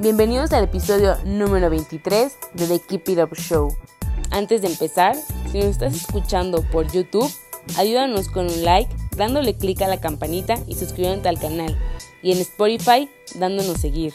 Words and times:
Bienvenidos 0.00 0.52
al 0.52 0.62
episodio 0.62 1.16
número 1.24 1.70
23 1.70 2.38
de 2.54 2.66
The 2.68 2.78
Keep 2.78 3.08
It 3.08 3.18
Up 3.18 3.34
Show. 3.34 3.76
Antes 4.30 4.62
de 4.62 4.68
empezar, 4.68 5.16
si 5.50 5.58
nos 5.58 5.70
estás 5.70 5.92
escuchando 5.92 6.62
por 6.62 6.86
YouTube, 6.92 7.28
ayúdanos 7.76 8.28
con 8.28 8.46
un 8.46 8.64
like, 8.64 8.94
dándole 9.16 9.56
clic 9.56 9.82
a 9.82 9.88
la 9.88 10.00
campanita 10.00 10.54
y 10.68 10.76
suscribiéndote 10.76 11.28
al 11.28 11.40
canal. 11.40 11.76
Y 12.22 12.30
en 12.30 12.38
Spotify, 12.38 13.10
dándonos 13.34 13.80
seguir. 13.80 14.14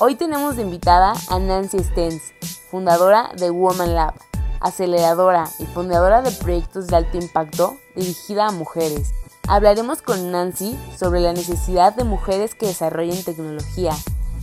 Hoy 0.00 0.16
tenemos 0.16 0.56
de 0.56 0.62
invitada 0.62 1.12
a 1.28 1.38
Nancy 1.38 1.78
Stens, 1.78 2.32
fundadora 2.68 3.30
de 3.38 3.50
Woman 3.50 3.94
Lab, 3.94 4.14
aceleradora 4.58 5.48
y 5.60 5.66
fundadora 5.66 6.22
de 6.22 6.32
proyectos 6.32 6.88
de 6.88 6.96
alto 6.96 7.18
impacto 7.18 7.76
dirigida 7.94 8.48
a 8.48 8.50
mujeres. 8.50 9.12
Hablaremos 9.46 10.02
con 10.02 10.32
Nancy 10.32 10.76
sobre 10.98 11.20
la 11.20 11.32
necesidad 11.32 11.94
de 11.94 12.02
mujeres 12.02 12.56
que 12.56 12.66
desarrollen 12.66 13.22
tecnología 13.22 13.92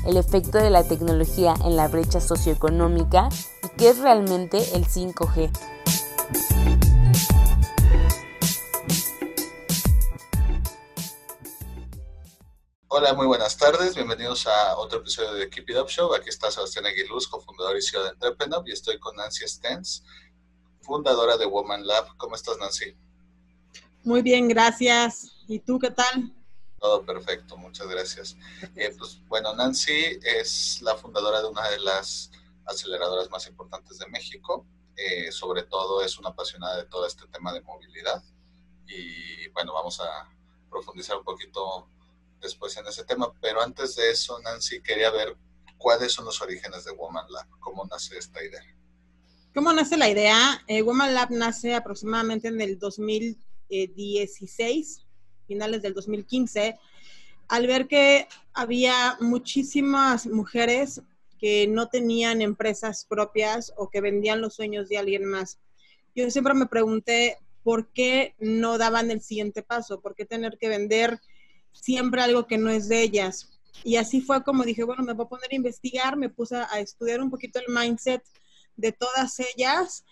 el 0.06 0.18
efecto 0.18 0.60
de 0.60 0.70
la 0.70 0.84
tecnología 0.84 1.56
en 1.64 1.76
la 1.76 1.88
brecha 1.88 2.22
socioeconómica 2.22 3.30
y 3.64 3.70
qué 3.78 3.90
es 3.90 3.98
realmente 3.98 4.58
el 4.76 4.86
5G. 4.86 5.52
Hola, 12.88 13.14
muy 13.14 13.26
buenas 13.26 13.58
tardes. 13.58 13.96
Bienvenidos 13.96 14.48
a 14.48 14.78
otro 14.78 15.00
episodio 15.00 15.34
de 15.34 15.50
Keep 15.50 15.70
It 15.72 15.78
Up 15.78 15.90
Show. 15.90 16.14
Aquí 16.14 16.30
está 16.30 16.50
Sebastián 16.50 16.86
Aguiluz, 16.86 17.28
cofundador 17.28 17.76
y 17.76 17.82
CEO 17.82 18.04
de 18.04 18.12
Entrepreneur, 18.12 18.64
y 18.66 18.72
estoy 18.72 19.00
con 19.00 19.16
Nancy 19.18 19.46
Stens, 19.48 20.04
fundadora 20.82 21.36
de 21.36 21.46
Woman 21.46 21.86
Lab. 21.86 22.16
¿Cómo 22.16 22.36
estás, 22.36 22.58
Nancy? 22.58 22.96
Muy 24.04 24.22
bien, 24.22 24.48
gracias. 24.48 25.32
¿Y 25.48 25.60
tú 25.60 25.80
qué 25.80 25.92
tal? 25.92 26.35
Todo 26.86 27.02
perfecto, 27.04 27.58
muchas 27.58 27.88
gracias. 27.88 28.38
Eh, 28.76 28.94
pues 28.96 29.20
bueno, 29.28 29.56
Nancy 29.56 30.20
es 30.22 30.84
la 30.84 30.96
fundadora 30.96 31.42
de 31.42 31.48
una 31.48 31.68
de 31.68 31.80
las 31.80 32.30
aceleradoras 32.64 33.28
más 33.32 33.48
importantes 33.48 33.98
de 33.98 34.06
México. 34.06 34.68
Eh, 34.96 35.32
sobre 35.32 35.64
todo 35.64 36.04
es 36.04 36.20
una 36.20 36.30
apasionada 36.30 36.78
de 36.78 36.86
todo 36.86 37.08
este 37.08 37.26
tema 37.30 37.52
de 37.54 37.62
movilidad. 37.62 38.24
Y 38.86 39.50
bueno, 39.50 39.74
vamos 39.74 40.00
a 40.00 40.30
profundizar 40.70 41.18
un 41.18 41.24
poquito 41.24 41.90
después 42.40 42.78
en 42.78 42.86
ese 42.86 43.04
tema. 43.04 43.34
Pero 43.42 43.64
antes 43.64 43.96
de 43.96 44.12
eso, 44.12 44.40
Nancy, 44.42 44.80
quería 44.84 45.10
ver 45.10 45.36
cuáles 45.80 46.14
son 46.14 46.26
los 46.26 46.40
orígenes 46.40 46.86
de 46.86 46.92
Woman 46.92 47.26
Lab, 47.32 47.48
cómo 47.60 47.84
nace 47.86 48.16
esta 48.16 48.44
idea. 48.44 48.62
¿Cómo 49.56 49.74
nace 49.74 49.98
la 49.98 50.08
idea? 50.08 50.64
Eh, 50.68 50.84
Woman 50.84 51.16
Lab 51.16 51.32
nace 51.32 51.74
aproximadamente 51.74 52.50
en 52.50 52.62
el 52.62 52.78
2016 52.78 55.05
finales 55.46 55.82
del 55.82 55.94
2015, 55.94 56.78
al 57.48 57.68
ver 57.68 57.88
que 57.88 58.28
había 58.54 59.18
muchísimas 59.20 60.28
mujeres 60.28 61.02
que 61.40 61.68
no 61.68 61.88
tenían 61.88 62.42
empresas 62.42 63.06
propias 63.08 63.74
o 63.78 63.90
que 63.90 64.02
vendían 64.02 64.42
los 64.42 64.56
sueños 64.56 64.90
de 64.90 64.98
alguien 64.98 65.26
más. 65.26 65.60
Yo 66.16 66.30
siempre 66.32 66.54
me 66.54 66.66
pregunté 66.66 67.38
por 67.64 67.88
qué 67.92 68.36
no 68.40 68.78
daban 68.78 69.12
el 69.12 69.22
siguiente 69.22 69.62
paso, 69.62 70.02
por 70.02 70.16
qué 70.16 70.26
tener 70.26 70.58
que 70.58 70.70
vender 70.70 71.20
siempre 71.74 72.22
algo 72.22 72.48
que 72.48 72.58
no 72.58 72.70
es 72.70 72.88
de 72.88 73.02
ellas. 73.02 73.60
Y 73.84 73.98
así 73.98 74.22
fue 74.22 74.44
como 74.44 74.64
dije, 74.64 74.84
bueno, 74.84 75.04
me 75.04 75.14
voy 75.14 75.26
a 75.26 75.30
poner 75.30 75.50
a 75.52 75.56
investigar, 75.56 76.16
me 76.16 76.30
puse 76.30 76.56
a 76.56 76.80
estudiar 76.80 77.22
un 77.22 77.30
poquito 77.30 77.60
el 77.60 77.74
mindset 77.74 78.24
de 78.78 78.92
todas 78.92 79.40
ellas 79.40 80.06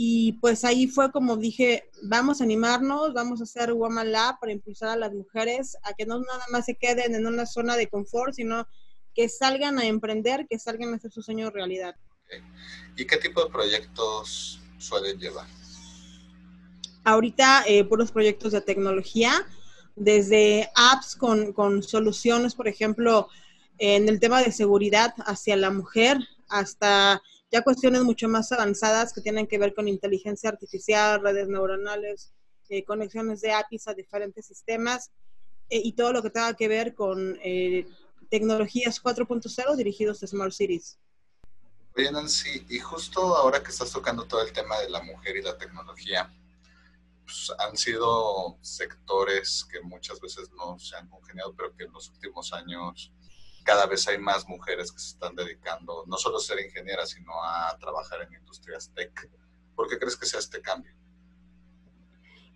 y 0.00 0.34
pues 0.34 0.64
ahí 0.64 0.86
fue 0.86 1.10
como 1.10 1.36
dije, 1.36 1.90
vamos 2.04 2.40
a 2.40 2.44
animarnos, 2.44 3.14
vamos 3.14 3.40
a 3.40 3.42
hacer 3.42 3.72
Woman 3.72 4.12
Lab 4.12 4.38
para 4.38 4.52
impulsar 4.52 4.90
a 4.90 4.96
las 4.96 5.12
mujeres 5.12 5.76
a 5.82 5.92
que 5.92 6.06
no 6.06 6.20
nada 6.20 6.44
más 6.52 6.66
se 6.66 6.76
queden 6.76 7.16
en 7.16 7.26
una 7.26 7.46
zona 7.46 7.76
de 7.76 7.88
confort, 7.88 8.32
sino 8.32 8.68
que 9.12 9.28
salgan 9.28 9.76
a 9.76 9.86
emprender, 9.86 10.46
que 10.48 10.56
salgan 10.60 10.92
a 10.92 10.96
hacer 10.98 11.10
su 11.10 11.20
sueño 11.20 11.50
realidad. 11.50 11.96
¿Y 12.96 13.06
qué 13.08 13.16
tipo 13.16 13.44
de 13.44 13.50
proyectos 13.50 14.60
suelen 14.78 15.18
llevar? 15.18 15.48
Ahorita, 17.02 17.64
eh, 17.66 17.82
puros 17.82 18.12
proyectos 18.12 18.52
de 18.52 18.60
tecnología, 18.60 19.48
desde 19.96 20.70
apps 20.76 21.16
con, 21.16 21.52
con 21.52 21.82
soluciones, 21.82 22.54
por 22.54 22.68
ejemplo, 22.68 23.28
en 23.78 24.08
el 24.08 24.20
tema 24.20 24.44
de 24.44 24.52
seguridad 24.52 25.12
hacia 25.26 25.56
la 25.56 25.70
mujer, 25.70 26.18
hasta 26.48 27.20
ya 27.50 27.62
cuestiones 27.62 28.02
mucho 28.02 28.28
más 28.28 28.52
avanzadas 28.52 29.12
que 29.12 29.20
tienen 29.20 29.46
que 29.46 29.58
ver 29.58 29.74
con 29.74 29.88
inteligencia 29.88 30.50
artificial, 30.50 31.20
redes 31.20 31.48
neuronales, 31.48 32.32
eh, 32.68 32.84
conexiones 32.84 33.40
de 33.40 33.52
APIs 33.52 33.88
a 33.88 33.94
diferentes 33.94 34.46
sistemas 34.46 35.10
eh, 35.70 35.80
y 35.82 35.92
todo 35.92 36.12
lo 36.12 36.22
que 36.22 36.30
tenga 36.30 36.54
que 36.54 36.68
ver 36.68 36.94
con 36.94 37.38
eh, 37.42 37.86
tecnologías 38.30 39.02
4.0 39.02 39.76
dirigidos 39.76 40.22
a 40.22 40.26
Smart 40.26 40.52
Cities. 40.52 40.98
Oye, 41.96 42.12
Nancy, 42.12 42.64
y 42.68 42.78
justo 42.78 43.36
ahora 43.36 43.62
que 43.62 43.70
estás 43.70 43.90
tocando 43.90 44.24
todo 44.24 44.42
el 44.42 44.52
tema 44.52 44.78
de 44.80 44.90
la 44.90 45.02
mujer 45.02 45.36
y 45.36 45.42
la 45.42 45.56
tecnología, 45.56 46.30
pues, 47.24 47.50
han 47.58 47.76
sido 47.76 48.56
sectores 48.60 49.66
que 49.70 49.80
muchas 49.80 50.20
veces 50.20 50.50
no 50.52 50.78
se 50.78 50.96
han 50.96 51.08
congeniado, 51.08 51.54
pero 51.56 51.74
que 51.74 51.84
en 51.84 51.92
los 51.92 52.08
últimos 52.10 52.52
años 52.52 53.10
cada 53.68 53.84
vez 53.84 54.08
hay 54.08 54.16
más 54.16 54.48
mujeres 54.48 54.90
que 54.90 54.98
se 54.98 55.08
están 55.08 55.36
dedicando 55.36 56.02
no 56.06 56.16
solo 56.16 56.38
a 56.38 56.40
ser 56.40 56.58
ingenieras, 56.58 57.10
sino 57.10 57.32
a 57.44 57.76
trabajar 57.78 58.22
en 58.22 58.32
industrias 58.32 58.90
tech. 58.94 59.30
¿Por 59.76 59.86
qué 59.90 59.98
crees 59.98 60.16
que 60.16 60.24
sea 60.24 60.40
este 60.40 60.62
cambio? 60.62 60.90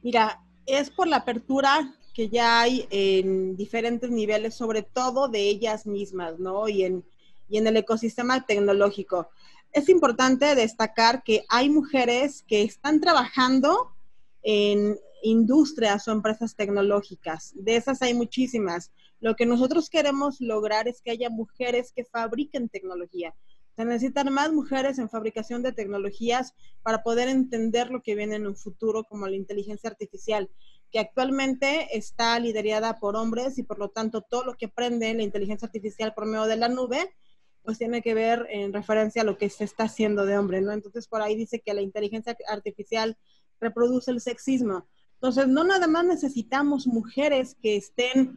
Mira, 0.02 0.42
es 0.64 0.88
por 0.88 1.06
la 1.06 1.16
apertura 1.16 1.94
que 2.14 2.30
ya 2.30 2.62
hay 2.62 2.88
en 2.88 3.58
diferentes 3.58 4.08
niveles, 4.10 4.54
sobre 4.54 4.82
todo 4.82 5.28
de 5.28 5.40
ellas 5.40 5.84
mismas, 5.84 6.38
¿no? 6.38 6.66
Y 6.66 6.84
en, 6.84 7.04
y 7.46 7.58
en 7.58 7.66
el 7.66 7.76
ecosistema 7.76 8.46
tecnológico. 8.46 9.28
Es 9.70 9.90
importante 9.90 10.54
destacar 10.54 11.22
que 11.22 11.44
hay 11.50 11.68
mujeres 11.68 12.42
que 12.48 12.62
están 12.62 13.02
trabajando 13.02 13.94
en 14.42 14.98
industrias 15.22 16.08
o 16.08 16.12
empresas 16.12 16.56
tecnológicas. 16.56 17.52
De 17.54 17.76
esas 17.76 18.00
hay 18.00 18.14
muchísimas. 18.14 18.90
Lo 19.22 19.36
que 19.36 19.46
nosotros 19.46 19.88
queremos 19.88 20.40
lograr 20.40 20.88
es 20.88 21.00
que 21.00 21.12
haya 21.12 21.30
mujeres 21.30 21.92
que 21.94 22.04
fabriquen 22.04 22.68
tecnología. 22.68 23.32
Se 23.76 23.84
necesitan 23.84 24.32
más 24.34 24.52
mujeres 24.52 24.98
en 24.98 25.08
fabricación 25.08 25.62
de 25.62 25.72
tecnologías 25.72 26.54
para 26.82 27.04
poder 27.04 27.28
entender 27.28 27.88
lo 27.92 28.02
que 28.02 28.16
viene 28.16 28.34
en 28.34 28.48
un 28.48 28.56
futuro 28.56 29.04
como 29.04 29.28
la 29.28 29.36
inteligencia 29.36 29.88
artificial, 29.88 30.50
que 30.90 30.98
actualmente 30.98 31.96
está 31.96 32.36
liderada 32.40 32.98
por 32.98 33.14
hombres 33.14 33.58
y 33.58 33.62
por 33.62 33.78
lo 33.78 33.90
tanto 33.90 34.22
todo 34.22 34.44
lo 34.44 34.54
que 34.56 34.66
aprende 34.66 35.14
la 35.14 35.22
inteligencia 35.22 35.66
artificial 35.66 36.12
por 36.14 36.26
medio 36.26 36.46
de 36.46 36.56
la 36.56 36.68
nube, 36.68 37.14
pues 37.62 37.78
tiene 37.78 38.02
que 38.02 38.14
ver 38.14 38.48
en 38.50 38.72
referencia 38.72 39.22
a 39.22 39.24
lo 39.24 39.38
que 39.38 39.48
se 39.50 39.62
está 39.62 39.84
haciendo 39.84 40.26
de 40.26 40.36
hombre, 40.36 40.60
¿no? 40.62 40.72
Entonces 40.72 41.06
por 41.06 41.22
ahí 41.22 41.36
dice 41.36 41.60
que 41.60 41.74
la 41.74 41.80
inteligencia 41.80 42.36
artificial 42.48 43.16
reproduce 43.60 44.10
el 44.10 44.20
sexismo. 44.20 44.88
Entonces 45.14 45.46
no 45.46 45.62
nada 45.62 45.86
más 45.86 46.04
necesitamos 46.04 46.88
mujeres 46.88 47.56
que 47.62 47.76
estén 47.76 48.36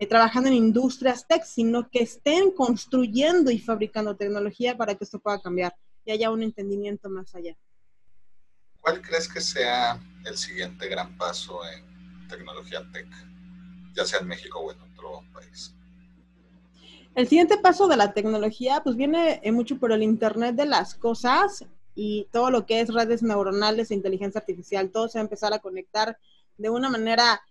eh, 0.00 0.06
trabajando 0.06 0.48
en 0.48 0.54
industrias 0.54 1.26
tech, 1.28 1.44
sino 1.44 1.90
que 1.90 2.02
estén 2.02 2.52
construyendo 2.52 3.50
y 3.50 3.58
fabricando 3.58 4.16
tecnología 4.16 4.74
para 4.74 4.94
que 4.94 5.04
esto 5.04 5.18
pueda 5.18 5.40
cambiar 5.40 5.76
y 6.06 6.10
haya 6.10 6.30
un 6.30 6.42
entendimiento 6.42 7.10
más 7.10 7.34
allá. 7.34 7.54
¿Cuál 8.80 9.02
crees 9.02 9.28
que 9.28 9.42
sea 9.42 10.00
el 10.24 10.38
siguiente 10.38 10.88
gran 10.88 11.18
paso 11.18 11.60
en 11.66 12.28
tecnología 12.28 12.82
tech, 12.92 13.06
ya 13.94 14.06
sea 14.06 14.20
en 14.20 14.28
México 14.28 14.58
o 14.60 14.72
en 14.72 14.80
otro 14.80 15.22
país? 15.34 15.74
El 17.14 17.28
siguiente 17.28 17.58
paso 17.58 17.86
de 17.86 17.98
la 17.98 18.14
tecnología, 18.14 18.80
pues 18.82 18.96
viene 18.96 19.40
eh, 19.42 19.52
mucho 19.52 19.78
por 19.78 19.92
el 19.92 20.02
Internet 20.02 20.56
de 20.56 20.64
las 20.64 20.94
cosas 20.94 21.66
y 21.94 22.26
todo 22.32 22.50
lo 22.50 22.64
que 22.64 22.80
es 22.80 22.94
redes 22.94 23.22
neuronales 23.22 23.90
e 23.90 23.94
inteligencia 23.94 24.38
artificial, 24.38 24.90
todo 24.90 25.08
se 25.08 25.18
va 25.18 25.22
a 25.22 25.24
empezar 25.24 25.52
a 25.52 25.58
conectar 25.58 26.16
de 26.56 26.70
una 26.70 26.88
manera 26.88 27.42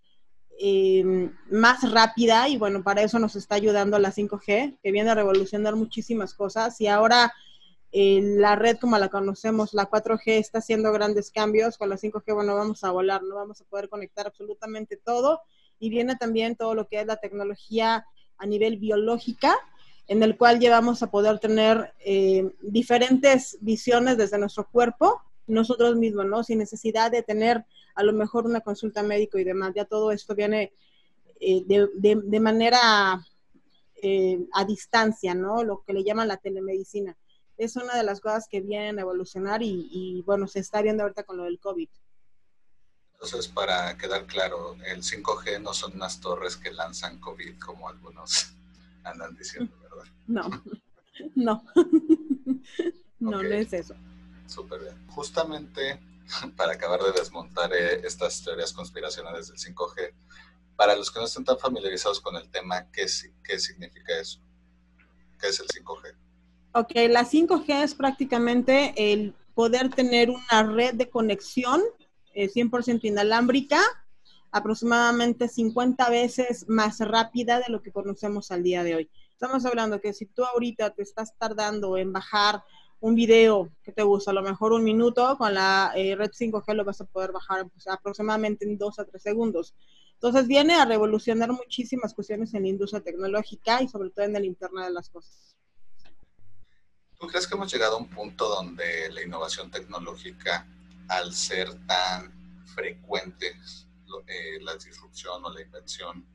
eh, 0.61 1.31
más 1.49 1.89
rápida 1.89 2.49
y 2.49 2.57
bueno, 2.57 2.83
para 2.83 3.01
eso 3.01 3.17
nos 3.17 3.37
está 3.37 3.55
ayudando 3.55 3.97
la 3.97 4.11
5G, 4.11 4.77
que 4.83 4.91
viene 4.91 5.09
a 5.09 5.15
revolucionar 5.15 5.77
muchísimas 5.77 6.33
cosas. 6.33 6.81
Y 6.81 6.87
ahora 6.87 7.33
eh, 7.93 8.19
la 8.21 8.57
red 8.57 8.77
como 8.77 8.97
la 8.97 9.07
conocemos, 9.07 9.73
la 9.73 9.89
4G 9.89 10.21
está 10.25 10.59
haciendo 10.59 10.91
grandes 10.91 11.31
cambios, 11.31 11.77
con 11.77 11.89
la 11.89 11.95
5G 11.95 12.35
bueno, 12.35 12.55
vamos 12.55 12.83
a 12.83 12.91
volar, 12.91 13.23
no 13.23 13.35
vamos 13.35 13.61
a 13.61 13.63
poder 13.65 13.87
conectar 13.87 14.27
absolutamente 14.27 14.97
todo. 14.97 15.41
Y 15.79 15.89
viene 15.89 16.17
también 16.17 16.57
todo 16.57 16.75
lo 16.75 16.89
que 16.89 16.99
es 16.99 17.07
la 17.07 17.15
tecnología 17.15 18.05
a 18.37 18.45
nivel 18.45 18.77
biológica, 18.77 19.55
en 20.07 20.23
el 20.23 20.35
cual 20.35 20.59
llevamos 20.59 21.01
a 21.03 21.09
poder 21.09 21.39
tener 21.39 21.93
eh, 22.03 22.51
diferentes 22.61 23.57
visiones 23.61 24.17
desde 24.17 24.37
nuestro 24.37 24.67
cuerpo, 24.69 25.21
nosotros 25.49 25.95
mismos, 25.95 26.25
¿no? 26.25 26.43
Sin 26.43 26.59
necesidad 26.59 27.11
de 27.11 27.23
tener 27.23 27.65
a 27.95 28.03
lo 28.03 28.13
mejor 28.13 28.45
una 28.45 28.61
consulta 28.61 29.03
médico 29.03 29.37
y 29.37 29.43
demás. 29.43 29.73
Ya 29.75 29.85
todo 29.85 30.11
esto 30.11 30.35
viene 30.35 30.73
eh, 31.39 31.63
de, 31.65 32.39
manera 32.39 33.25
eh, 34.01 34.45
a 34.53 34.65
distancia, 34.65 35.33
¿no? 35.33 35.63
Lo 35.63 35.83
que 35.83 35.93
le 35.93 36.03
llaman 36.03 36.27
la 36.27 36.37
telemedicina. 36.37 37.17
Es 37.57 37.75
una 37.75 37.95
de 37.97 38.03
las 38.03 38.21
cosas 38.21 38.47
que 38.49 38.61
vienen 38.61 38.99
a 38.99 39.01
evolucionar 39.01 39.61
y, 39.61 39.89
y 39.91 40.21
bueno, 40.21 40.47
se 40.47 40.59
está 40.59 40.81
viendo 40.81 41.03
ahorita 41.03 41.23
con 41.23 41.37
lo 41.37 41.43
del 41.43 41.59
COVID. 41.59 41.89
Entonces, 43.13 43.49
para 43.49 43.97
quedar 43.97 44.25
claro, 44.27 44.77
el 44.85 45.03
5G 45.03 45.61
no 45.61 45.73
son 45.73 45.93
unas 45.95 46.21
torres 46.21 46.55
que 46.55 46.71
lanzan 46.71 47.19
COVID 47.19 47.59
como 47.59 47.89
algunos 47.89 48.53
andan 49.03 49.35
diciendo, 49.35 49.75
¿verdad? 49.81 50.05
No, 50.27 50.49
no. 51.35 51.63
No, 53.19 53.43
no 53.43 53.49
es 53.49 53.73
eso. 53.73 53.95
Súper 54.49 54.81
bien. 54.81 55.07
Justamente 55.09 55.99
para 56.57 56.73
acabar 56.73 57.01
de 57.01 57.11
desmontar 57.11 57.71
eh, 57.73 58.01
estas 58.03 58.43
teorías 58.43 58.73
conspiracionales 58.73 59.47
del 59.47 59.57
5G, 59.57 60.13
para 60.75 60.95
los 60.95 61.11
que 61.11 61.19
no 61.19 61.25
estén 61.25 61.43
tan 61.43 61.59
familiarizados 61.59 62.19
con 62.19 62.35
el 62.35 62.49
tema, 62.49 62.89
¿qué, 62.91 63.05
qué 63.43 63.59
significa 63.59 64.19
eso? 64.19 64.39
¿Qué 65.39 65.47
es 65.47 65.59
el 65.59 65.67
5G? 65.67 66.15
Ok, 66.73 66.91
la 67.09 67.25
5G 67.25 67.83
es 67.83 67.95
prácticamente 67.95 68.93
el 68.95 69.33
poder 69.53 69.89
tener 69.89 70.29
una 70.29 70.63
red 70.63 70.93
de 70.95 71.09
conexión 71.09 71.81
100% 72.33 73.03
eh, 73.03 73.07
inalámbrica, 73.07 73.81
aproximadamente 74.51 75.47
50 75.47 76.09
veces 76.09 76.65
más 76.67 76.99
rápida 76.99 77.59
de 77.59 77.69
lo 77.69 77.81
que 77.81 77.91
conocemos 77.91 78.51
al 78.51 78.63
día 78.63 78.83
de 78.83 78.95
hoy. 78.95 79.09
Estamos 79.31 79.65
hablando 79.65 80.01
que 80.01 80.13
si 80.13 80.25
tú 80.25 80.43
ahorita 80.43 80.91
te 80.91 81.01
estás 81.01 81.35
tardando 81.37 81.97
en 81.97 82.13
bajar 82.13 82.63
un 83.01 83.15
video 83.15 83.69
que 83.83 83.91
te 83.91 84.03
gusta, 84.03 84.31
a 84.31 84.33
lo 84.33 84.41
mejor 84.41 84.73
un 84.73 84.83
minuto, 84.83 85.37
con 85.37 85.53
la 85.53 85.91
eh, 85.95 86.15
red 86.15 86.31
5G 86.31 86.73
lo 86.73 86.85
vas 86.85 87.01
a 87.01 87.05
poder 87.05 87.31
bajar 87.31 87.67
pues, 87.69 87.87
aproximadamente 87.87 88.65
en 88.65 88.77
2 88.77 88.99
a 88.99 89.05
3 89.05 89.21
segundos. 89.21 89.73
Entonces 90.13 90.47
viene 90.47 90.75
a 90.75 90.85
revolucionar 90.85 91.51
muchísimas 91.51 92.13
cuestiones 92.13 92.53
en 92.53 92.63
la 92.63 92.69
industria 92.69 93.01
tecnológica 93.01 93.81
y 93.81 93.87
sobre 93.87 94.09
todo 94.09 94.25
en 94.25 94.35
el 94.35 94.45
Internet 94.45 94.85
de 94.87 94.91
las 94.91 95.09
Cosas. 95.09 95.55
¿Tú 97.17 97.27
crees 97.27 97.47
que 97.47 97.55
hemos 97.55 97.71
llegado 97.71 97.95
a 97.95 97.99
un 97.99 98.09
punto 98.09 98.47
donde 98.49 99.09
la 99.11 99.23
innovación 99.23 99.71
tecnológica 99.71 100.67
al 101.07 101.33
ser 101.33 101.69
tan 101.85 102.33
frecuentes 102.65 103.89
eh, 104.27 104.59
la 104.61 104.75
disrupción 104.75 105.43
o 105.45 105.51
la 105.51 105.61
invención, 105.61 106.25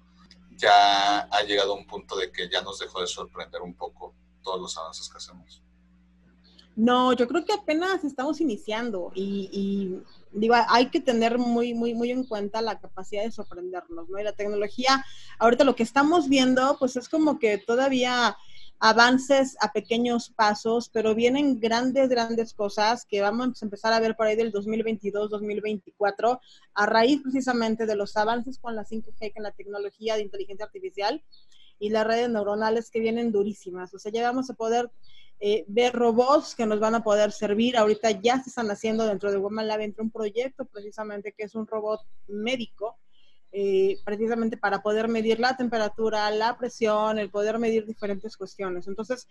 ya 0.50 1.20
ha 1.20 1.42
llegado 1.42 1.72
a 1.72 1.76
un 1.76 1.86
punto 1.86 2.16
de 2.16 2.30
que 2.30 2.48
ya 2.48 2.62
nos 2.62 2.78
dejó 2.78 3.00
de 3.00 3.06
sorprender 3.06 3.62
un 3.62 3.74
poco 3.74 4.14
todos 4.42 4.60
los 4.60 4.78
avances 4.78 5.08
que 5.08 5.16
hacemos. 5.16 5.62
No, 6.76 7.12
yo 7.12 7.28
creo 7.28 7.44
que 7.44 7.52
apenas 7.52 8.02
estamos 8.02 8.40
iniciando 8.40 9.12
y, 9.14 9.48
y, 9.52 10.02
digo, 10.32 10.54
hay 10.68 10.90
que 10.90 11.00
tener 11.00 11.38
muy, 11.38 11.72
muy, 11.72 11.94
muy 11.94 12.10
en 12.10 12.24
cuenta 12.24 12.60
la 12.62 12.80
capacidad 12.80 13.22
de 13.22 13.30
sorprendernos, 13.30 14.08
¿no? 14.08 14.18
Y 14.18 14.24
la 14.24 14.32
tecnología, 14.32 15.04
ahorita 15.38 15.62
lo 15.62 15.76
que 15.76 15.84
estamos 15.84 16.28
viendo, 16.28 16.76
pues 16.78 16.96
es 16.96 17.08
como 17.08 17.38
que 17.38 17.58
todavía 17.58 18.36
avances 18.80 19.56
a 19.60 19.72
pequeños 19.72 20.30
pasos, 20.30 20.90
pero 20.92 21.14
vienen 21.14 21.60
grandes, 21.60 22.08
grandes 22.08 22.52
cosas 22.52 23.06
que 23.06 23.20
vamos 23.20 23.62
a 23.62 23.64
empezar 23.64 23.92
a 23.92 24.00
ver 24.00 24.16
por 24.16 24.26
ahí 24.26 24.36
del 24.36 24.52
2022-2024 24.52 26.40
a 26.74 26.86
raíz 26.86 27.22
precisamente 27.22 27.86
de 27.86 27.96
los 27.96 28.16
avances 28.16 28.58
con 28.58 28.74
la 28.74 28.84
5G, 28.84 29.32
con 29.32 29.42
la 29.42 29.52
tecnología 29.52 30.16
de 30.16 30.22
inteligencia 30.22 30.66
artificial 30.66 31.22
y 31.78 31.90
las 31.90 32.06
redes 32.06 32.28
neuronales 32.28 32.90
que 32.90 33.00
vienen 33.00 33.32
durísimas. 33.32 33.94
O 33.94 33.98
sea, 33.98 34.12
ya 34.12 34.22
vamos 34.22 34.50
a 34.50 34.54
poder 34.54 34.90
eh, 35.40 35.64
ver 35.68 35.92
robots 35.92 36.54
que 36.54 36.66
nos 36.66 36.80
van 36.80 36.94
a 36.94 37.02
poder 37.02 37.32
servir. 37.32 37.76
Ahorita 37.76 38.10
ya 38.10 38.42
se 38.42 38.50
están 38.50 38.70
haciendo 38.70 39.06
dentro 39.06 39.30
de 39.30 39.38
Woman 39.38 39.68
Lab, 39.68 39.80
entre 39.80 40.02
un 40.02 40.10
proyecto 40.10 40.64
precisamente 40.64 41.32
que 41.32 41.44
es 41.44 41.54
un 41.54 41.66
robot 41.66 42.00
médico 42.28 42.98
eh, 43.56 44.00
precisamente 44.04 44.56
para 44.56 44.82
poder 44.82 45.06
medir 45.06 45.38
la 45.38 45.56
temperatura, 45.56 46.28
la 46.32 46.58
presión, 46.58 47.20
el 47.20 47.30
poder 47.30 47.60
medir 47.60 47.86
diferentes 47.86 48.36
cuestiones. 48.36 48.88
Entonces, 48.88 49.28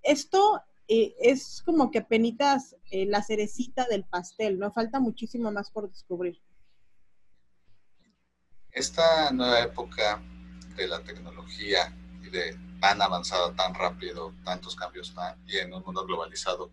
esto 0.00 0.62
eh, 0.86 1.16
es 1.18 1.60
como 1.64 1.90
que 1.90 2.00
penitas 2.00 2.76
eh, 2.92 3.04
la 3.06 3.20
cerecita 3.20 3.84
del 3.86 4.04
pastel, 4.04 4.60
¿no? 4.60 4.70
Falta 4.70 5.00
muchísimo 5.00 5.50
más 5.50 5.72
por 5.72 5.88
descubrir. 5.88 6.40
Esta 8.70 9.32
nueva 9.32 9.60
época 9.62 10.22
de 10.76 10.86
la 10.86 11.02
tecnología 11.02 11.92
de 12.30 12.58
tan 12.80 13.00
avanzada, 13.00 13.54
tan 13.54 13.74
rápido, 13.74 14.34
tantos 14.44 14.76
cambios 14.76 15.14
y 15.46 15.58
en 15.58 15.72
un 15.72 15.82
mundo 15.82 16.04
globalizado, 16.04 16.70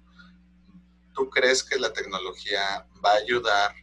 ¿tú 1.14 1.30
crees 1.30 1.64
que 1.64 1.80
la 1.80 1.94
tecnología 1.94 2.86
va 3.04 3.12
a 3.12 3.16
ayudar 3.16 3.76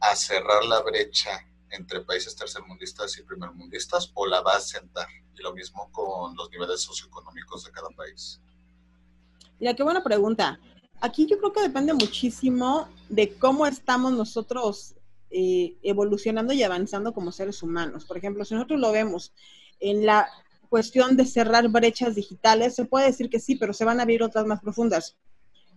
a 0.00 0.14
cerrar 0.14 0.64
la 0.64 0.82
brecha 0.82 1.46
entre 1.70 2.00
países 2.00 2.36
tercermundistas 2.36 3.16
y 3.18 3.22
primermundistas 3.22 4.10
o 4.14 4.26
la 4.26 4.40
va 4.40 4.56
a 4.56 4.60
sentar? 4.60 5.08
Y 5.34 5.42
lo 5.42 5.54
mismo 5.54 5.90
con 5.92 6.34
los 6.36 6.50
niveles 6.50 6.80
socioeconómicos 6.82 7.64
de 7.64 7.70
cada 7.70 7.88
país. 7.90 8.40
Mira, 9.58 9.74
qué 9.74 9.82
buena 9.82 10.02
pregunta. 10.02 10.58
Aquí 11.00 11.26
yo 11.26 11.38
creo 11.38 11.52
que 11.52 11.62
depende 11.62 11.92
muchísimo 11.92 12.88
de 13.08 13.34
cómo 13.34 13.66
estamos 13.66 14.12
nosotros 14.12 14.94
eh, 15.30 15.76
evolucionando 15.82 16.52
y 16.52 16.62
avanzando 16.62 17.12
como 17.12 17.32
seres 17.32 17.62
humanos. 17.62 18.04
Por 18.04 18.16
ejemplo, 18.16 18.44
si 18.44 18.54
nosotros 18.54 18.80
lo 18.80 18.92
vemos 18.92 19.32
en 19.80 20.06
la 20.06 20.28
cuestión 20.68 21.16
de 21.16 21.26
cerrar 21.26 21.68
brechas 21.68 22.14
digitales, 22.14 22.74
se 22.74 22.84
puede 22.84 23.06
decir 23.06 23.30
que 23.30 23.40
sí, 23.40 23.56
pero 23.56 23.72
se 23.72 23.84
van 23.84 24.00
a 24.00 24.02
abrir 24.02 24.22
otras 24.22 24.46
más 24.46 24.60
profundas. 24.60 25.16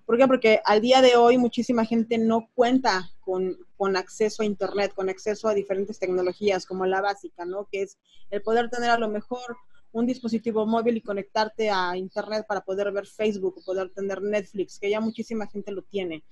¿Por 0.05 0.17
qué? 0.17 0.27
Porque 0.27 0.59
al 0.65 0.81
día 0.81 1.01
de 1.01 1.15
hoy 1.15 1.37
muchísima 1.37 1.85
gente 1.85 2.17
no 2.17 2.49
cuenta 2.55 3.11
con, 3.19 3.57
con, 3.77 3.95
acceso 3.95 4.41
a 4.41 4.45
Internet, 4.45 4.93
con 4.95 5.07
acceso 5.07 5.47
a 5.47 5.53
diferentes 5.53 5.99
tecnologías 5.99 6.65
como 6.65 6.85
la 6.87 6.99
básica, 6.99 7.45
¿no? 7.45 7.67
Que 7.71 7.83
es 7.83 7.97
el 8.31 8.41
poder 8.41 8.69
tener 8.71 8.89
a 8.89 8.97
lo 8.97 9.07
mejor 9.07 9.57
un 9.91 10.05
dispositivo 10.05 10.65
móvil 10.65 10.97
y 10.97 11.01
conectarte 11.01 11.69
a 11.69 11.95
Internet 11.95 12.45
para 12.47 12.61
poder 12.61 12.91
ver 12.91 13.05
Facebook, 13.05 13.63
poder 13.63 13.91
tener 13.91 14.21
Netflix, 14.21 14.79
que 14.79 14.89
ya 14.89 14.99
muchísima 14.99 15.47
gente 15.47 15.71
lo 15.71 15.83
tiene. 15.83 16.23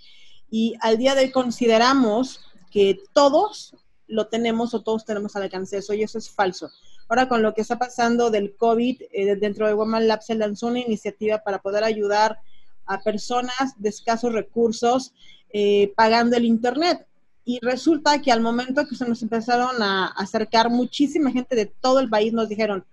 Y 0.49 0.75
al 0.81 0.97
día 0.97 1.15
de 1.15 1.21
hoy 1.21 1.31
consideramos 1.31 2.41
que 2.71 2.99
todos 3.13 3.75
lo 4.07 4.27
tenemos 4.27 4.73
o 4.73 4.81
todos 4.81 5.05
tenemos 5.05 5.35
al 5.35 5.43
alcance 5.43 5.77
eso 5.77 5.93
y 5.93 6.03
eso 6.03 6.17
es 6.17 6.29
falso. 6.29 6.69
Ahora 7.07 7.29
con 7.29 7.41
lo 7.41 7.53
que 7.53 7.61
está 7.61 7.77
pasando 7.77 8.29
del 8.29 8.55
COVID, 8.55 9.01
eh, 9.11 9.35
dentro 9.37 9.67
de 9.67 9.73
Woman 9.73 10.07
Lab 10.07 10.21
se 10.21 10.35
lanzó 10.35 10.67
una 10.67 10.79
iniciativa 10.79 11.39
para 11.39 11.59
poder 11.59 11.83
ayudar 11.83 12.39
a 12.85 13.01
personas 13.01 13.73
de 13.77 13.89
escasos 13.89 14.33
recursos 14.33 15.13
eh, 15.51 15.93
pagando 15.95 16.35
el 16.35 16.45
Internet. 16.45 17.05
Y 17.45 17.59
resulta 17.61 18.21
que 18.21 18.31
al 18.31 18.41
momento 18.41 18.85
que 18.85 18.95
se 18.95 19.07
nos 19.07 19.21
empezaron 19.23 19.81
a 19.81 20.07
acercar 20.07 20.69
muchísima 20.69 21.31
gente 21.31 21.55
de 21.55 21.65
todo 21.65 21.99
el 21.99 22.09
país, 22.09 22.33
nos 22.33 22.49
dijeron, 22.49 22.85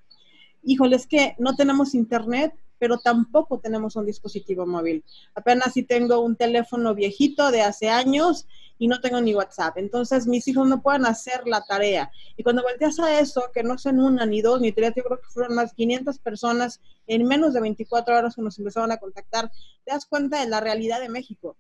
híjole, 0.62 0.94
es 0.94 1.06
que 1.09 1.35
no 1.38 1.56
tenemos 1.56 1.94
Internet, 1.94 2.54
pero 2.84 2.98
tampoco 2.98 3.58
tenemos 3.58 3.96
un 3.96 4.04
dispositivo 4.04 4.66
móvil. 4.66 5.02
Apenas 5.34 5.72
si 5.72 5.84
tengo 5.84 6.20
un 6.20 6.36
teléfono 6.36 6.94
viejito 6.94 7.50
de 7.50 7.62
hace 7.62 7.88
años 7.88 8.46
y 8.78 8.88
no 8.88 9.00
tengo 9.00 9.22
ni 9.22 9.34
WhatsApp. 9.34 9.78
Entonces 9.78 10.26
mis 10.26 10.46
hijos 10.48 10.68
no 10.68 10.82
pueden 10.82 11.06
hacer 11.06 11.46
la 11.46 11.64
tarea. 11.64 12.10
Y 12.36 12.42
cuando 12.42 12.62
volteas 12.62 13.00
a 13.00 13.18
eso, 13.20 13.42
que 13.54 13.62
no 13.62 13.78
son 13.78 14.00
una, 14.00 14.26
ni 14.26 14.42
dos, 14.42 14.60
ni 14.60 14.70
tres, 14.70 14.92
yo 14.94 15.02
creo 15.02 15.18
que 15.18 15.28
fueron 15.28 15.54
más 15.54 15.72
500 15.72 16.18
personas 16.18 16.82
en 17.06 17.26
menos 17.26 17.54
de 17.54 17.62
24 17.62 18.18
horas 18.18 18.34
que 18.34 18.42
nos 18.42 18.58
empezaron 18.58 18.92
a 18.92 18.98
contactar, 18.98 19.50
te 19.82 19.90
das 19.90 20.04
cuenta 20.04 20.42
de 20.42 20.50
la 20.50 20.60
realidad 20.60 21.00
de 21.00 21.08
México, 21.08 21.56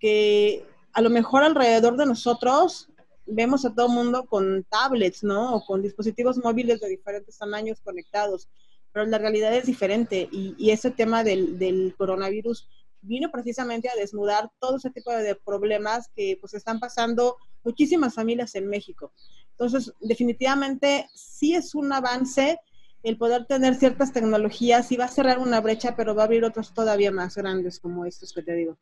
que 0.00 0.64
a 0.94 1.02
lo 1.02 1.10
mejor 1.10 1.42
alrededor 1.42 1.98
de 1.98 2.06
nosotros 2.06 2.88
vemos 3.26 3.66
a 3.66 3.74
todo 3.74 3.90
mundo 3.90 4.24
con 4.24 4.64
tablets, 4.70 5.22
¿no? 5.22 5.54
O 5.54 5.66
con 5.66 5.82
dispositivos 5.82 6.38
móviles 6.38 6.80
de 6.80 6.88
diferentes 6.88 7.36
tamaños 7.36 7.82
conectados, 7.82 8.48
pero 8.92 9.06
la 9.06 9.18
realidad 9.18 9.54
es 9.54 9.66
diferente 9.66 10.28
y, 10.30 10.70
ese 10.70 10.90
tema 10.90 11.24
del, 11.24 11.58
del 11.58 11.94
coronavirus 11.96 12.68
vino 13.00 13.30
precisamente 13.30 13.88
a 13.88 13.96
desnudar 13.96 14.50
todo 14.60 14.76
ese 14.76 14.90
tipo 14.90 15.10
de 15.10 15.34
problemas 15.34 16.08
que 16.14 16.38
pues 16.40 16.54
están 16.54 16.78
pasando 16.78 17.36
muchísimas 17.64 18.14
familias 18.14 18.54
en 18.54 18.68
México. 18.68 19.12
Entonces, 19.52 19.92
definitivamente 20.00 21.08
sí 21.14 21.54
es 21.54 21.74
un 21.74 21.92
avance 21.92 22.58
el 23.02 23.18
poder 23.18 23.46
tener 23.46 23.74
ciertas 23.74 24.12
tecnologías 24.12 24.92
y 24.92 24.96
va 24.96 25.06
a 25.06 25.08
cerrar 25.08 25.38
una 25.38 25.60
brecha, 25.60 25.96
pero 25.96 26.14
va 26.14 26.22
a 26.22 26.24
abrir 26.26 26.44
otras 26.44 26.72
todavía 26.72 27.10
más 27.10 27.34
grandes 27.34 27.80
como 27.80 28.06
estos 28.06 28.32
que 28.32 28.42
te 28.42 28.54
digo. 28.54 28.76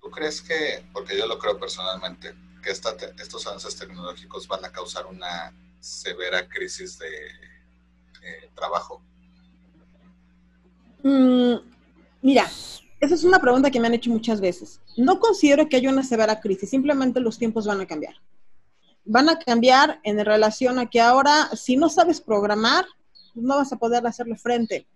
¿Tú 0.00 0.10
crees 0.10 0.42
que, 0.42 0.84
porque 0.92 1.16
yo 1.16 1.26
lo 1.26 1.38
creo 1.38 1.58
personalmente, 1.58 2.34
que 2.62 2.70
estos 2.70 3.46
avances 3.46 3.76
tecnológicos 3.76 4.46
van 4.46 4.64
a 4.64 4.72
causar 4.72 5.06
una 5.06 5.54
severa 5.80 6.46
crisis 6.48 6.98
de 6.98 7.26
eh, 8.22 8.50
trabajo? 8.54 9.02
Mm, 11.02 11.54
mira, 12.22 12.46
esa 13.00 13.14
es 13.14 13.24
una 13.24 13.38
pregunta 13.38 13.70
que 13.70 13.80
me 13.80 13.86
han 13.86 13.94
hecho 13.94 14.10
muchas 14.10 14.40
veces. 14.40 14.80
No 14.96 15.18
considero 15.18 15.68
que 15.68 15.76
haya 15.76 15.90
una 15.90 16.02
severa 16.02 16.40
crisis, 16.40 16.70
simplemente 16.70 17.20
los 17.20 17.38
tiempos 17.38 17.66
van 17.66 17.80
a 17.80 17.86
cambiar. 17.86 18.14
Van 19.04 19.28
a 19.28 19.38
cambiar 19.38 20.00
en 20.02 20.22
relación 20.24 20.78
a 20.78 20.90
que 20.90 21.00
ahora, 21.00 21.48
si 21.56 21.76
no 21.76 21.88
sabes 21.88 22.20
programar, 22.20 22.84
no 23.34 23.56
vas 23.56 23.72
a 23.72 23.78
poder 23.78 24.06
hacerle 24.06 24.36
frente. 24.36 24.86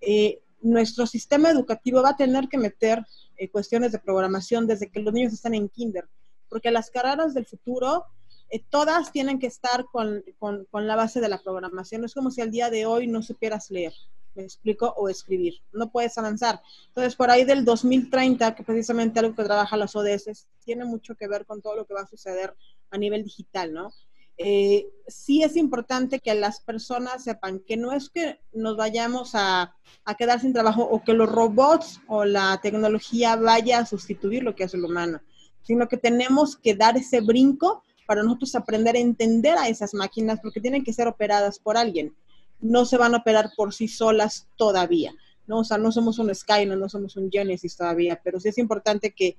Eh, 0.00 0.40
nuestro 0.60 1.06
sistema 1.06 1.50
educativo 1.50 2.02
va 2.02 2.10
a 2.10 2.16
tener 2.16 2.48
que 2.48 2.58
meter 2.58 3.04
eh, 3.36 3.48
cuestiones 3.48 3.92
de 3.92 3.98
programación 4.00 4.66
desde 4.66 4.90
que 4.90 5.00
los 5.00 5.12
niños 5.12 5.32
están 5.32 5.54
en 5.54 5.68
kinder, 5.68 6.08
porque 6.48 6.70
las 6.70 6.90
carreras 6.90 7.34
del 7.34 7.46
futuro 7.46 8.06
eh, 8.50 8.62
todas 8.70 9.12
tienen 9.12 9.38
que 9.38 9.46
estar 9.46 9.86
con, 9.92 10.24
con, 10.38 10.64
con, 10.66 10.86
la 10.86 10.96
base 10.96 11.20
de 11.20 11.28
la 11.28 11.38
programación. 11.38 12.04
Es 12.04 12.14
como 12.14 12.30
si 12.32 12.40
al 12.40 12.50
día 12.50 12.70
de 12.70 12.86
hoy 12.86 13.06
no 13.06 13.22
supieras 13.22 13.70
leer, 13.70 13.92
me 14.34 14.42
explico, 14.42 14.92
o 14.96 15.08
escribir. 15.08 15.54
No 15.72 15.90
puedes 15.90 16.16
avanzar. 16.18 16.60
Entonces, 16.88 17.16
por 17.16 17.30
ahí 17.30 17.44
del 17.44 17.64
2030, 17.64 18.54
que 18.54 18.62
precisamente 18.62 19.20
algo 19.20 19.34
que 19.34 19.44
trabaja 19.44 19.76
las 19.76 19.94
ODS, 19.94 20.46
tiene 20.64 20.84
mucho 20.84 21.14
que 21.14 21.28
ver 21.28 21.46
con 21.46 21.60
todo 21.60 21.76
lo 21.76 21.86
que 21.86 21.94
va 21.94 22.02
a 22.02 22.06
suceder 22.06 22.54
a 22.90 22.98
nivel 22.98 23.24
digital, 23.24 23.72
¿no? 23.72 23.90
Eh, 24.38 24.88
sí 25.06 25.42
es 25.42 25.56
importante 25.56 26.18
que 26.18 26.34
las 26.34 26.60
personas 26.60 27.22
sepan 27.22 27.60
que 27.60 27.76
no 27.76 27.92
es 27.92 28.08
que 28.08 28.40
nos 28.52 28.76
vayamos 28.76 29.32
a, 29.34 29.76
a, 30.04 30.14
quedar 30.16 30.40
sin 30.40 30.54
trabajo 30.54 30.82
o 30.82 31.04
que 31.04 31.12
los 31.12 31.30
robots 31.30 32.00
o 32.08 32.24
la 32.24 32.58
tecnología 32.62 33.36
vaya 33.36 33.78
a 33.78 33.86
sustituir 33.86 34.42
lo 34.42 34.54
que 34.56 34.64
hace 34.64 34.78
el 34.78 34.84
humano, 34.84 35.20
sino 35.62 35.86
que 35.86 35.98
tenemos 35.98 36.56
que 36.56 36.74
dar 36.74 36.96
ese 36.96 37.20
brinco 37.20 37.82
para 38.06 38.22
nosotros 38.22 38.54
aprender 38.54 38.96
a 38.96 39.00
entender 39.00 39.56
a 39.58 39.68
esas 39.68 39.94
máquinas 39.94 40.40
porque 40.40 40.60
tienen 40.60 40.82
que 40.82 40.92
ser 40.92 41.08
operadas 41.08 41.58
por 41.58 41.76
alguien. 41.76 42.14
No 42.62 42.86
se 42.86 42.96
van 42.96 43.14
a 43.14 43.18
operar 43.18 43.50
por 43.56 43.74
sí 43.74 43.88
solas 43.88 44.48
todavía. 44.56 45.14
¿no? 45.46 45.58
O 45.58 45.64
sea, 45.64 45.76
no 45.76 45.92
somos 45.92 46.18
un 46.18 46.34
Skynet, 46.34 46.78
no 46.78 46.88
somos 46.88 47.16
un 47.16 47.30
Genesis 47.30 47.76
todavía, 47.76 48.20
pero 48.22 48.40
sí 48.40 48.48
es 48.48 48.58
importante 48.58 49.12
que, 49.12 49.36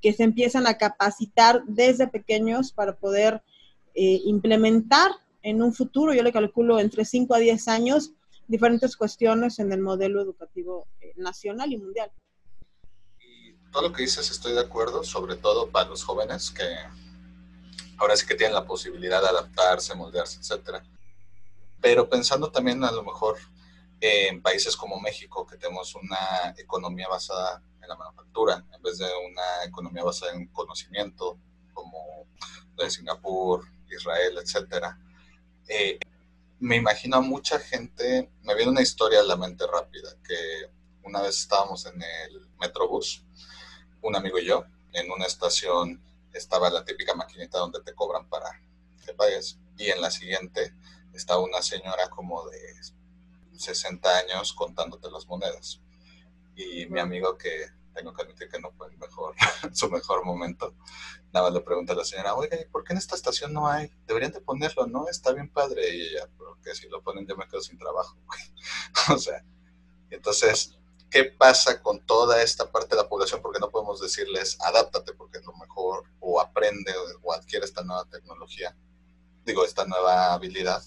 que 0.00 0.12
se 0.12 0.22
empiezan 0.22 0.66
a 0.66 0.78
capacitar 0.78 1.62
desde 1.66 2.06
pequeños 2.06 2.72
para 2.72 2.94
poder 2.94 3.42
eh, 3.94 4.20
implementar 4.24 5.10
en 5.42 5.62
un 5.62 5.72
futuro, 5.72 6.12
yo 6.12 6.22
le 6.22 6.32
calculo 6.32 6.78
entre 6.80 7.04
5 7.04 7.34
a 7.34 7.38
10 7.38 7.68
años, 7.68 8.10
diferentes 8.48 8.96
cuestiones 8.96 9.58
en 9.58 9.72
el 9.72 9.80
modelo 9.80 10.20
educativo 10.20 10.86
eh, 11.00 11.12
nacional 11.16 11.72
y 11.72 11.78
mundial. 11.78 12.10
Y 13.20 13.52
todo 13.70 13.82
lo 13.82 13.92
que 13.92 14.02
dices 14.02 14.30
estoy 14.30 14.54
de 14.54 14.60
acuerdo, 14.60 15.04
sobre 15.04 15.36
todo 15.36 15.70
para 15.70 15.88
los 15.88 16.04
jóvenes 16.04 16.50
que 16.50 16.64
ahora 17.98 18.16
sí 18.16 18.26
que 18.26 18.34
tienen 18.34 18.54
la 18.54 18.66
posibilidad 18.66 19.22
de 19.22 19.28
adaptarse, 19.28 19.94
moldearse, 19.94 20.40
etcétera. 20.40 20.82
Pero 21.80 22.08
pensando 22.08 22.50
también 22.50 22.82
a 22.84 22.92
lo 22.92 23.02
mejor 23.02 23.36
en 24.00 24.42
países 24.42 24.76
como 24.76 25.00
México, 25.00 25.46
que 25.46 25.56
tenemos 25.56 25.94
una 25.94 26.54
economía 26.58 27.08
basada 27.08 27.62
en 27.80 27.88
la 27.88 27.96
manufactura, 27.96 28.64
en 28.72 28.82
vez 28.82 28.98
de 28.98 29.06
una 29.06 29.64
economía 29.64 30.04
basada 30.04 30.32
en 30.32 30.46
conocimiento, 30.48 31.38
como 31.72 32.26
de 32.76 32.90
Singapur, 32.90 33.66
Israel, 33.90 34.38
etcétera. 34.42 34.98
Eh, 35.68 35.98
me 36.58 36.76
imagino 36.76 37.16
a 37.16 37.20
mucha 37.20 37.58
gente, 37.58 38.30
me 38.42 38.54
viene 38.54 38.70
una 38.70 38.82
historia 38.82 39.20
a 39.20 39.24
la 39.24 39.36
mente 39.36 39.66
rápida, 39.66 40.10
que 40.26 40.70
una 41.02 41.22
vez 41.22 41.38
estábamos 41.38 41.86
en 41.86 42.02
el 42.02 42.48
Metrobús, 42.58 43.24
un 44.02 44.16
amigo 44.16 44.38
y 44.38 44.46
yo, 44.46 44.64
en 44.92 45.10
una 45.10 45.26
estación 45.26 46.02
estaba 46.32 46.70
la 46.70 46.84
típica 46.84 47.14
maquinita 47.14 47.58
donde 47.58 47.80
te 47.80 47.94
cobran 47.94 48.28
para 48.28 48.60
que 49.04 49.12
pagues, 49.14 49.58
y 49.76 49.90
en 49.90 50.00
la 50.00 50.10
siguiente 50.10 50.74
estaba 51.16 51.40
una 51.40 51.62
señora 51.62 52.08
como 52.10 52.48
de 52.48 52.58
60 53.58 54.18
años 54.18 54.52
contándote 54.52 55.10
las 55.10 55.26
monedas. 55.26 55.80
Y 56.54 56.86
mi 56.86 57.00
amigo 57.00 57.36
que 57.36 57.66
tengo 57.94 58.12
que 58.12 58.22
admitir 58.22 58.48
que 58.48 58.60
no 58.60 58.70
fue 58.72 58.88
el 58.88 58.98
mejor, 58.98 59.34
su 59.72 59.90
mejor 59.90 60.24
momento. 60.24 60.74
Nada 61.32 61.46
más 61.46 61.54
le 61.54 61.60
pregunta 61.60 61.94
a 61.94 61.96
la 61.96 62.04
señora, 62.04 62.34
oiga, 62.34 62.60
¿y 62.60 62.66
por 62.66 62.84
qué 62.84 62.92
en 62.92 62.98
esta 62.98 63.14
estación 63.14 63.52
no 63.52 63.68
hay? 63.68 63.90
Deberían 64.06 64.32
de 64.32 64.40
ponerlo, 64.40 64.86
¿no? 64.86 65.08
Está 65.08 65.32
bien 65.32 65.48
padre. 65.48 65.88
Y 65.94 66.00
ella, 66.08 66.28
porque 66.36 66.74
si 66.74 66.88
lo 66.88 67.02
ponen 67.02 67.26
yo 67.26 67.36
me 67.36 67.48
quedo 67.48 67.60
sin 67.60 67.78
trabajo. 67.78 68.16
o 69.14 69.18
sea, 69.18 69.42
entonces, 70.10 70.78
¿qué 71.10 71.24
pasa 71.24 71.82
con 71.82 72.04
toda 72.04 72.42
esta 72.42 72.70
parte 72.70 72.94
de 72.94 73.02
la 73.02 73.08
población? 73.08 73.40
Porque 73.42 73.60
no 73.60 73.70
podemos 73.70 74.00
decirles, 74.00 74.58
adáptate 74.60 75.12
porque 75.14 75.38
es 75.38 75.44
lo 75.44 75.54
mejor, 75.54 76.04
o 76.20 76.40
aprende 76.40 76.92
o 77.22 77.32
adquiere 77.32 77.64
esta 77.64 77.82
nueva 77.82 78.04
tecnología, 78.04 78.76
digo, 79.44 79.64
esta 79.64 79.84
nueva 79.84 80.34
habilidad 80.34 80.82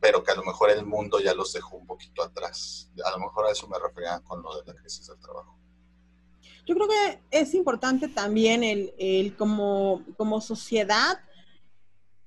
pero 0.00 0.24
que 0.24 0.32
a 0.32 0.34
lo 0.34 0.42
mejor 0.42 0.70
el 0.70 0.86
mundo 0.86 1.20
ya 1.20 1.34
los 1.34 1.52
dejó 1.52 1.76
un 1.76 1.86
poquito 1.86 2.22
atrás. 2.22 2.90
A 3.04 3.10
lo 3.10 3.18
mejor 3.18 3.46
a 3.46 3.52
eso 3.52 3.68
me 3.68 3.78
refería 3.78 4.20
con 4.20 4.42
lo 4.42 4.60
de 4.60 4.66
la 4.66 4.74
crisis 4.74 5.06
del 5.06 5.18
trabajo. 5.20 5.58
Yo 6.66 6.74
creo 6.74 6.88
que 6.88 7.22
es 7.30 7.54
importante 7.54 8.08
también 8.08 8.62
el, 8.62 8.94
el 8.98 9.36
como, 9.36 10.02
como 10.16 10.40
sociedad 10.40 11.18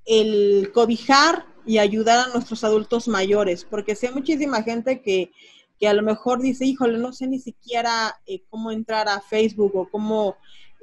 el 0.05 0.71
cobijar 0.73 1.45
y 1.65 1.77
ayudar 1.77 2.27
a 2.27 2.33
nuestros 2.33 2.63
adultos 2.63 3.07
mayores, 3.07 3.65
porque 3.65 3.95
si 3.95 4.07
hay 4.07 4.13
muchísima 4.13 4.63
gente 4.63 5.01
que, 5.01 5.31
que 5.79 5.87
a 5.87 5.93
lo 5.93 6.03
mejor 6.03 6.41
dice, 6.41 6.65
híjole, 6.65 6.97
no 6.97 7.13
sé 7.13 7.27
ni 7.27 7.39
siquiera 7.39 8.19
eh, 8.25 8.43
cómo 8.49 8.71
entrar 8.71 9.07
a 9.07 9.21
Facebook 9.21 9.75
o 9.75 9.89
cómo 9.89 10.35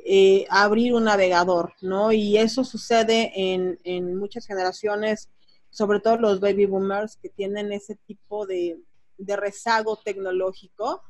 eh, 0.07 0.47
abrir 0.49 0.95
un 0.95 1.05
navegador, 1.05 1.75
¿no? 1.83 2.13
Y 2.13 2.39
eso 2.39 2.65
sucede 2.65 3.33
en, 3.35 3.79
en, 3.85 4.17
muchas 4.17 4.47
generaciones, 4.47 5.29
sobre 5.71 6.01
todo 6.01 6.17
los 6.17 6.41
baby 6.41 6.67
boomers 6.67 7.17
que 7.17 7.29
tienen 7.29 7.73
ese 7.73 7.97
tipo 8.07 8.47
de, 8.47 8.81
de 9.19 9.37
rezago 9.37 9.97
tecnológico 9.97 11.03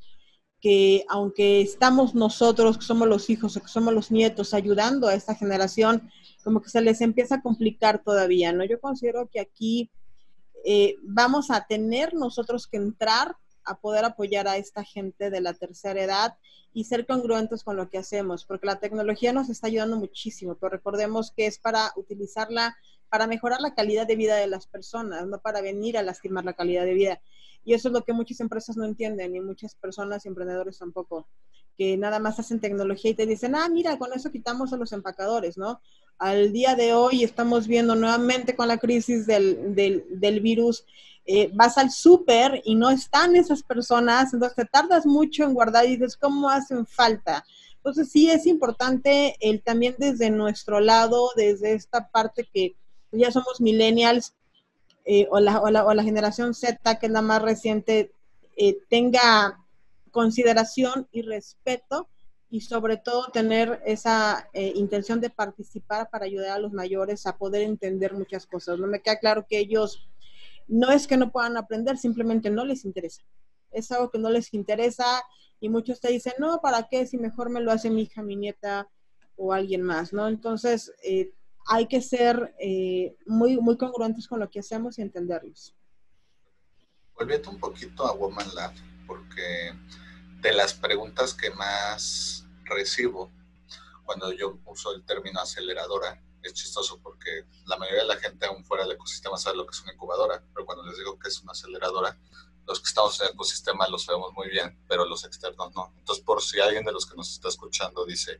que 0.60 1.04
aunque 1.08 1.62
estamos 1.62 2.14
nosotros, 2.14 2.76
que 2.76 2.84
somos 2.84 3.08
los 3.08 3.30
hijos 3.30 3.56
o 3.56 3.62
que 3.62 3.68
somos 3.68 3.94
los 3.94 4.10
nietos, 4.10 4.52
ayudando 4.52 5.08
a 5.08 5.14
esta 5.14 5.34
generación, 5.34 6.10
como 6.44 6.60
que 6.60 6.68
se 6.68 6.82
les 6.82 7.00
empieza 7.00 7.36
a 7.36 7.42
complicar 7.42 8.02
todavía, 8.02 8.52
¿no? 8.52 8.64
Yo 8.64 8.78
considero 8.80 9.28
que 9.28 9.40
aquí 9.40 9.90
eh, 10.64 10.96
vamos 11.02 11.50
a 11.50 11.66
tener 11.66 12.14
nosotros 12.14 12.66
que 12.66 12.76
entrar 12.76 13.36
a 13.64 13.78
poder 13.78 14.04
apoyar 14.04 14.48
a 14.48 14.56
esta 14.56 14.84
gente 14.84 15.30
de 15.30 15.40
la 15.40 15.54
tercera 15.54 16.02
edad 16.02 16.36
y 16.72 16.84
ser 16.84 17.06
congruentes 17.06 17.64
con 17.64 17.76
lo 17.76 17.88
que 17.88 17.98
hacemos, 17.98 18.44
porque 18.44 18.66
la 18.66 18.78
tecnología 18.78 19.32
nos 19.32 19.48
está 19.48 19.66
ayudando 19.66 19.96
muchísimo, 19.96 20.56
pero 20.56 20.70
recordemos 20.70 21.32
que 21.34 21.46
es 21.46 21.58
para 21.58 21.92
utilizarla 21.96 22.76
para 23.10 23.26
mejorar 23.26 23.60
la 23.60 23.74
calidad 23.74 24.06
de 24.06 24.16
vida 24.16 24.36
de 24.36 24.46
las 24.46 24.66
personas, 24.66 25.26
no 25.26 25.40
para 25.40 25.60
venir 25.60 25.98
a 25.98 26.02
lastimar 26.02 26.44
la 26.44 26.54
calidad 26.54 26.84
de 26.84 26.94
vida. 26.94 27.20
Y 27.64 27.74
eso 27.74 27.88
es 27.88 27.92
lo 27.92 28.04
que 28.04 28.12
muchas 28.12 28.40
empresas 28.40 28.76
no 28.76 28.84
entienden 28.84 29.34
y 29.34 29.40
muchas 29.40 29.74
personas 29.74 30.24
y 30.24 30.28
emprendedores 30.28 30.78
tampoco, 30.78 31.28
que 31.76 31.96
nada 31.96 32.18
más 32.18 32.38
hacen 32.38 32.60
tecnología 32.60 33.10
y 33.10 33.14
te 33.14 33.26
dicen, 33.26 33.54
ah, 33.54 33.68
mira, 33.68 33.98
con 33.98 34.12
eso 34.12 34.30
quitamos 34.30 34.72
a 34.72 34.76
los 34.76 34.92
empacadores, 34.92 35.58
¿no? 35.58 35.80
Al 36.18 36.52
día 36.52 36.74
de 36.74 36.94
hoy 36.94 37.24
estamos 37.24 37.66
viendo 37.66 37.94
nuevamente 37.94 38.54
con 38.54 38.68
la 38.68 38.78
crisis 38.78 39.26
del, 39.26 39.74
del, 39.74 40.40
virus, 40.40 40.84
eh, 41.26 41.50
vas 41.54 41.78
al 41.78 41.90
súper 41.90 42.62
y 42.64 42.74
no 42.74 42.90
están 42.90 43.34
esas 43.36 43.62
personas, 43.62 44.32
entonces 44.32 44.56
te 44.56 44.64
tardas 44.66 45.04
mucho 45.04 45.44
en 45.44 45.54
guardar 45.54 45.86
y 45.86 45.96
dices, 45.96 46.16
¿cómo 46.16 46.48
hacen 46.48 46.86
falta? 46.86 47.44
Entonces 47.76 48.10
sí 48.10 48.30
es 48.30 48.46
importante 48.46 49.36
el 49.40 49.62
también 49.62 49.94
desde 49.98 50.30
nuestro 50.30 50.80
lado, 50.80 51.30
desde 51.34 51.72
esta 51.72 52.10
parte 52.10 52.46
que 52.52 52.76
ya 53.12 53.30
somos 53.30 53.60
millennials, 53.60 54.34
eh, 55.04 55.26
o, 55.30 55.40
la, 55.40 55.60
o, 55.60 55.70
la, 55.70 55.84
o, 55.84 55.94
la, 55.94 56.02
generación 56.02 56.54
Z, 56.54 56.98
que 56.98 57.06
es 57.06 57.12
la 57.12 57.22
más 57.22 57.42
reciente, 57.42 58.12
eh, 58.56 58.78
tenga 58.88 59.58
consideración 60.10 61.08
y 61.12 61.22
respeto 61.22 62.08
y 62.50 62.60
sobre 62.62 62.96
todo 62.96 63.30
tener 63.30 63.80
esa 63.86 64.48
eh, 64.52 64.72
intención 64.74 65.20
de 65.20 65.30
participar 65.30 66.10
para 66.10 66.26
ayudar 66.26 66.50
a 66.50 66.58
los 66.58 66.72
mayores 66.72 67.26
a 67.26 67.38
poder 67.38 67.62
entender 67.62 68.12
muchas 68.12 68.44
cosas. 68.44 68.78
No 68.78 68.88
me 68.88 69.00
queda 69.00 69.18
claro 69.18 69.46
que 69.48 69.58
ellos 69.58 70.08
no 70.66 70.90
es 70.90 71.06
que 71.06 71.16
no 71.16 71.30
puedan 71.30 71.56
aprender, 71.56 71.96
simplemente 71.96 72.50
no 72.50 72.64
les 72.64 72.84
interesa. 72.84 73.22
Es 73.70 73.90
algo 73.92 74.10
que 74.10 74.18
no 74.18 74.30
les 74.30 74.52
interesa 74.52 75.22
y 75.60 75.68
muchos 75.68 76.00
te 76.00 76.10
dicen, 76.10 76.34
no, 76.38 76.60
¿para 76.60 76.88
qué? 76.88 77.06
Si 77.06 77.18
mejor 77.18 77.50
me 77.50 77.60
lo 77.60 77.70
hace 77.70 77.88
mi 77.88 78.02
hija, 78.02 78.22
mi 78.22 78.34
nieta 78.34 78.88
o 79.36 79.52
alguien 79.52 79.82
más, 79.82 80.12
¿no? 80.12 80.26
Entonces, 80.28 80.92
eh, 81.04 81.32
hay 81.66 81.86
que 81.86 82.00
ser 82.00 82.54
eh, 82.58 83.16
muy, 83.26 83.60
muy 83.60 83.76
congruentes 83.76 84.26
con 84.26 84.40
lo 84.40 84.48
que 84.48 84.60
hacemos 84.60 84.98
y 84.98 85.02
entenderlos. 85.02 85.74
Volviendo 87.14 87.50
un 87.50 87.60
poquito 87.60 88.06
a 88.06 88.12
Woman 88.12 88.54
Lab, 88.54 88.72
porque 89.06 89.72
de 90.40 90.52
las 90.52 90.74
preguntas 90.74 91.34
que 91.34 91.50
más 91.50 92.46
recibo 92.64 93.30
cuando 94.10 94.32
yo 94.32 94.58
uso 94.66 94.92
el 94.92 95.04
término 95.04 95.40
aceleradora, 95.40 96.20
es 96.42 96.52
chistoso 96.52 96.98
porque 97.00 97.44
la 97.66 97.76
mayoría 97.76 98.02
de 98.02 98.08
la 98.08 98.16
gente 98.16 98.44
aún 98.44 98.64
fuera 98.64 98.82
del 98.82 98.94
ecosistema 98.94 99.36
sabe 99.38 99.58
lo 99.58 99.66
que 99.66 99.70
es 99.70 99.82
una 99.82 99.92
incubadora, 99.92 100.42
pero 100.52 100.66
cuando 100.66 100.84
les 100.84 100.98
digo 100.98 101.16
que 101.16 101.28
es 101.28 101.40
una 101.42 101.52
aceleradora, 101.52 102.18
los 102.70 102.80
que 102.80 102.88
estamos 102.88 103.20
en 103.20 103.26
el 103.26 103.32
ecosistema 103.32 103.88
lo 103.88 103.98
sabemos 103.98 104.32
muy 104.32 104.48
bien, 104.48 104.78
pero 104.86 105.04
los 105.04 105.24
externos 105.24 105.74
no. 105.74 105.92
Entonces, 105.98 106.24
por 106.24 106.40
si 106.40 106.60
alguien 106.60 106.84
de 106.84 106.92
los 106.92 107.04
que 107.04 107.16
nos 107.16 107.32
está 107.32 107.48
escuchando 107.48 108.06
dice, 108.06 108.38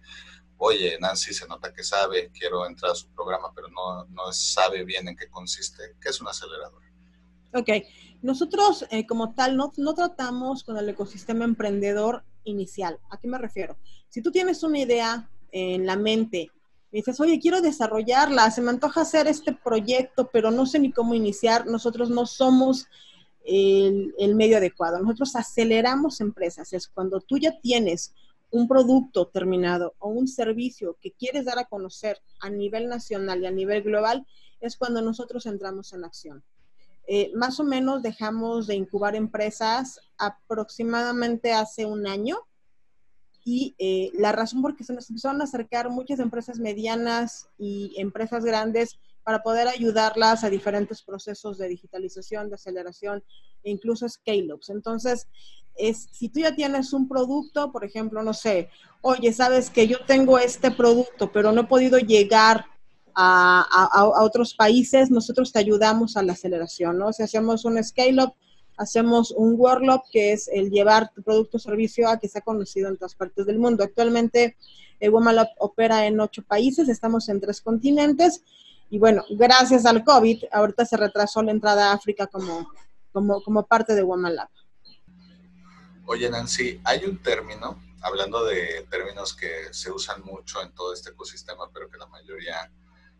oye, 0.57 0.97
Nancy 1.01 1.35
se 1.35 1.49
nota 1.49 1.73
que 1.73 1.83
sabe, 1.83 2.31
quiero 2.31 2.65
entrar 2.65 2.93
a 2.93 2.95
su 2.95 3.09
programa, 3.09 3.53
pero 3.53 3.67
no, 3.69 4.05
no 4.05 4.33
sabe 4.33 4.85
bien 4.85 5.09
en 5.09 5.17
qué 5.17 5.29
consiste. 5.29 5.97
¿Qué 6.01 6.11
es 6.11 6.21
un 6.21 6.29
acelerador? 6.29 6.81
Ok, 7.53 7.69
nosotros 8.23 8.87
eh, 8.91 9.05
como 9.05 9.35
tal 9.35 9.57
no, 9.57 9.73
no 9.77 9.95
tratamos 9.95 10.63
con 10.63 10.79
el 10.79 10.89
ecosistema 10.89 11.45
emprendedor 11.45 12.23
inicial. 12.45 13.01
¿A 13.11 13.19
qué 13.19 13.27
me 13.27 13.39
refiero? 13.39 13.77
Si 14.09 14.23
tú 14.23 14.31
tienes 14.31 14.63
una 14.63 14.79
idea 14.79 15.29
en 15.51 15.87
la 15.87 15.97
mente 15.97 16.53
y 16.93 16.99
dices, 16.99 17.19
oye, 17.19 17.41
quiero 17.41 17.61
desarrollarla, 17.61 18.49
se 18.53 18.61
me 18.63 18.71
antoja 18.71 19.01
hacer 19.01 19.27
este 19.27 19.53
proyecto, 19.53 20.31
pero 20.33 20.53
no 20.53 20.67
sé 20.67 20.79
ni 20.79 20.93
cómo 20.93 21.15
iniciar, 21.15 21.67
nosotros 21.67 22.11
no 22.11 22.27
somos 22.27 22.87
el, 23.45 24.15
el 24.19 24.35
medio 24.35 24.59
adecuado. 24.59 25.01
Nosotros 25.01 25.37
aceleramos 25.37 26.21
empresas, 26.21 26.73
es 26.73 26.89
cuando 26.89 27.21
tú 27.21 27.39
ya 27.39 27.59
tienes 27.61 28.15
un 28.51 28.67
producto 28.67 29.29
terminado 29.29 29.95
o 29.99 30.09
un 30.09 30.27
servicio 30.27 30.97
que 31.01 31.13
quieres 31.13 31.45
dar 31.45 31.59
a 31.59 31.67
conocer 31.67 32.19
a 32.41 32.51
nivel 32.51 32.89
nacional 32.89 33.43
y 33.43 33.47
a 33.47 33.51
nivel 33.51 33.83
global, 33.83 34.27
es 34.61 34.77
cuando 34.77 35.01
nosotros 35.03 35.47
entramos 35.47 35.93
en 35.93 36.05
acción. 36.05 36.43
Eh, 37.07 37.33
más 37.35 37.59
o 37.59 37.65
menos 37.65 38.03
dejamos 38.03 38.67
de 38.67 38.77
incubar 38.77 39.17
empresas 39.17 40.01
aproximadamente 40.19 41.53
hace 41.53 41.87
un 41.87 42.07
año 42.07 42.39
y 43.45 43.75
eh, 43.79 44.11
la 44.15 44.33
razón 44.33 44.63
por 44.63 44.77
que 44.77 44.85
se 44.85 44.93
nos 44.93 45.09
empezaron 45.09 45.41
a 45.41 45.45
acercar 45.45 45.89
muchas 45.91 46.21
empresas 46.21 46.59
medianas 46.59 47.49
y 47.59 47.95
empresas 47.97 48.45
grandes 48.45 48.99
para 49.23 49.43
poder 49.43 49.69
ayudarlas 49.69 50.45
a 50.45 50.51
diferentes 50.51 51.03
procesos 51.03 51.59
de 51.59 51.69
digitalización, 51.69 52.49
de 52.49 52.55
aceleración 52.55 53.23
e 53.63 53.71
incluso 53.71 54.09
scale-ups. 54.09 54.71
Entonces, 54.71 55.29
es, 55.77 56.09
si 56.13 56.29
tú 56.29 56.41
ya 56.41 56.55
tienes 56.55 56.93
un 56.93 57.09
producto, 57.09 57.73
por 57.73 57.85
ejemplo, 57.85 58.23
no 58.23 58.35
sé, 58.35 58.69
oye, 59.03 59.33
sabes 59.33 59.71
que 59.71 59.87
yo 59.87 60.05
tengo 60.07 60.39
este 60.39 60.71
producto, 60.71 61.31
pero 61.33 61.53
no 61.53 61.63
he 61.63 61.67
podido 61.67 61.99
llegar 61.99 62.67
a, 63.15 64.23
otros 64.23 64.55
países, 64.55 65.11
nosotros 65.11 65.53
te 65.53 65.59
ayudamos 65.59 66.17
a 66.17 66.23
la 66.23 66.33
aceleración, 66.33 66.99
¿no? 66.99 67.13
Si 67.13 67.23
hacemos 67.23 67.65
un 67.65 67.83
scale-up, 67.83 68.33
hacemos 68.77 69.31
un 69.33 69.55
workshop, 69.59 70.03
que 70.11 70.33
es 70.33 70.49
el 70.49 70.71
llevar 70.71 71.13
tu 71.13 71.23
producto 71.23 71.59
o 71.59 71.61
servicio 71.61 72.09
a 72.09 72.19
que 72.19 72.29
sea 72.29 72.41
conocido 72.41 72.89
en 72.89 72.97
todas 72.97 73.15
partes 73.15 73.45
del 73.47 73.59
mundo. 73.59 73.85
Actualmente, 73.85 74.57
Womalab 75.01 75.49
opera 75.59 76.07
en 76.07 76.21
ocho 76.21 76.43
países, 76.43 76.89
estamos 76.89 77.29
en 77.29 77.41
tres 77.41 77.61
continentes, 77.61 78.43
y 78.91 78.99
bueno, 78.99 79.25
gracias 79.31 79.87
al 79.87 80.03
COVID, 80.03 80.45
ahorita 80.51 80.85
se 80.85 80.97
retrasó 80.97 81.43
la 81.43 81.53
entrada 81.53 81.91
a 81.91 81.95
África 81.95 82.27
como, 82.27 82.69
como, 83.13 83.67
parte 83.67 83.95
de 83.95 84.03
Womalab. 84.03 84.49
Oye, 86.07 86.29
Nancy, 86.29 86.81
hay 86.85 87.05
un 87.05 87.23
término, 87.23 87.81
hablando 88.03 88.45
de 88.45 88.85
términos 88.91 89.33
que 89.33 89.73
se 89.73 89.93
usan 89.93 90.23
mucho 90.23 90.61
en 90.61 90.75
todo 90.75 90.93
este 90.93 91.11
ecosistema, 91.11 91.71
pero 91.73 91.89
que 91.89 91.99
la 91.99 92.07
mayoría 92.07 92.69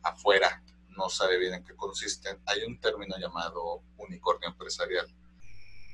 afuera 0.03 0.61
no 0.89 1.09
sabe 1.09 1.39
bien 1.39 1.55
en 1.55 1.65
qué 1.65 1.77
consisten. 1.77 2.41
Hay 2.47 2.65
un 2.65 2.81
término 2.81 3.17
llamado 3.17 3.85
unicornio 3.97 4.49
empresarial. 4.49 5.07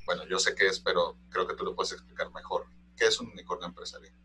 Bueno, 0.07 0.25
yo 0.25 0.39
sé 0.39 0.55
qué 0.55 0.67
es, 0.67 0.79
pero 0.79 1.17
creo 1.29 1.45
que 1.45 1.55
tú 1.55 1.63
lo 1.63 1.75
puedes 1.75 1.91
explicar 1.91 2.31
mejor. 2.31 2.65
¿Qué 2.95 3.05
es 3.05 3.19
un 3.19 3.27
unicornio 3.27 3.67
empresarial? 3.67 4.15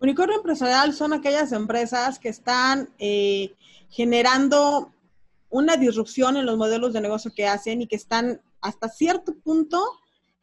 Unicornio 0.00 0.36
empresarial 0.36 0.92
son 0.92 1.12
aquellas 1.12 1.52
empresas 1.52 2.18
que 2.18 2.28
están 2.28 2.90
eh, 2.98 3.54
generando 3.88 4.92
una 5.50 5.76
disrupción 5.76 6.36
en 6.36 6.46
los 6.46 6.56
modelos 6.56 6.92
de 6.92 7.00
negocio 7.00 7.32
que 7.34 7.46
hacen 7.46 7.82
y 7.82 7.86
que 7.86 7.96
están 7.96 8.40
hasta 8.60 8.88
cierto 8.88 9.34
punto 9.34 9.80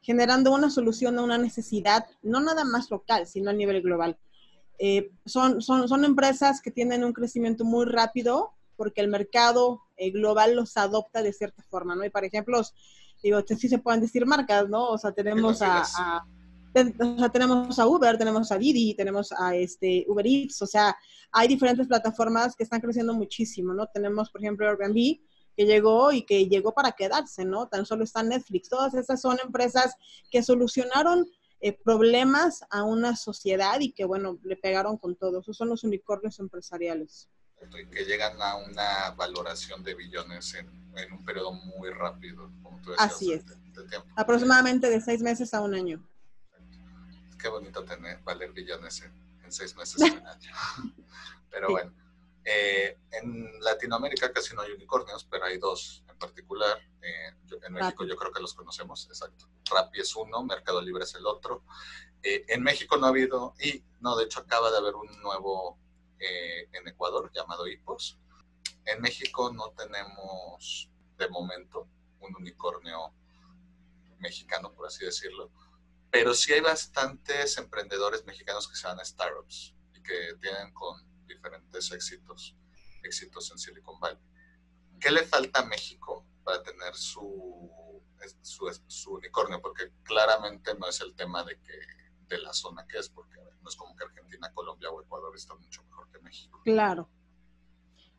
generando 0.01 0.53
una 0.53 0.69
solución 0.69 1.19
a 1.19 1.23
una 1.23 1.37
necesidad, 1.37 2.07
no 2.23 2.39
nada 2.39 2.63
más 2.63 2.89
local, 2.89 3.27
sino 3.27 3.49
a 3.49 3.53
nivel 3.53 3.81
global. 3.81 4.17
Eh, 4.79 5.11
son, 5.25 5.61
son, 5.61 5.87
son, 5.87 6.05
empresas 6.05 6.59
que 6.59 6.71
tienen 6.71 7.03
un 7.03 7.13
crecimiento 7.13 7.63
muy 7.65 7.85
rápido 7.85 8.53
porque 8.77 9.01
el 9.01 9.09
mercado 9.09 9.81
eh, 9.95 10.09
global 10.09 10.55
los 10.55 10.75
adopta 10.75 11.21
de 11.21 11.33
cierta 11.33 11.61
forma, 11.69 11.95
¿no? 11.95 12.03
Y, 12.03 12.09
por 12.09 12.25
ejemplo, 12.25 12.61
digo, 13.21 13.43
sí 13.45 13.69
se 13.69 13.77
pueden 13.77 14.01
decir 14.01 14.25
marcas, 14.25 14.69
¿no? 14.69 14.87
O 14.87 14.97
sea, 14.97 15.11
tenemos 15.11 15.61
a, 15.61 15.83
a 15.83 16.25
o 16.73 17.17
sea, 17.17 17.29
tenemos 17.29 17.79
a 17.79 17.87
Uber, 17.87 18.17
tenemos 18.17 18.51
a 18.51 18.57
Didi, 18.57 18.93
tenemos 18.93 19.31
a 19.33 19.55
este 19.55 20.05
Uber 20.07 20.25
Eats, 20.25 20.61
o 20.61 20.67
sea, 20.67 20.95
hay 21.31 21.47
diferentes 21.47 21.87
plataformas 21.87 22.55
que 22.55 22.63
están 22.63 22.81
creciendo 22.81 23.13
muchísimo, 23.13 23.73
¿no? 23.73 23.87
Tenemos, 23.87 24.29
por 24.29 24.41
ejemplo, 24.41 24.67
Airbnb, 24.67 25.19
que 25.55 25.65
llegó 25.65 26.11
y 26.11 26.23
que 26.23 26.47
llegó 26.47 26.73
para 26.73 26.91
quedarse, 26.91 27.45
¿no? 27.45 27.67
Tan 27.67 27.85
solo 27.85 28.03
está 28.03 28.23
Netflix. 28.23 28.69
Todas 28.69 28.93
esas 28.93 29.21
son 29.21 29.37
empresas 29.43 29.95
que 30.29 30.43
solucionaron 30.43 31.27
eh, 31.59 31.73
problemas 31.73 32.65
a 32.69 32.83
una 32.83 33.15
sociedad 33.15 33.79
y 33.79 33.91
que, 33.91 34.05
bueno, 34.05 34.39
le 34.43 34.55
pegaron 34.55 34.97
con 34.97 35.15
todo. 35.15 35.41
Esos 35.41 35.57
son 35.57 35.69
los 35.69 35.83
unicornios 35.83 36.39
empresariales. 36.39 37.29
Que 37.91 38.05
llegan 38.05 38.41
a 38.41 38.55
una 38.55 39.11
valoración 39.11 39.83
de 39.83 39.93
billones 39.93 40.55
en, 40.55 40.67
un 41.13 41.23
periodo 41.23 41.51
muy 41.53 41.91
rápido, 41.91 42.49
como 42.63 42.81
tú 42.81 42.91
decías. 42.91 43.11
Así 43.11 43.33
es. 43.33 43.43
Aproximadamente 44.15 44.89
de 44.89 44.99
seis 44.99 45.21
meses 45.21 45.53
a 45.53 45.61
un 45.61 45.75
año. 45.75 46.03
Qué 47.41 47.49
bonito 47.49 47.83
tener, 47.83 48.19
valer 48.19 48.51
billones 48.51 49.01
en, 49.01 49.51
seis 49.51 49.75
meses 49.75 49.99
a 50.01 50.05
un 50.05 50.27
año. 50.27 50.51
Pero 51.49 51.69
bueno. 51.71 51.91
Eh, 52.43 52.97
en 53.11 53.59
Latinoamérica 53.61 54.31
casi 54.31 54.55
no 54.55 54.61
hay 54.61 54.71
unicornios, 54.71 55.25
pero 55.25 55.45
hay 55.45 55.59
dos 55.59 56.03
en 56.09 56.17
particular. 56.17 56.79
Eh, 57.01 57.35
en 57.63 57.73
México 57.73 58.03
yo 58.03 58.15
creo 58.15 58.31
que 58.31 58.41
los 58.41 58.55
conocemos, 58.55 59.05
exacto. 59.07 59.45
Rappi 59.69 59.99
es 59.99 60.15
uno, 60.15 60.43
Mercado 60.43 60.81
Libre 60.81 61.03
es 61.03 61.13
el 61.13 61.27
otro. 61.27 61.63
Eh, 62.23 62.45
en 62.47 62.63
México 62.63 62.97
no 62.97 63.05
ha 63.05 63.09
habido, 63.09 63.53
y 63.59 63.83
no, 63.99 64.15
de 64.15 64.25
hecho 64.25 64.39
acaba 64.39 64.71
de 64.71 64.77
haber 64.77 64.95
un 64.95 65.21
nuevo 65.21 65.77
en 66.19 66.87
Ecuador 66.87 67.31
llamado 67.33 67.67
IPOS. 67.67 68.17
En 68.85 69.01
México 69.01 69.51
no 69.51 69.71
tenemos 69.71 70.89
de 71.17 71.27
momento 71.29 71.87
un 72.19 72.35
unicornio 72.35 73.11
mexicano, 74.19 74.71
por 74.71 74.85
así 74.85 75.03
decirlo, 75.03 75.51
pero 76.11 76.33
sí 76.33 76.51
hay 76.51 76.59
bastantes 76.59 77.57
emprendedores 77.57 78.25
mexicanos 78.25 78.67
que 78.67 78.75
se 78.75 78.85
van 78.85 79.03
startups 79.03 79.73
y 79.95 80.03
que 80.03 80.35
tienen 80.41 80.73
con 80.73 81.01
diferentes 81.25 81.89
éxitos, 81.91 82.55
éxitos 83.01 83.49
en 83.51 83.57
Silicon 83.57 83.99
Valley. 83.99 84.21
¿Qué 84.99 85.09
le 85.09 85.23
falta 85.23 85.61
a 85.61 85.65
México 85.65 86.27
para 86.43 86.61
tener 86.61 86.93
su, 86.95 88.03
su, 88.41 89.13
unicornio? 89.13 89.61
Porque 89.61 89.91
claramente 90.03 90.75
no 90.75 90.87
es 90.89 90.99
el 90.99 91.15
tema 91.15 91.45
de, 91.45 91.57
que, 91.61 91.79
de 92.27 92.37
la 92.39 92.53
zona 92.53 92.85
que 92.87 92.97
es, 92.99 93.09
porque 93.09 93.39
no 93.61 93.69
es 93.69 93.75
como 93.77 93.95
que 93.95 94.03
Argentina, 94.03 94.51
Colombia 94.53 94.91
o 94.91 95.01
Ecuador 95.01 95.33
están 95.35 95.59
mucho 95.59 95.81
mejor 95.83 96.11
que 96.11 96.19
México. 96.19 96.61
Claro. 96.65 97.09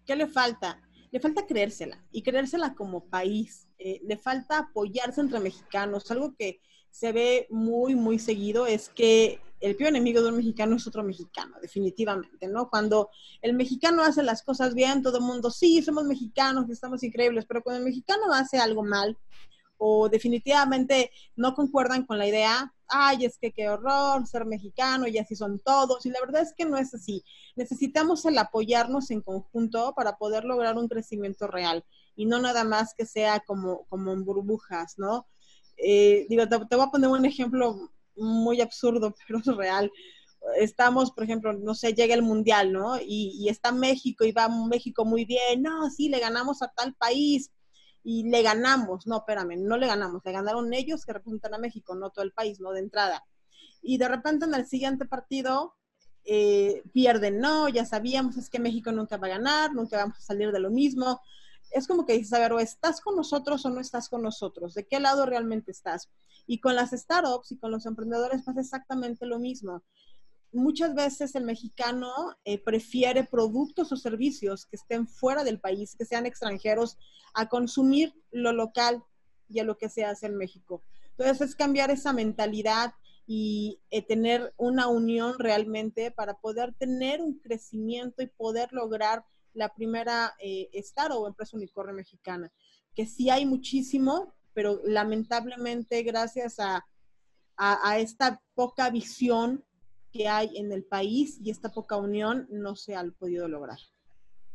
¿Qué 0.07 0.17
le 0.17 0.27
falta? 0.27 0.83
Le 1.11 1.21
falta 1.21 1.47
creérsela 1.47 2.03
y 2.11 2.23
creérsela 2.23 2.75
como 2.75 3.09
país. 3.11 3.69
Eh, 3.79 4.01
le 4.03 4.17
falta 4.17 4.59
apoyarse 4.59 5.21
entre 5.21 5.41
mexicanos. 5.41 6.11
Algo 6.11 6.35
que 6.35 6.63
se 6.93 7.11
ve 7.11 7.49
muy, 7.51 7.97
muy 7.97 8.21
seguido 8.21 8.67
es 8.67 8.89
que 8.91 9.41
el 9.61 9.77
peor 9.77 9.91
enemigo 9.91 10.23
de 10.23 10.29
un 10.29 10.37
mexicano 10.37 10.77
es 10.77 10.87
otro 10.87 11.03
mexicano, 11.03 11.57
definitivamente, 11.61 12.49
¿no? 12.49 12.69
Cuando 12.69 13.11
el 13.41 13.55
mexicano 13.55 14.03
hace 14.03 14.23
las 14.23 14.43
cosas 14.43 14.75
bien, 14.75 15.03
todo 15.03 15.19
el 15.19 15.25
mundo, 15.25 15.51
sí, 15.51 15.83
somos 15.83 16.05
mexicanos, 16.05 16.69
estamos 16.69 17.03
increíbles, 17.03 17.47
pero 17.47 17.63
cuando 17.63 17.79
el 17.79 17.85
mexicano 17.85 18.33
hace 18.33 18.59
algo 18.59 18.85
mal 18.85 19.17
o 19.79 20.09
definitivamente 20.09 21.11
no 21.35 21.55
concuerdan 21.55 22.05
con 22.05 22.19
la 22.19 22.27
idea, 22.27 22.73
ay, 22.89 23.25
es 23.25 23.39
que 23.39 23.53
qué 23.53 23.69
horror 23.69 24.27
ser 24.27 24.45
mexicano 24.45 25.09
y 25.09 25.17
así 25.19 25.35
son 25.35 25.61
todos, 25.61 26.05
y 26.05 26.11
la 26.11 26.21
verdad 26.21 26.43
es 26.43 26.55
que 26.57 26.67
no 26.67 26.77
es 26.77 26.93
así. 26.95 27.25
Necesitamos 27.57 28.25
el 28.27 28.39
apoyarnos 28.39 29.11
en 29.11 29.23
conjunto 29.23 29.95
para 29.97 30.19
poder 30.19 30.45
lograr 30.45 30.77
un 30.77 30.89
crecimiento 30.89 31.47
real 31.47 31.85
y 32.15 32.27
no 32.27 32.39
nada 32.39 32.65
más 32.65 32.95
que 32.95 33.07
sea 33.07 33.41
como, 33.41 33.87
como 33.87 34.13
en 34.13 34.25
burbujas, 34.25 34.99
¿no? 34.99 35.27
Eh, 35.85 36.27
digo, 36.29 36.49
te, 36.49 36.77
voy 36.77 36.87
a 36.87 36.91
poner 36.91 37.11
un 37.11 37.25
ejemplo 37.25 37.91
muy 38.15 38.61
absurdo, 38.61 39.15
pero 39.27 39.41
real. 39.57 39.91
Estamos, 40.57 41.13
por 41.13 41.25
ejemplo, 41.25 41.53
no 41.53 41.75
sé, 41.75 41.95
llega 41.95 42.15
el 42.15 42.23
mundial, 42.23 42.73
¿no? 42.73 42.99
Y, 43.01 43.49
está 43.49 43.73
México 43.73 44.25
y 44.25 44.33
va 44.33 44.49
México 44.49 45.05
muy 45.05 45.25
bien. 45.25 45.63
No, 45.63 45.91
sí, 45.91 46.09
le 46.09 46.21
ganamos 46.21 46.63
a 46.63 46.69
tal 46.69 46.95
país 46.95 47.51
y 48.03 48.29
le 48.29 48.43
ganamos. 48.43 49.07
No, 49.07 49.19
espérame, 49.19 49.57
no 49.59 49.77
le 49.77 49.87
ganamos. 49.87 50.23
Le 50.25 50.33
ganaron 50.33 50.73
ellos 50.73 51.05
que 51.05 51.13
representan 51.13 51.55
a 51.55 51.59
México, 51.59 51.95
no 51.95 52.11
todo 52.11 52.25
el 52.25 52.33
país, 52.33 52.61
¿no? 52.61 52.73
De 52.73 52.81
entrada. 52.81 53.25
Y 53.83 53.99
de 53.99 54.09
repente 54.09 54.47
en 54.47 54.55
el 54.55 54.67
siguiente 54.67 55.07
partido 55.07 55.75
eh, 56.25 56.83
pierden. 56.93 57.41
No, 57.41 57.69
ya 57.69 57.85
sabíamos, 57.85 58.37
es 58.37 58.51
que 58.51 58.59
México 58.59 58.93
nunca 58.93 59.17
va 59.17 59.27
a 59.29 59.31
ganar, 59.31 59.73
nunca 59.75 59.97
vamos 59.99 60.19
a 60.19 60.23
salir 60.23 60.53
de 60.53 60.61
lo 60.61 60.71
mismo 60.71 61.21
es 61.73 61.87
como 61.87 62.07
que 62.07 62.15
dices, 62.15 62.33
a 62.33 62.39
ver, 62.39 62.53
o 62.53 62.61
estás 62.61 63.01
con 63.01 63.17
nosotros 63.17 63.65
o 63.65 63.71
no 63.71 63.81
estás 63.81 64.09
con 64.09 64.23
nosotros, 64.23 64.75
¿de 64.75 64.87
qué 64.87 65.01
lado 65.01 65.27
realmente 65.27 65.71
estás? 65.71 66.09
Y 66.47 66.61
con 66.61 66.75
las 66.75 66.91
startups 66.91 67.53
y 67.53 67.59
con 67.59 67.71
los 67.71 67.87
emprendedores 67.87 68.43
pasa 68.43 68.61
exactamente 68.61 69.27
lo 69.27 69.39
mismo. 69.39 69.83
Muchas 70.53 70.95
veces 70.95 71.35
el 71.35 71.45
mexicano 71.45 72.13
eh, 72.45 72.59
prefiere 72.59 73.25
productos 73.25 73.91
o 73.91 73.97
servicios 73.97 74.67
que 74.67 74.77
estén 74.77 75.09
fuera 75.09 75.45
del 75.45 75.61
país, 75.61 75.97
que 75.97 76.05
sean 76.05 76.27
extranjeros, 76.27 76.99
a 77.33 77.49
consumir 77.49 78.13
lo 78.31 78.53
local 78.53 79.03
y 79.49 79.61
a 79.61 79.65
lo 79.65 79.79
que 79.79 79.89
se 79.89 80.05
hace 80.05 80.27
en 80.27 80.37
México. 80.37 80.83
Entonces 81.11 81.49
es 81.49 81.57
cambiar 81.57 81.91
esa 81.91 82.13
mentalidad 82.13 82.95
y 83.27 83.81
eh, 83.91 84.03
tener 84.03 84.53
una 84.57 84.89
unión 84.89 85.39
realmente 85.39 86.11
para 86.11 86.35
poder 86.35 86.75
tener 86.75 87.23
un 87.23 87.39
crecimiento 87.39 88.23
y 88.23 88.27
poder 88.27 88.73
lograr 88.73 89.25
la 89.55 89.73
primera 89.75 90.35
eh, 90.39 90.71
o 91.11 91.27
empresa 91.27 91.57
unicornio 91.57 91.95
mexicana, 91.95 92.51
que 92.95 93.07
sí 93.07 93.31
hay 93.31 93.47
muchísimo, 93.47 94.35
pero 94.55 94.81
lamentablemente 94.85 96.03
gracias 96.03 96.59
a, 96.61 96.85
a, 97.57 97.99
esta 97.99 98.43
poca 98.55 98.91
visión 98.91 99.65
que 100.13 100.29
hay 100.29 100.57
en 100.57 100.73
el 100.73 100.85
país 100.85 101.39
y 101.41 101.51
esta 101.51 101.73
poca 101.73 101.97
unión 101.97 102.47
no 102.51 102.77
se 102.77 102.97
ha 102.97 103.05
podido 103.19 103.49
lograr. 103.49 103.79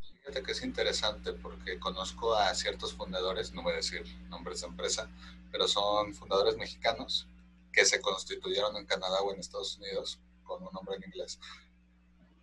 Fíjate 0.00 0.42
que 0.42 0.52
es 0.52 0.62
interesante 0.62 1.32
porque 1.32 1.78
conozco 1.78 2.34
a 2.34 2.54
ciertos 2.54 2.92
fundadores, 2.92 3.52
no 3.54 3.62
voy 3.62 3.72
a 3.72 3.76
decir 3.76 4.04
nombres 4.28 4.60
de 4.60 4.66
empresa, 4.66 5.10
pero 5.50 5.66
son 5.66 6.14
fundadores 6.14 6.56
mexicanos 6.56 7.26
que 7.72 7.84
se 7.84 8.00
constituyeron 8.00 8.76
en 8.76 8.86
Canadá 8.86 9.20
o 9.22 9.32
en 9.32 9.40
Estados 9.40 9.78
Unidos 9.78 10.20
con 10.44 10.62
un 10.62 10.72
nombre 10.72 10.96
en 10.96 11.04
inglés. 11.04 11.38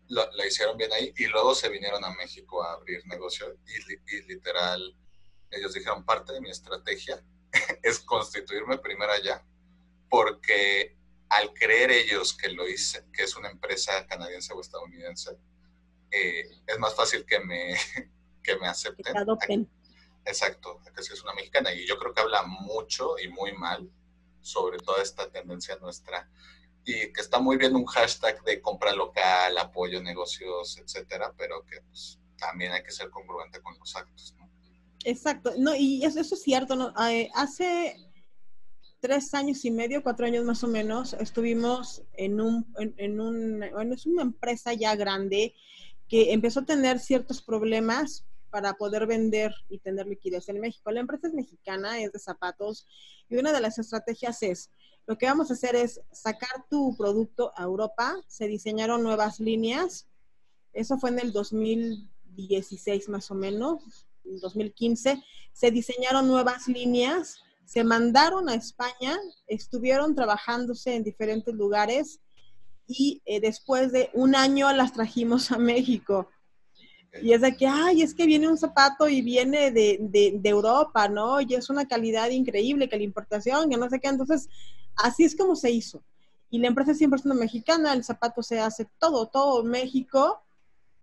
Lo, 0.10 0.28
hicieron 0.46 0.78
bien 0.78 0.91
ahí 0.94 1.13
y 1.18 1.26
luego 1.28 1.56
se 1.56 1.70
vinieron 1.70 2.04
a 2.06 2.13
México 2.13 2.63
a 2.63 2.74
abrir 2.74 3.06
negocio 3.08 3.58
y, 3.65 4.15
y 4.15 4.22
literal, 4.24 4.96
ellos 5.50 5.74
dijeron 5.74 6.06
parte 6.06 6.34
de 6.34 6.41
mi 6.41 6.52
estrategia 6.52 7.24
es 7.84 8.00
constituirme 8.00 8.78
primero 8.78 9.12
allá 9.12 9.44
porque 10.10 10.96
al 11.30 11.54
creer 11.54 11.91
ellos 11.91 12.38
que 12.38 12.50
lo 12.50 12.68
hice, 12.68 13.06
que 13.12 13.24
es 13.24 13.36
una 13.36 13.50
empresa 13.50 14.06
canadiense 14.08 14.54
o 14.54 14.62
estadounidense, 14.62 15.38
eh, 16.12 16.50
es 16.65 16.80
más 16.80 16.96
fácil 16.96 17.26
que 17.26 17.39
me, 17.39 17.76
que 18.44 18.58
me 18.58 18.68
acepten. 18.68 19.13
Exacto, 20.26 20.82
que 20.96 21.04
si 21.04 21.13
es 21.13 21.22
una 21.22 21.34
mexicana. 21.34 21.74
Y 21.74 21.86
yo 21.86 21.98
creo 21.98 22.13
que 22.13 22.22
habla 22.22 22.44
mucho 22.44 23.18
y 23.20 23.28
muy 23.28 23.54
mal 23.54 23.91
sobre 24.41 24.78
toda 24.78 25.02
esta 25.04 25.30
tendencia 25.30 25.76
nuestra. 25.78 26.30
Y 26.86 27.12
que 27.12 27.21
está 27.21 27.39
muy 27.39 27.58
bien 27.58 27.76
un 27.76 27.86
hashtag 27.86 28.43
de 28.43 28.62
compra 28.62 28.93
local, 28.93 29.58
apoyo 29.58 30.02
negocios, 30.02 30.78
etcétera, 30.78 31.34
pero 31.36 31.65
que 31.65 31.82
pues, 31.82 32.19
también 32.38 32.71
hay 32.74 32.84
que 32.84 32.91
ser 32.91 33.10
congruente 33.10 33.62
con 33.62 33.78
los 33.80 33.95
actos. 33.95 34.36
Exacto, 35.04 35.54
no, 35.58 35.76
y 35.76 36.04
eso, 36.04 36.19
es 36.19 36.41
cierto. 36.41 36.76
¿no? 36.76 36.93
Eh, 37.08 37.30
hace 37.36 37.95
tres 39.00 39.34
años 39.36 39.63
y 39.65 39.71
medio, 39.71 40.02
cuatro 40.02 40.26
años 40.26 40.43
más 40.45 40.63
o 40.63 40.67
menos, 40.67 41.13
estuvimos 41.13 42.02
en 42.13 42.41
un, 42.41 42.65
en, 42.78 43.19
un, 43.19 43.63
bueno, 43.71 43.93
es 43.93 44.08
una 44.08 44.24
empresa 44.24 44.74
ya 44.74 44.95
grande 44.95 45.54
que 46.08 46.34
empezó 46.34 46.62
a 46.62 46.65
tener 46.65 47.00
ciertos 47.00 47.41
problemas 47.41 48.26
para 48.50 48.74
poder 48.74 49.06
vender 49.06 49.54
y 49.69 49.78
tener 49.80 50.08
liquidez 50.08 50.50
en 50.50 50.60
México. 50.60 50.89
La 50.89 51.02
empresa 51.02 51.28
es 51.28 51.34
mexicana, 51.34 52.00
es 52.00 52.13
de 52.13 52.19
zapatos, 52.19 52.88
y 53.30 53.38
una 53.38 53.52
de 53.52 53.62
las 53.62 53.78
estrategias 53.78 54.41
es, 54.41 54.71
lo 55.08 55.18
que 55.18 55.26
vamos 55.26 55.50
a 55.50 55.54
hacer 55.54 55.76
es 55.76 56.02
sacar 56.12 56.65
tu 56.70 56.96
producto 56.98 57.52
a 57.56 57.63
Europa, 57.63 58.15
se 58.28 58.48
diseñaron 58.48 59.04
nuevas 59.04 59.39
líneas, 59.39 60.08
eso 60.74 60.98
fue 60.98 61.12
en 61.12 61.20
el 61.20 61.32
2016 61.32 63.10
más 63.10 63.30
o 63.32 63.36
menos, 63.36 64.08
2015, 64.24 65.24
se 65.54 65.72
diseñaron 65.72 66.28
nuevas 66.28 66.68
líneas 66.68 67.39
se 67.65 67.84
mandaron 67.84 68.48
a 68.48 68.56
España, 68.56 69.18
estuvieron 69.48 70.15
trabajándose 70.15 70.96
en 70.96 71.04
diferentes 71.04 71.54
lugares 71.54 72.22
y 72.88 73.22
eh, 73.26 73.39
después 73.39 73.91
de 73.91 74.12
un 74.13 74.36
año 74.36 74.72
las 74.72 74.94
trajimos 74.94 75.52
a 75.52 75.58
México. 75.58 76.30
Y 77.22 77.32
es 77.32 77.41
de 77.41 77.56
que, 77.56 77.65
ay, 77.65 78.02
es 78.02 78.13
que 78.13 78.26
viene 78.26 78.48
un 78.48 78.58
zapato 78.58 79.08
y 79.08 79.22
viene 79.22 79.72
de, 79.72 79.98
de, 80.02 80.50
Europa, 80.50 81.08
¿no? 81.08 81.39
Y 81.39 81.54
es 81.54 81.70
una 81.70 81.88
calidad 81.88 82.30
increíble, 82.30 82.89
que 82.89 82.98
la 82.98 83.04
importación, 83.04 83.70
que 83.70 83.78
no 83.78 83.89
sé 83.89 84.02
qué. 84.02 84.10
Entonces, 84.10 84.50
así 84.98 85.24
es 85.24 85.36
como 85.36 85.56
se 85.56 85.72
hizo. 85.72 86.04
Y 86.50 86.60
la 86.60 86.68
empresa 86.68 86.92
es 86.92 87.02
100% 87.02 87.34
mexicana, 87.34 87.94
el 87.94 88.04
zapato 88.04 88.42
se 88.44 88.60
hace 88.60 88.88
todo, 89.00 89.28
todo 89.28 89.64
México 89.64 90.42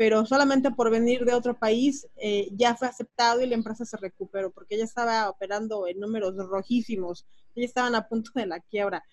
pero 0.03 0.27
solamente 0.27 0.71
por 0.71 0.91
venir 0.91 1.25
de 1.25 1.33
otro 1.33 1.57
país 1.57 2.09
eh, 2.17 2.49
ya 2.53 2.75
fue 2.75 2.89
aceptado 2.89 3.41
y 3.41 3.47
la 3.47 3.55
empresa 3.55 3.85
se 3.85 3.97
recuperó 3.97 4.51
porque 4.51 4.75
ella 4.75 4.83
estaba 4.83 5.29
operando 5.29 5.87
en 5.87 6.01
números 6.01 6.35
rojísimos, 6.49 7.25
ya 7.55 7.65
estaban 7.65 7.95
a 7.95 8.09
punto 8.09 8.33
de 8.35 8.47
la 8.47 8.59
quiebra. 8.59 9.05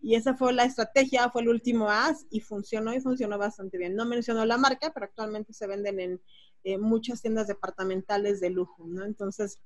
Y 0.00 0.14
esa 0.14 0.34
fue 0.34 0.52
la 0.52 0.64
estrategia, 0.64 1.28
fue 1.28 1.42
el 1.42 1.48
último 1.48 1.90
as 1.90 2.24
y 2.30 2.40
funcionó 2.40 2.94
y 2.94 3.00
funcionó 3.00 3.36
bastante 3.36 3.76
bien. 3.76 3.94
No 3.94 4.06
mencionó 4.06 4.46
la 4.46 4.56
marca, 4.56 4.90
pero 4.94 5.04
actualmente 5.04 5.52
se 5.52 5.66
venden 5.66 6.00
en 6.00 6.20
eh, 6.64 6.78
muchas 6.78 7.20
tiendas 7.20 7.48
departamentales 7.48 8.40
de 8.40 8.48
lujo, 8.48 8.86
¿no? 8.86 9.04
Entonces, 9.04 9.58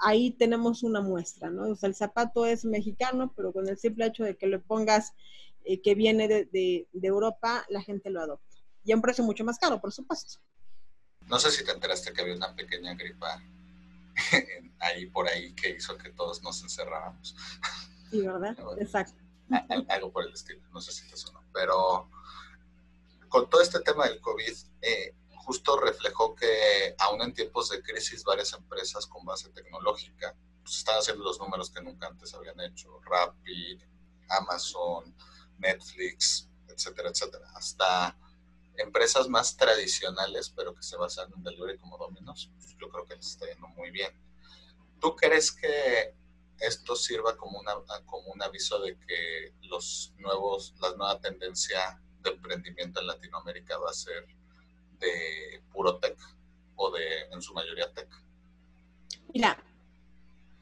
ahí 0.00 0.30
tenemos 0.32 0.82
una 0.82 1.00
muestra, 1.00 1.50
¿no? 1.50 1.68
O 1.68 1.74
sea, 1.74 1.88
el 1.88 1.94
zapato 1.94 2.46
es 2.46 2.64
mexicano, 2.64 3.32
pero 3.36 3.52
con 3.52 3.68
el 3.68 3.78
simple 3.78 4.06
hecho 4.06 4.24
de 4.24 4.36
que 4.36 4.46
le 4.46 4.58
pongas 4.58 5.12
eh, 5.64 5.80
que 5.80 5.94
viene 5.94 6.28
de, 6.28 6.44
de, 6.46 6.88
de 6.92 7.08
Europa, 7.08 7.64
la 7.68 7.82
gente 7.82 8.10
lo 8.10 8.20
adopta 8.20 8.50
y 8.84 8.92
a 8.92 8.96
un 8.96 9.02
precio 9.02 9.24
mucho 9.24 9.44
más 9.44 9.58
caro, 9.58 9.80
por 9.80 9.92
supuesto. 9.92 10.40
No 11.26 11.38
sé 11.38 11.50
si 11.50 11.64
te 11.64 11.72
enteraste 11.72 12.12
que 12.12 12.22
había 12.22 12.34
una 12.34 12.54
pequeña 12.54 12.94
gripa 12.94 13.42
ahí 14.80 15.06
por 15.06 15.28
ahí 15.28 15.52
que 15.54 15.70
hizo 15.70 15.96
que 15.96 16.10
todos 16.10 16.42
nos 16.42 16.62
encerráramos. 16.62 17.36
Sí, 18.10 18.20
¿verdad? 18.20 18.56
Exacto. 18.78 19.20
Algo 19.88 20.12
por 20.12 20.26
el 20.26 20.32
estilo, 20.32 20.62
no 20.72 20.80
sé 20.80 20.92
si 20.92 21.08
te 21.08 21.16
sonó. 21.16 21.44
Pero 21.52 22.08
con 23.28 23.48
todo 23.50 23.62
este 23.62 23.80
tema 23.80 24.08
del 24.08 24.20
COVID, 24.20 24.52
eh, 24.82 25.14
justo 25.44 25.78
reflejó 25.78 26.34
que 26.34 26.94
aún 26.98 27.22
en 27.22 27.34
tiempos 27.34 27.70
de 27.70 27.82
crisis 27.82 28.24
varias 28.24 28.52
empresas 28.52 29.06
con 29.06 29.24
base 29.24 29.48
tecnológica 29.50 30.36
pues, 30.62 30.78
están 30.78 30.98
haciendo 30.98 31.24
los 31.24 31.38
números 31.40 31.70
que 31.70 31.82
nunca 31.82 32.06
antes 32.06 32.34
habían 32.34 32.60
hecho. 32.60 33.00
Rappi, 33.00 33.78
Amazon, 34.28 35.14
Netflix, 35.58 36.48
etcétera, 36.68 37.10
etcétera. 37.10 37.50
Hasta 37.54 38.16
empresas 38.76 39.28
más 39.28 39.56
tradicionales, 39.56 40.50
pero 40.50 40.74
que 40.74 40.82
se 40.82 40.96
basan 40.96 41.32
en 41.36 41.42
delivery 41.42 41.78
como 41.78 41.98
Domino's, 41.98 42.50
pues, 42.56 42.76
yo 42.78 42.88
creo 42.88 43.06
que 43.06 43.16
les 43.16 43.26
está 43.26 43.46
yendo 43.46 43.68
muy 43.68 43.90
bien. 43.90 44.12
¿Tú 45.00 45.16
crees 45.16 45.50
que 45.52 46.14
esto 46.58 46.94
sirva 46.94 47.36
como, 47.36 47.58
una, 47.58 47.74
como 48.04 48.32
un 48.32 48.42
aviso 48.42 48.78
de 48.80 48.98
que 48.98 49.54
los 49.62 50.12
nuevos, 50.18 50.74
la 50.80 50.94
nueva 50.94 51.20
tendencia 51.20 52.00
de 52.20 52.30
emprendimiento 52.30 53.00
en 53.00 53.06
Latinoamérica 53.06 53.78
va 53.78 53.90
a 53.90 53.94
ser 53.94 54.26
de 55.00 55.62
puro 55.72 55.98
tech 55.98 56.16
o 56.76 56.90
de 56.90 57.04
en 57.32 57.42
su 57.42 57.54
mayoría 57.54 57.92
tech? 57.92 58.08
Mira, 59.32 59.62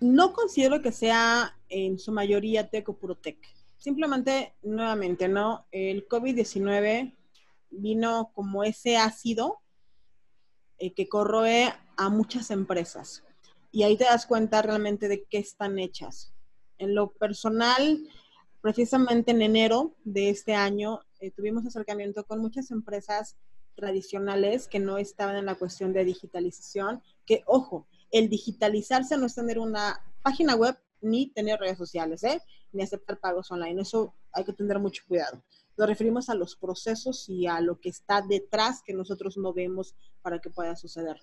no 0.01 0.33
considero 0.33 0.81
que 0.81 0.93
sea 0.93 1.57
en 1.69 1.99
su 1.99 2.13
mayoría 2.13 2.69
tech 2.69 2.89
o 2.89 2.97
puro 2.97 3.17
tech. 3.17 3.39
Simplemente, 3.79 4.55
nuevamente, 4.63 5.29
¿no? 5.29 5.67
El 5.71 6.07
COVID-19 6.09 7.17
vino 7.71 8.31
como 8.35 8.65
ese 8.65 8.97
ácido 8.97 9.61
eh, 10.79 10.93
que 10.93 11.09
corroe 11.09 11.73
a 11.97 12.09
muchas 12.09 12.51
empresas. 12.51 13.25
Y 13.71 13.83
ahí 13.83 13.97
te 13.97 14.05
das 14.05 14.27
cuenta 14.27 14.63
realmente 14.63 15.09
de 15.09 15.25
qué 15.25 15.39
están 15.39 15.79
hechas. 15.79 16.33
En 16.79 16.95
lo 16.95 17.11
personal, 17.13 18.01
precisamente 18.61 19.33
en 19.33 19.43
enero 19.43 19.97
de 20.05 20.31
este 20.31 20.55
año, 20.55 21.01
eh, 21.21 21.31
tuvimos 21.31 21.67
acercamiento 21.67 22.25
con 22.25 22.41
muchas 22.41 22.71
empresas 22.71 23.37
tradicionales 23.79 24.67
que 24.67 24.81
no 24.81 24.99
estaban 24.99 25.37
en 25.37 25.47
la 25.47 25.55
cuestión 25.55 25.93
de 25.93 26.05
digitalización, 26.05 27.01
que 27.25 27.45
ojo, 27.47 27.87
el 28.11 28.29
digitalizarse 28.29 29.17
no 29.17 29.27
es 29.27 29.37
tener 29.37 29.61
una 29.61 30.01
página 30.23 30.57
web 30.57 30.77
ni 31.01 31.29
tener 31.29 31.61
redes 31.61 31.79
sociales, 31.79 32.25
¿eh? 32.25 32.43
ni 32.73 32.83
aceptar 32.83 33.21
pagos 33.21 33.51
online. 33.53 33.81
Eso 33.81 34.15
hay 34.33 34.45
que 34.45 34.53
tener 34.53 34.81
mucho 34.81 35.05
cuidado. 35.07 35.45
Nos 35.77 35.87
referimos 35.87 36.29
a 36.29 36.35
los 36.35 36.57
procesos 36.57 37.29
y 37.29 37.47
a 37.47 37.61
lo 37.61 37.79
que 37.79 37.89
está 37.89 38.21
detrás 38.21 38.83
que 38.83 38.93
nosotros 38.93 39.37
no 39.37 39.53
vemos 39.53 39.95
para 40.23 40.41
que 40.41 40.51
pueda 40.51 40.75
suceder. 40.75 41.17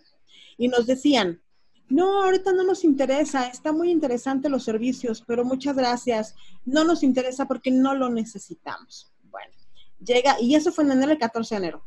Y 0.57 0.69
nos 0.69 0.85
decían, 0.87 1.41
no, 1.89 2.23
ahorita 2.23 2.53
no 2.53 2.63
nos 2.63 2.85
interesa, 2.85 3.47
está 3.47 3.73
muy 3.73 3.91
interesante 3.91 4.47
los 4.47 4.63
servicios, 4.63 5.23
pero 5.27 5.43
muchas 5.43 5.75
gracias, 5.75 6.35
no 6.63 6.85
nos 6.85 7.03
interesa 7.03 7.47
porque 7.47 7.69
no 7.69 7.93
lo 7.95 8.09
necesitamos. 8.09 9.11
Bueno, 9.23 9.53
llega, 9.99 10.39
y 10.39 10.55
eso 10.55 10.71
fue 10.71 10.85
en 10.85 10.91
enero, 10.91 11.11
el 11.11 11.19
14 11.19 11.55
de 11.55 11.59
enero, 11.59 11.85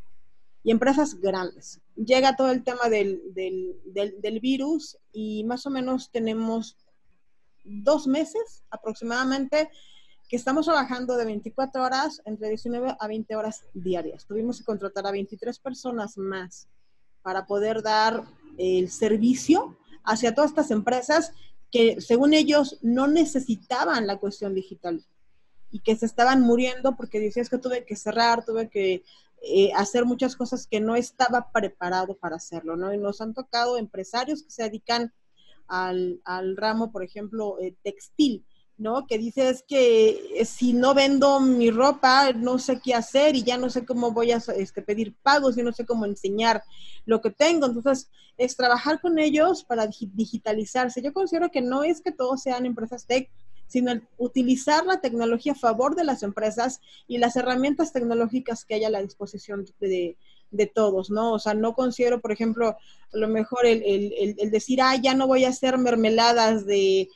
y 0.69 0.71
empresas 0.71 1.19
grandes. 1.19 1.81
Llega 1.97 2.37
todo 2.37 2.51
el 2.51 2.63
tema 2.63 2.91
del, 2.91 3.23
del, 3.33 4.21
del 4.21 4.39
virus 4.39 4.99
y 5.15 5.43
más 5.45 5.65
o 5.65 5.71
menos 5.71 6.11
tenemos 6.11 6.77
dos 7.65 8.07
meses 8.07 8.65
aproximadamente 8.69 9.71
que 10.29 10.37
estamos 10.37 10.67
trabajando 10.67 11.17
de 11.17 11.25
24 11.25 11.83
horas, 11.83 12.21
entre 12.27 12.51
19 12.51 12.97
a 13.01 13.09
20 13.09 13.35
horas 13.35 13.65
diarias. 13.73 14.27
Tuvimos 14.27 14.59
que 14.59 14.65
contratar 14.65 15.07
a 15.07 15.11
23 15.11 15.59
personas 15.59 16.19
más 16.19 16.69
para 17.23 17.47
poder 17.47 17.83
dar 17.83 18.25
el 18.59 18.91
servicio 18.91 19.79
hacia 20.05 20.35
todas 20.35 20.51
estas 20.51 20.71
empresas 20.71 21.33
que 21.71 21.99
según 22.03 22.35
ellos 22.35 22.79
no 22.83 23.07
necesitaban 23.07 24.07
la 24.07 24.19
cuestión 24.19 24.55
digital 24.55 25.03
y 25.71 25.81
que 25.81 25.97
se 25.97 26.05
estaban 26.05 26.43
muriendo 26.43 26.95
porque 26.95 27.21
decías 27.21 27.49
que 27.49 27.57
tuve 27.57 27.87
que 27.87 27.97
cerrar, 27.97 28.45
tuve 28.45 28.69
que 28.69 29.03
eh, 29.43 29.71
hacer 29.75 30.05
muchas 30.05 30.37
cosas 30.37 30.67
que 30.67 30.81
no 30.81 30.97
estaba 30.97 31.51
preparado 31.53 32.17
para 32.17 32.37
hacerlo, 32.37 32.77
¿no? 32.77 32.93
Y 32.93 32.99
nos 32.99 33.21
han 33.21 33.35
tocado 33.35 33.79
empresarios 33.79 34.43
que 34.43 34.51
se 34.51 34.65
dedican 34.65 35.13
al, 35.69 36.21
al 36.25 36.57
ramo, 36.57 36.91
por 36.91 37.05
ejemplo, 37.05 37.59
eh, 37.61 37.77
textil, 37.83 38.45
¿no? 38.79 39.07
Que 39.07 39.19
dices 39.19 39.65
que 39.67 40.41
eh, 40.41 40.45
si 40.45 40.73
no 40.73 40.95
vendo 40.95 41.41
mi 41.41 41.71
ropa, 41.71 42.33
no 42.33 42.59
sé 42.59 42.81
qué 42.83 42.95
hacer 42.95 43.37
y 43.37 43.43
ya 43.43 43.59
no 43.59 43.71
sé 43.71 43.85
cómo 43.85 44.13
voy 44.13 44.33
a 44.33 44.39
este, 44.57 44.83
pedir 44.83 45.15
pagos 45.23 45.59
y 45.59 45.63
no 45.63 45.73
sé 45.73 45.85
cómo 45.85 46.07
enseñar 46.07 46.63
lo 47.05 47.21
que 47.21 47.31
tengo. 47.31 47.67
Entonces, 47.67 48.11
es 48.37 48.57
trabajar 48.57 49.01
con 49.01 49.19
ellos 49.19 49.65
para 49.65 49.89
digitalizarse. 50.13 51.03
Yo 51.03 51.13
considero 51.13 51.51
que 51.51 51.61
no 51.61 51.83
es 51.83 52.01
que 52.01 52.13
todos 52.13 52.43
sean 52.43 52.67
empresas 52.67 53.05
tech, 53.05 53.31
sino 53.69 53.93
utilizar 54.17 54.85
la 54.87 55.01
tecnología 55.01 55.53
a 55.53 55.57
favor 55.57 55.95
de 55.95 56.05
las 56.05 56.23
empresas 56.23 56.81
y 57.07 57.19
las 57.19 57.37
herramientas 57.37 57.93
tecnológicas 57.93 58.65
que 58.65 58.75
haya 58.75 58.89
a 58.89 58.91
la 58.91 59.03
disposición 59.03 59.65
de, 59.79 60.17
de 60.51 60.67
todos, 60.67 61.11
¿no? 61.11 61.35
O 61.35 61.39
sea, 61.39 61.55
no 61.55 61.75
considero, 61.75 62.21
por 62.21 62.33
ejemplo, 62.33 62.71
a 62.71 63.17
lo 63.17 63.29
mejor 63.29 63.67
el, 63.67 63.83
el, 63.85 64.37
el 64.39 64.51
decir, 64.51 64.81
ah, 64.83 64.97
ya 64.97 65.15
no 65.15 65.27
voy 65.27 65.45
a 65.45 65.51
hacer 65.51 65.79
mermeladas 65.79 66.67
de, 66.67 67.09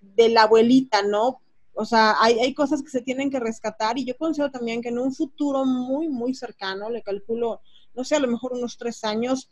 de 0.00 0.28
la 0.28 0.44
abuelita, 0.44 1.02
¿no? 1.02 1.40
O 1.74 1.84
sea, 1.84 2.14
hay, 2.20 2.38
hay 2.38 2.54
cosas 2.54 2.82
que 2.82 2.90
se 2.90 3.02
tienen 3.02 3.30
que 3.30 3.40
rescatar 3.40 3.98
y 3.98 4.04
yo 4.04 4.16
considero 4.16 4.52
también 4.52 4.80
que 4.80 4.90
en 4.90 4.98
un 4.98 5.12
futuro 5.12 5.64
muy, 5.64 6.08
muy 6.08 6.34
cercano, 6.34 6.88
le 6.88 7.02
calculo, 7.02 7.60
no 7.94 8.04
sé, 8.04 8.14
a 8.14 8.20
lo 8.20 8.28
mejor 8.28 8.52
unos 8.52 8.78
tres 8.78 9.02
años, 9.02 9.50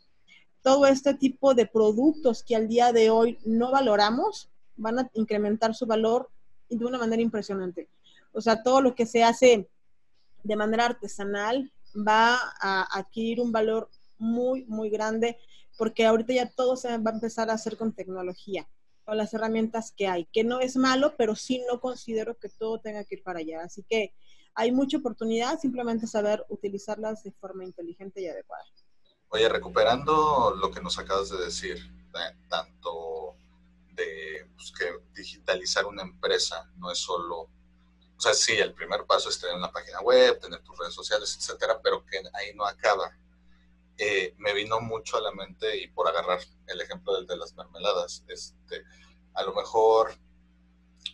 todo 0.61 0.87
este 0.87 1.13
tipo 1.13 1.53
de 1.53 1.65
productos 1.65 2.41
que 2.41 2.55
al 2.55 2.69
día 2.69 2.93
de 2.93 3.09
hoy 3.09 3.37
no 3.43 3.71
valoramos 3.71 4.49
van 4.75 4.99
a 4.99 5.09
incrementar 5.13 5.75
su 5.75 5.85
valor 5.85 6.29
de 6.69 6.85
una 6.85 6.97
manera 6.97 7.21
impresionante. 7.21 7.89
O 8.31 8.41
sea, 8.41 8.63
todo 8.63 8.81
lo 8.81 8.95
que 8.95 9.05
se 9.05 9.23
hace 9.23 9.69
de 10.43 10.55
manera 10.55 10.85
artesanal 10.85 11.71
va 11.95 12.37
a 12.59 12.97
adquirir 12.97 13.39
un 13.39 13.51
valor 13.51 13.89
muy, 14.17 14.65
muy 14.65 14.89
grande 14.89 15.37
porque 15.77 16.05
ahorita 16.05 16.33
ya 16.33 16.49
todo 16.49 16.75
se 16.75 16.97
va 16.97 17.11
a 17.11 17.13
empezar 17.13 17.49
a 17.49 17.53
hacer 17.53 17.77
con 17.77 17.93
tecnología 17.93 18.67
con 19.05 19.17
las 19.17 19.33
herramientas 19.33 19.93
que 19.95 20.07
hay, 20.07 20.25
que 20.31 20.43
no 20.43 20.59
es 20.59 20.75
malo, 20.75 21.15
pero 21.17 21.35
sí 21.35 21.63
no 21.69 21.79
considero 21.79 22.37
que 22.37 22.49
todo 22.49 22.79
tenga 22.79 23.03
que 23.03 23.15
ir 23.15 23.23
para 23.23 23.39
allá. 23.39 23.61
Así 23.63 23.83
que 23.83 24.13
hay 24.55 24.71
mucha 24.71 24.97
oportunidad, 24.97 25.59
simplemente 25.59 26.07
saber 26.07 26.45
utilizarlas 26.49 27.23
de 27.23 27.31
forma 27.31 27.65
inteligente 27.65 28.21
y 28.21 28.27
adecuada. 28.27 28.63
Oye, 29.29 29.49
recuperando 29.49 30.55
lo 30.55 30.71
que 30.71 30.81
nos 30.81 30.97
acabas 30.99 31.29
de 31.29 31.43
decir, 31.43 31.77
tanto 32.49 33.35
de 33.95 34.47
pues, 34.55 34.71
que 34.71 34.99
digitalizar 35.13 35.85
una 35.85 36.01
empresa 36.01 36.69
no 36.77 36.91
es 36.91 36.99
solo, 36.99 37.41
o 37.41 38.21
sea, 38.21 38.33
sí, 38.33 38.53
el 38.53 38.73
primer 38.73 39.05
paso 39.05 39.29
es 39.29 39.39
tener 39.39 39.55
una 39.55 39.71
página 39.71 40.01
web, 40.01 40.39
tener 40.39 40.61
tus 40.61 40.77
redes 40.77 40.93
sociales, 40.93 41.35
etcétera, 41.37 41.79
pero 41.81 42.05
que 42.05 42.17
ahí 42.33 42.53
no 42.55 42.65
acaba. 42.65 43.17
Eh, 43.97 44.33
me 44.37 44.53
vino 44.53 44.79
mucho 44.79 45.17
a 45.17 45.21
la 45.21 45.31
mente 45.31 45.77
y 45.77 45.87
por 45.87 46.07
agarrar 46.07 46.39
el 46.67 46.81
ejemplo 46.81 47.13
del 47.13 47.27
de 47.27 47.37
las 47.37 47.53
mermeladas, 47.53 48.23
este, 48.27 48.83
a 49.33 49.43
lo 49.43 49.53
mejor, 49.53 50.15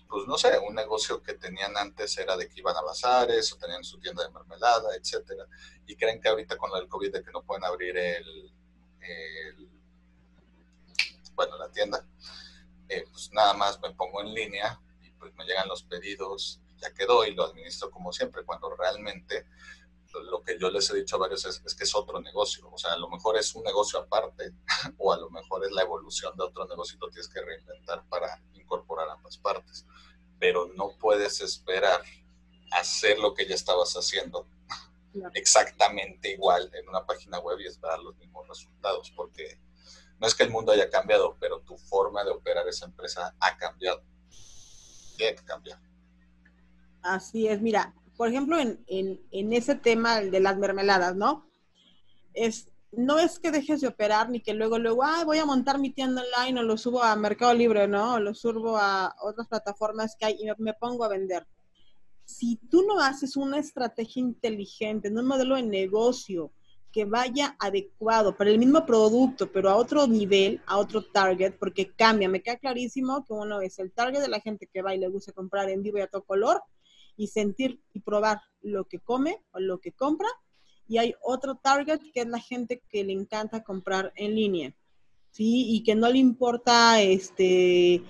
pues 0.08 0.28
no 0.28 0.38
sé, 0.38 0.58
un 0.60 0.76
negocio 0.76 1.22
que 1.22 1.34
tenían 1.34 1.76
antes 1.78 2.18
era 2.18 2.38
de 2.38 2.48
que 2.48 2.60
iban 2.60 2.78
a 2.78 2.82
bazares 2.82 3.52
o 3.52 3.58
tenían 3.58 3.84
su 3.84 4.00
tienda 4.00 4.24
de 4.24 4.32
mermelada, 4.32 4.96
etcétera, 4.96 5.46
y 5.86 5.96
creen 5.96 6.22
que 6.22 6.30
ahorita 6.30 6.58
con 6.58 6.72
el 6.80 6.88
COVID 6.88 7.12
de 7.12 7.24
que 7.24 7.32
no 7.32 7.44
pueden 7.44 7.66
abrir 7.66 7.98
el, 7.98 8.52
bueno, 11.36 11.58
la 11.58 11.72
tienda, 11.72 12.06
eh, 12.90 13.06
pues 13.12 13.32
nada 13.32 13.54
más 13.54 13.80
me 13.82 13.92
pongo 13.92 14.22
en 14.22 14.34
línea 14.34 14.80
y 15.02 15.12
pues 15.12 15.34
me 15.36 15.46
llegan 15.46 15.68
los 15.68 15.84
pedidos, 15.84 16.60
ya 16.78 16.92
quedó 16.94 17.26
y 17.26 17.34
lo 17.34 17.46
administro 17.46 17.90
como 17.92 18.12
siempre, 18.12 18.44
cuando 18.44 18.76
realmente 18.76 19.46
lo 20.14 20.42
que 20.44 20.58
yo 20.58 20.72
les 20.72 20.90
he 20.90 20.96
dicho 20.96 21.16
a 21.16 21.20
varios 21.20 21.46
es, 21.46 21.76
que 21.76 21.84
es 21.84 21.96
otro 21.96 22.20
negocio. 22.20 22.68
O 22.72 22.78
sea, 22.78 22.94
a 22.94 22.98
lo 22.98 23.10
mejor 23.10 23.38
es 23.38 23.54
un 23.54 23.64
negocio 23.64 24.00
aparte 24.00 24.54
o 24.98 25.14
a 25.14 25.18
lo 25.18 25.30
mejor 25.30 25.66
es 25.66 25.72
la 25.72 25.84
evolución 25.84 26.36
de 26.36 26.44
otro 26.44 26.66
negocio 26.68 26.98
y 26.98 27.00
lo 27.00 27.10
tienes 27.10 27.30
que 27.30 27.42
reinventar 27.42 28.04
para 28.10 28.42
incorporar 28.54 29.10
ambas 29.10 29.38
partes. 29.38 29.86
Pero 30.40 30.72
no 30.76 30.92
puedes 31.00 31.42
esperar 31.42 32.02
hacer 32.72 33.20
lo 33.20 33.34
que 33.34 33.48
ya 33.48 33.56
estabas 33.56 33.94
haciendo 33.94 34.48
exactamente 35.34 36.32
igual 36.32 36.70
en 36.74 36.88
una 36.88 37.06
página 37.06 37.40
web 37.40 37.60
y 37.60 37.68
esperar 37.68 38.00
los 38.00 38.16
mismos 38.18 38.48
resultados, 38.48 39.12
porque 39.16 39.60
no 40.20 40.28
es 40.28 40.36
que 40.36 40.44
el 40.44 40.52
mundo 40.52 40.72
haya 40.72 40.90
cambiado, 40.90 41.38
pero 41.40 41.62
tu 41.62 41.78
forma 41.78 42.24
de 42.24 42.32
operar 42.32 42.68
esa 42.68 42.86
empresa 42.86 43.36
ha 43.40 43.58
cambiado. 43.58 44.04
Tiene 45.18 45.36
que 45.36 45.44
cambiar. 45.44 45.80
Así 47.02 47.48
es, 47.48 47.62
mira, 47.62 47.94
por 48.18 48.28
ejemplo, 48.28 48.60
en, 48.60 48.84
en, 48.88 49.54
ese 49.54 49.76
tema 49.76 50.20
de 50.20 50.40
las 50.42 50.58
mermeladas, 50.58 51.16
¿no? 51.16 51.50
Es, 52.34 52.68
no 52.92 53.18
es 53.18 53.40
que 53.40 53.52
dejes 53.52 53.80
de 53.80 53.88
operar 53.88 54.30
ni 54.30 54.42
que 54.42 54.54
luego, 54.54 54.78
luego, 54.78 55.06
ay, 55.06 55.24
voy 55.24 55.38
a 55.38 55.46
montar 55.46 55.80
mi 55.80 55.92
tienda 55.92 56.22
online 56.22 56.60
o 56.60 56.64
lo 56.64 56.78
subo 56.78 57.02
a 57.02 57.16
Mercado 57.16 57.54
Libre, 57.54 57.88
¿no? 57.88 58.16
O 58.16 58.20
lo 58.20 58.36
subo 58.36 58.76
a 58.78 59.16
otras 59.22 59.48
plataformas 59.48 60.18
que 60.20 60.26
hay 60.26 60.38
y 60.42 60.62
me, 60.62 60.74
pongo 60.74 61.06
a 61.06 61.08
vender. 61.08 61.48
Si 62.26 62.58
tú 62.70 62.84
no 62.86 63.00
haces 63.00 63.38
una 63.38 63.58
estrategia 63.58 64.20
inteligente, 64.20 65.10
un 65.10 65.26
modelo 65.26 65.56
de 65.56 65.64
negocio 65.64 66.52
que 66.92 67.06
vaya 67.06 67.56
adecuado 67.60 68.36
para 68.36 68.50
el 68.50 68.58
mismo 68.58 68.86
producto, 68.86 69.52
pero 69.52 69.70
a 69.70 69.76
otro 69.76 70.08
nivel, 70.08 70.62
a 70.66 70.78
otro 70.78 71.04
target, 71.04 71.54
porque 71.60 71.92
cambia, 71.92 72.28
me 72.28 72.42
queda 72.42 72.58
clarísimo 72.58 73.24
que 73.26 73.34
uno 73.34 73.62
es 73.62 73.78
el 73.80 73.92
target 73.92 74.22
de 74.22 74.28
la 74.28 74.40
gente 74.40 74.68
que 74.68 74.82
va 74.82 74.96
y 74.96 75.00
le 75.00 75.08
gusta 75.08 75.32
comprar 75.32 75.70
en 75.70 75.84
vivo 75.84 76.00
y 76.00 76.02
a 76.02 76.08
todo 76.08 76.24
color, 76.24 76.62
y 77.16 77.28
sentir 77.28 77.82
y 77.94 78.00
probar 78.00 78.42
lo 78.62 78.86
que 78.86 79.00
come 79.00 79.44
o 79.52 79.60
lo 79.60 79.80
que 79.80 79.92
compra. 79.92 80.30
Y 80.88 80.98
hay 80.98 81.14
otro 81.22 81.56
target 81.56 82.00
que 82.14 82.22
es 82.22 82.28
la 82.28 82.40
gente 82.40 82.82
que 82.90 83.04
le 83.04 83.14
encanta 83.14 83.64
comprar 83.64 84.12
en 84.16 84.36
línea, 84.36 84.74
¿sí? 85.30 85.76
Y 85.76 85.84
que 85.84 85.94
no 85.96 86.10
le 86.10 86.18
importa 86.18 87.02
este, 87.02 88.02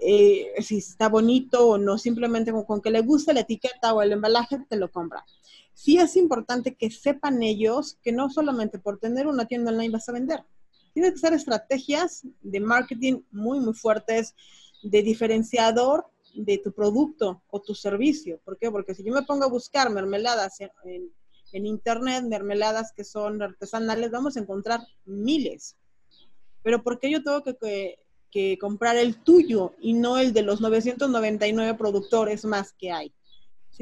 eh, 0.00 0.54
si 0.60 0.78
está 0.78 1.08
bonito 1.08 1.68
o 1.68 1.78
no, 1.78 1.98
simplemente 1.98 2.52
con, 2.66 2.80
que 2.80 2.90
le 2.90 3.02
guste 3.02 3.32
la 3.32 3.40
etiqueta 3.40 3.94
o 3.94 4.02
el 4.02 4.12
embalaje, 4.12 4.58
te 4.68 4.76
lo 4.76 4.90
compra. 4.90 5.24
Sí 5.74 5.98
es 5.98 6.16
importante 6.16 6.76
que 6.76 6.90
sepan 6.90 7.42
ellos 7.42 7.98
que 8.02 8.12
no 8.12 8.30
solamente 8.30 8.78
por 8.78 8.98
tener 8.98 9.26
una 9.26 9.46
tienda 9.46 9.72
online 9.72 9.92
vas 9.92 10.08
a 10.08 10.12
vender. 10.12 10.44
Tienes 10.94 11.12
que 11.12 11.18
ser 11.18 11.32
estrategias 11.32 12.22
de 12.40 12.60
marketing 12.60 13.22
muy, 13.32 13.58
muy 13.58 13.74
fuertes, 13.74 14.34
de 14.84 15.02
diferenciador 15.02 16.06
de 16.34 16.58
tu 16.58 16.72
producto 16.72 17.42
o 17.48 17.60
tu 17.60 17.74
servicio. 17.74 18.40
¿Por 18.44 18.58
qué? 18.58 18.70
Porque 18.70 18.94
si 18.94 19.02
yo 19.02 19.12
me 19.12 19.22
pongo 19.22 19.44
a 19.44 19.48
buscar 19.48 19.90
mermeladas 19.90 20.60
en, 20.60 21.10
internet, 21.52 22.24
mermeladas 22.24 22.92
que 22.92 23.04
son 23.04 23.40
artesanales, 23.42 24.10
vamos 24.10 24.36
a 24.36 24.40
encontrar 24.40 24.80
miles. 25.04 25.76
Pero 26.62 26.82
¿por 26.82 26.98
qué 26.98 27.10
yo 27.10 27.22
tengo 27.22 27.42
que, 27.42 27.98
que, 28.30 28.58
comprar 28.58 28.96
el 28.96 29.22
tuyo 29.22 29.74
y 29.80 29.92
no 29.92 30.18
el 30.18 30.32
de 30.32 30.42
los 30.42 30.60
999 30.60 31.74
productores 31.74 32.44
más 32.44 32.72
que 32.72 32.90
hay? 32.90 33.14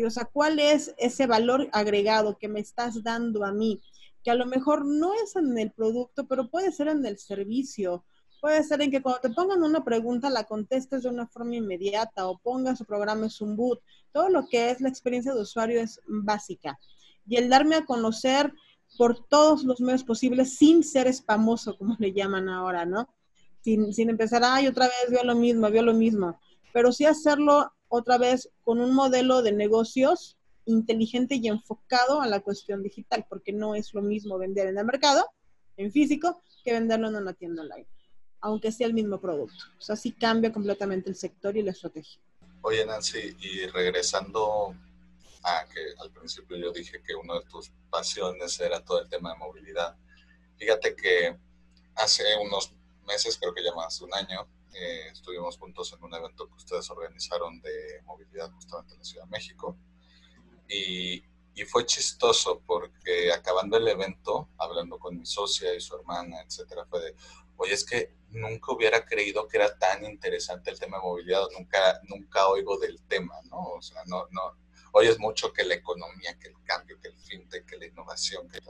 O 0.06 0.10
sea, 0.10 0.24
¿cuál 0.24 0.58
es 0.58 0.94
ese 0.96 1.26
valor 1.26 1.68
agregado 1.72 2.38
que 2.38 2.48
me 2.48 2.60
estás 2.60 3.02
dando 3.02 3.44
a 3.44 3.52
mí? 3.52 3.82
Que 4.24 4.30
a 4.30 4.34
lo 4.34 4.46
mejor 4.46 4.84
no 4.84 5.12
es 5.14 5.36
en 5.36 5.58
el 5.58 5.70
producto, 5.72 6.26
pero 6.26 6.50
puede 6.50 6.72
ser 6.72 6.88
en 6.88 7.04
el 7.04 7.18
servicio 7.18 8.04
puede 8.42 8.64
ser 8.64 8.82
en 8.82 8.90
que 8.90 9.00
cuando 9.00 9.20
te 9.20 9.30
pongan 9.30 9.62
una 9.62 9.84
pregunta 9.84 10.28
la 10.28 10.42
contestes 10.42 11.04
de 11.04 11.08
una 11.08 11.28
forma 11.28 11.54
inmediata 11.54 12.26
o 12.26 12.38
pongas 12.38 12.80
o 12.80 12.84
programes 12.84 13.40
un 13.40 13.54
boot. 13.54 13.80
Todo 14.10 14.28
lo 14.30 14.48
que 14.48 14.70
es 14.70 14.80
la 14.80 14.88
experiencia 14.88 15.32
de 15.32 15.42
usuario 15.42 15.80
es 15.80 16.00
básica. 16.08 16.76
Y 17.24 17.36
el 17.36 17.48
darme 17.48 17.76
a 17.76 17.86
conocer 17.86 18.52
por 18.98 19.24
todos 19.28 19.62
los 19.62 19.80
medios 19.80 20.02
posibles 20.02 20.58
sin 20.58 20.82
ser 20.82 21.06
espamoso, 21.06 21.76
como 21.78 21.96
le 22.00 22.12
llaman 22.12 22.48
ahora, 22.48 22.84
¿no? 22.84 23.08
Sin, 23.60 23.94
sin 23.94 24.10
empezar, 24.10 24.42
ay, 24.44 24.66
otra 24.66 24.86
vez 24.86 25.10
veo 25.10 25.22
lo 25.22 25.36
mismo, 25.36 25.70
veo 25.70 25.84
lo 25.84 25.94
mismo. 25.94 26.36
Pero 26.72 26.90
sí 26.90 27.04
hacerlo 27.04 27.72
otra 27.94 28.16
vez 28.18 28.48
con 28.64 28.80
un 28.80 28.94
modelo 28.94 29.42
de 29.42 29.52
negocios 29.52 30.38
inteligente 30.64 31.36
y 31.36 31.48
enfocado 31.48 32.22
a 32.22 32.26
la 32.26 32.40
cuestión 32.40 32.82
digital, 32.82 33.26
porque 33.28 33.52
no 33.52 33.74
es 33.74 33.92
lo 33.92 34.02
mismo 34.02 34.38
vender 34.38 34.68
en 34.68 34.78
el 34.78 34.84
mercado, 34.84 35.26
en 35.76 35.92
físico, 35.92 36.42
que 36.64 36.72
venderlo 36.72 37.08
en 37.08 37.16
una 37.16 37.34
tienda 37.34 37.62
online 37.62 37.86
aunque 38.42 38.72
sea 38.72 38.88
el 38.88 38.94
mismo 38.94 39.20
producto. 39.20 39.64
O 39.78 39.80
sea, 39.80 39.96
sí 39.96 40.12
cambia 40.12 40.52
completamente 40.52 41.08
el 41.08 41.16
sector 41.16 41.56
y 41.56 41.62
la 41.62 41.70
estrategia. 41.70 42.20
Oye, 42.62 42.84
Nancy, 42.84 43.36
y 43.40 43.66
regresando 43.66 44.74
a 45.44 45.64
que 45.72 45.80
al 45.98 46.10
principio 46.10 46.56
yo 46.56 46.72
dije 46.72 47.00
que 47.02 47.14
una 47.14 47.34
de 47.34 47.44
tus 47.46 47.70
pasiones 47.88 48.60
era 48.60 48.84
todo 48.84 49.00
el 49.00 49.08
tema 49.08 49.32
de 49.32 49.38
movilidad. 49.38 49.96
Fíjate 50.56 50.94
que 50.94 51.36
hace 51.94 52.24
unos 52.44 52.72
meses, 53.06 53.38
creo 53.38 53.54
que 53.54 53.64
ya 53.64 53.72
más 53.74 53.98
de 53.98 54.04
un 54.06 54.14
año, 54.14 54.48
eh, 54.74 55.08
estuvimos 55.10 55.58
juntos 55.58 55.92
en 55.92 56.04
un 56.04 56.14
evento 56.14 56.48
que 56.48 56.54
ustedes 56.54 56.88
organizaron 56.90 57.60
de 57.60 58.02
movilidad 58.04 58.50
justamente 58.52 58.94
en 58.94 58.98
la 58.98 59.04
Ciudad 59.04 59.24
de 59.24 59.30
México. 59.30 59.76
Y, 60.68 61.22
y 61.54 61.64
fue 61.64 61.84
chistoso 61.84 62.62
porque 62.66 63.32
acabando 63.32 63.76
el 63.76 63.86
evento, 63.88 64.48
hablando 64.58 64.98
con 64.98 65.18
mi 65.18 65.26
socia 65.26 65.74
y 65.74 65.80
su 65.80 65.96
hermana, 65.96 66.40
etcétera, 66.42 66.86
fue 66.86 67.00
de, 67.00 67.16
oye, 67.56 67.74
es 67.74 67.84
que 67.84 68.14
nunca 68.30 68.72
hubiera 68.72 69.04
creído 69.04 69.46
que 69.46 69.58
era 69.58 69.78
tan 69.78 70.04
interesante 70.04 70.70
el 70.70 70.78
tema 70.78 70.96
de 70.96 71.02
movilidad, 71.02 71.46
nunca, 71.56 72.00
nunca 72.08 72.48
oigo 72.48 72.78
del 72.78 73.02
tema, 73.02 73.34
¿no? 73.50 73.58
O 73.74 73.82
sea, 73.82 74.02
no, 74.06 74.26
no, 74.30 74.56
oyes 74.92 75.18
mucho 75.18 75.52
que 75.52 75.64
la 75.64 75.74
economía, 75.74 76.38
que 76.38 76.48
el 76.48 76.62
cambio, 76.64 76.98
que 77.00 77.08
el 77.08 77.16
fintech, 77.16 77.66
que 77.66 77.76
la 77.76 77.86
innovación, 77.86 78.48
que. 78.48 78.60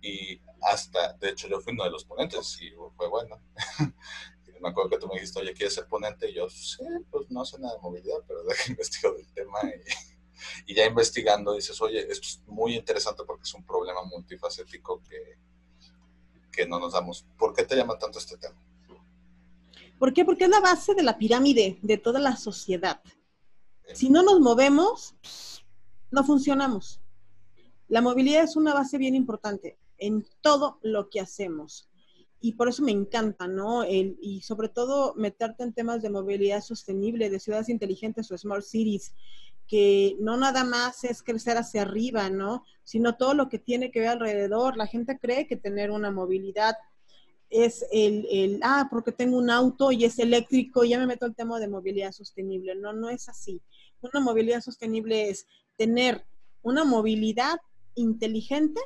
Y 0.00 0.40
hasta, 0.62 1.14
de 1.14 1.30
hecho, 1.30 1.48
yo 1.48 1.60
fui 1.60 1.72
uno 1.72 1.84
de 1.84 1.90
los 1.90 2.04
ponentes 2.04 2.60
y 2.60 2.70
fue 2.96 3.08
bueno. 3.08 3.40
me 4.60 4.68
acuerdo 4.68 4.90
que 4.90 4.98
tú 4.98 5.08
me 5.08 5.14
dijiste, 5.14 5.40
oye, 5.40 5.52
¿quieres 5.52 5.74
ser 5.74 5.86
ponente? 5.86 6.30
Y 6.30 6.34
yo, 6.34 6.48
sí, 6.48 6.82
pues 7.10 7.30
no 7.30 7.44
sé 7.44 7.58
nada 7.58 7.74
de 7.74 7.80
movilidad, 7.80 8.18
pero 8.26 8.42
deja 8.48 8.70
investigar 8.70 9.14
del 9.14 9.32
tema 9.32 9.58
y, 9.64 10.72
y 10.72 10.74
ya 10.74 10.86
investigando 10.86 11.54
dices, 11.54 11.80
oye, 11.80 12.00
esto 12.10 12.26
es 12.26 12.42
muy 12.46 12.74
interesante 12.74 13.22
porque 13.26 13.42
es 13.42 13.54
un 13.54 13.64
problema 13.64 14.02
multifacético 14.04 15.02
que, 15.08 15.38
que 16.52 16.66
no 16.66 16.78
nos 16.78 16.92
damos. 16.92 17.24
¿Por 17.38 17.54
qué 17.54 17.64
te 17.64 17.76
llama 17.76 17.98
tanto 17.98 18.18
este 18.18 18.36
tema? 18.36 18.60
¿Por 19.98 20.12
qué? 20.12 20.24
Porque 20.24 20.44
es 20.44 20.50
la 20.50 20.60
base 20.60 20.94
de 20.94 21.02
la 21.02 21.18
pirámide 21.18 21.78
de 21.82 21.98
toda 21.98 22.20
la 22.20 22.36
sociedad. 22.36 23.00
Si 23.94 24.10
no 24.10 24.22
nos 24.22 24.40
movemos, 24.40 25.14
no 26.10 26.24
funcionamos. 26.24 27.00
La 27.88 28.02
movilidad 28.02 28.44
es 28.44 28.54
una 28.54 28.74
base 28.74 28.98
bien 28.98 29.14
importante 29.14 29.78
en 29.96 30.26
todo 30.40 30.78
lo 30.82 31.08
que 31.10 31.20
hacemos. 31.20 31.87
Y 32.40 32.52
por 32.52 32.68
eso 32.68 32.82
me 32.84 32.92
encanta, 32.92 33.48
¿no? 33.48 33.84
y 33.84 34.40
sobre 34.42 34.68
todo 34.68 35.14
meterte 35.16 35.64
en 35.64 35.72
temas 35.72 36.02
de 36.02 36.10
movilidad 36.10 36.62
sostenible, 36.62 37.30
de 37.30 37.40
ciudades 37.40 37.68
inteligentes 37.68 38.30
o 38.30 38.38
smart 38.38 38.62
cities, 38.62 39.12
que 39.68 40.16
no 40.18 40.36
nada 40.36 40.64
más 40.64 41.04
es 41.04 41.22
crecer 41.22 41.58
hacia 41.58 41.82
arriba, 41.82 42.30
¿no? 42.30 42.64
Sino 42.84 43.16
todo 43.16 43.34
lo 43.34 43.48
que 43.50 43.58
tiene 43.58 43.90
que 43.90 44.00
ver 44.00 44.08
alrededor. 44.08 44.76
La 44.76 44.86
gente 44.86 45.18
cree 45.18 45.46
que 45.46 45.56
tener 45.56 45.90
una 45.90 46.10
movilidad 46.10 46.74
es 47.50 47.84
el, 47.92 48.26
el, 48.30 48.60
ah, 48.62 48.88
porque 48.90 49.12
tengo 49.12 49.36
un 49.36 49.50
auto 49.50 49.92
y 49.92 50.04
es 50.04 50.18
eléctrico, 50.18 50.84
ya 50.84 50.98
me 50.98 51.06
meto 51.06 51.26
el 51.26 51.34
tema 51.34 51.60
de 51.60 51.68
movilidad 51.68 52.12
sostenible. 52.12 52.74
No, 52.76 52.94
no 52.94 53.10
es 53.10 53.28
así. 53.28 53.60
Una 54.00 54.20
movilidad 54.20 54.62
sostenible 54.62 55.28
es 55.28 55.46
tener 55.76 56.24
una 56.62 56.84
movilidad 56.84 57.58
inteligente 57.94 58.80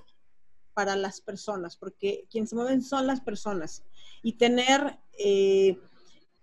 para 0.73 0.97
las 0.97 1.21
personas, 1.21 1.77
porque 1.77 2.27
quienes 2.31 2.51
se 2.51 2.57
mueven 2.57 2.83
son 2.83 3.07
las 3.07 3.21
personas. 3.21 3.83
Y 4.23 4.35
tener, 4.35 4.99
eh, 5.19 5.79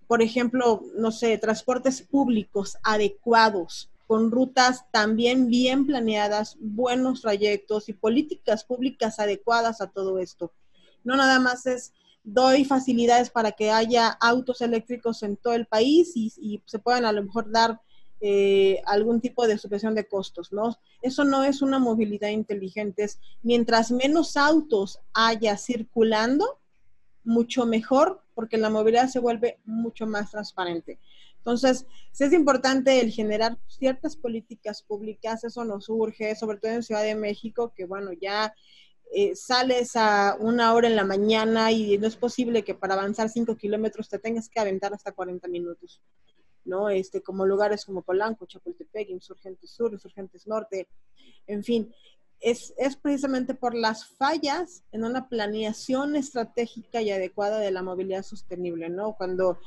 por 0.08 0.22
ejemplo, 0.22 0.84
no 0.96 1.12
sé, 1.12 1.38
transportes 1.38 2.02
públicos 2.02 2.78
adecuados, 2.84 3.90
con 4.08 4.32
rutas 4.32 4.86
también 4.92 5.48
bien 5.48 5.86
planeadas, 5.86 6.58
buenos 6.60 7.22
trayectos 7.22 7.90
y 7.90 7.94
políticas 7.94 8.64
públicas 8.64 9.20
adecuadas 9.20 9.82
a 9.82 9.92
todo 9.92 10.18
esto. 10.18 10.52
No 11.04 11.16
nada 11.16 11.40
más 11.40 11.66
es 11.68 11.94
doy 12.24 12.66
facilidades 12.66 13.30
para 13.30 13.52
que 13.52 13.72
haya 13.72 14.10
autos 14.10 14.62
eléctricos 14.62 15.24
en 15.24 15.38
todo 15.38 15.54
el 15.54 15.68
país 15.68 16.14
y, 16.16 16.34
y 16.38 16.62
se 16.66 16.80
puedan 16.80 17.06
a 17.06 17.12
lo 17.12 17.24
mejor 17.24 17.52
dar 17.52 17.82
eh, 18.22 18.82
algún 18.86 19.22
tipo 19.22 19.48
de 19.48 19.58
supresión 19.58 19.96
de 19.96 20.08
costos, 20.08 20.52
¿no? 20.52 20.78
Eso 21.02 21.24
no 21.24 21.44
es 21.44 21.62
una 21.62 21.80
movilidad 21.80 22.30
inteligente. 22.30 23.04
Es, 23.04 23.20
mientras 23.42 23.92
menos 23.92 24.36
autos 24.36 25.00
haya 25.14 25.58
circulando, 25.58 26.60
mucho 27.24 27.66
mejor, 27.66 28.24
porque 28.34 28.58
la 28.58 28.70
movilidad 28.70 29.08
se 29.08 29.20
vuelve 29.20 29.60
mucho 29.66 30.08
más 30.08 30.32
transparente. 30.32 31.00
Entonces, 31.38 31.86
sí 32.12 32.26
es 32.26 32.34
importante 32.34 33.00
el 33.00 33.12
generar 33.12 33.58
ciertas 33.68 34.16
políticas 34.16 34.84
públicas, 34.84 35.44
eso 35.44 35.64
nos 35.64 35.88
urge, 35.90 36.36
sobre 36.36 36.58
todo 36.58 36.72
en 36.72 36.84
Ciudad 36.84 37.04
de 37.04 37.16
México, 37.16 37.74
que 37.76 37.86
bueno, 37.86 38.12
ya 38.14 38.54
eh, 39.12 39.36
sales 39.36 39.96
a 39.96 40.36
una 40.40 40.74
hora 40.74 40.88
en 40.88 40.96
la 40.96 41.06
mañana 41.06 41.72
y 41.72 41.98
no 41.98 42.08
es 42.08 42.16
posible 42.16 42.64
que 42.64 42.76
para 42.76 42.94
avanzar 42.94 43.30
cinco 43.30 43.56
kilómetros 43.56 44.10
te 44.10 44.20
tengas 44.20 44.50
que 44.50 44.60
aventar 44.60 44.94
hasta 44.94 45.12
40 45.12 45.48
minutos. 45.48 46.02
¿No? 46.70 46.90
Este, 46.90 47.22
como 47.22 47.46
lugares 47.46 47.84
como 47.84 48.04
Polanco, 48.04 48.46
Chapultepec, 48.46 49.10
Insurgentes 49.10 49.72
Sur, 49.72 49.92
Insurgentes 49.92 50.48
Norte, 50.48 50.88
en 51.48 51.64
fin, 51.64 51.94
es, 52.42 52.74
precisamente 53.02 53.54
por 53.54 53.76
las 53.76 54.06
fallas 54.06 54.84
en 54.92 55.04
una 55.04 55.28
planeación 55.28 56.16
estratégica 56.16 57.02
y 57.02 57.12
adecuada 57.12 57.60
de 57.60 57.72
la 57.72 57.84
movilidad 57.84 58.24
sostenible, 58.24 58.90
¿no? 58.90 59.14
Cuando 59.14 59.60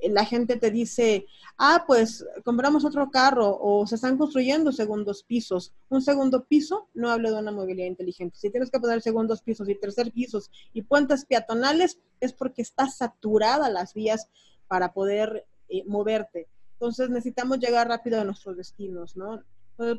la 0.00 0.24
gente 0.24 0.56
te 0.56 0.70
dice, 0.70 1.26
ah, 1.58 1.84
pues 1.86 2.24
compramos 2.44 2.84
otro 2.84 3.10
carro 3.10 3.58
o 3.60 3.86
se 3.86 3.96
están 3.96 4.16
construyendo 4.16 4.72
segundos 4.72 5.24
pisos. 5.24 5.72
Un 5.88 6.02
segundo 6.02 6.44
piso 6.44 6.88
no 6.94 7.10
habla 7.10 7.30
de 7.30 7.38
una 7.38 7.52
movilidad 7.52 7.88
inteligente. 7.88 8.38
Si 8.38 8.50
tienes 8.50 8.70
que 8.70 8.80
poner 8.80 9.02
segundos 9.02 9.42
pisos 9.42 9.68
y 9.68 9.74
tercer 9.74 10.12
pisos 10.12 10.50
y 10.72 10.82
puentes 10.82 11.24
peatonales, 11.24 11.98
es 12.20 12.32
porque 12.32 12.62
está 12.62 12.88
saturada 12.88 13.68
las 13.68 13.92
vías 13.92 14.28
para 14.68 14.92
poder 14.92 15.46
eh, 15.70 15.84
moverte. 15.86 16.48
Entonces 16.72 17.10
necesitamos 17.10 17.58
llegar 17.58 17.88
rápido 17.88 18.20
a 18.20 18.24
nuestros 18.24 18.56
destinos, 18.56 19.16
¿no? 19.16 19.42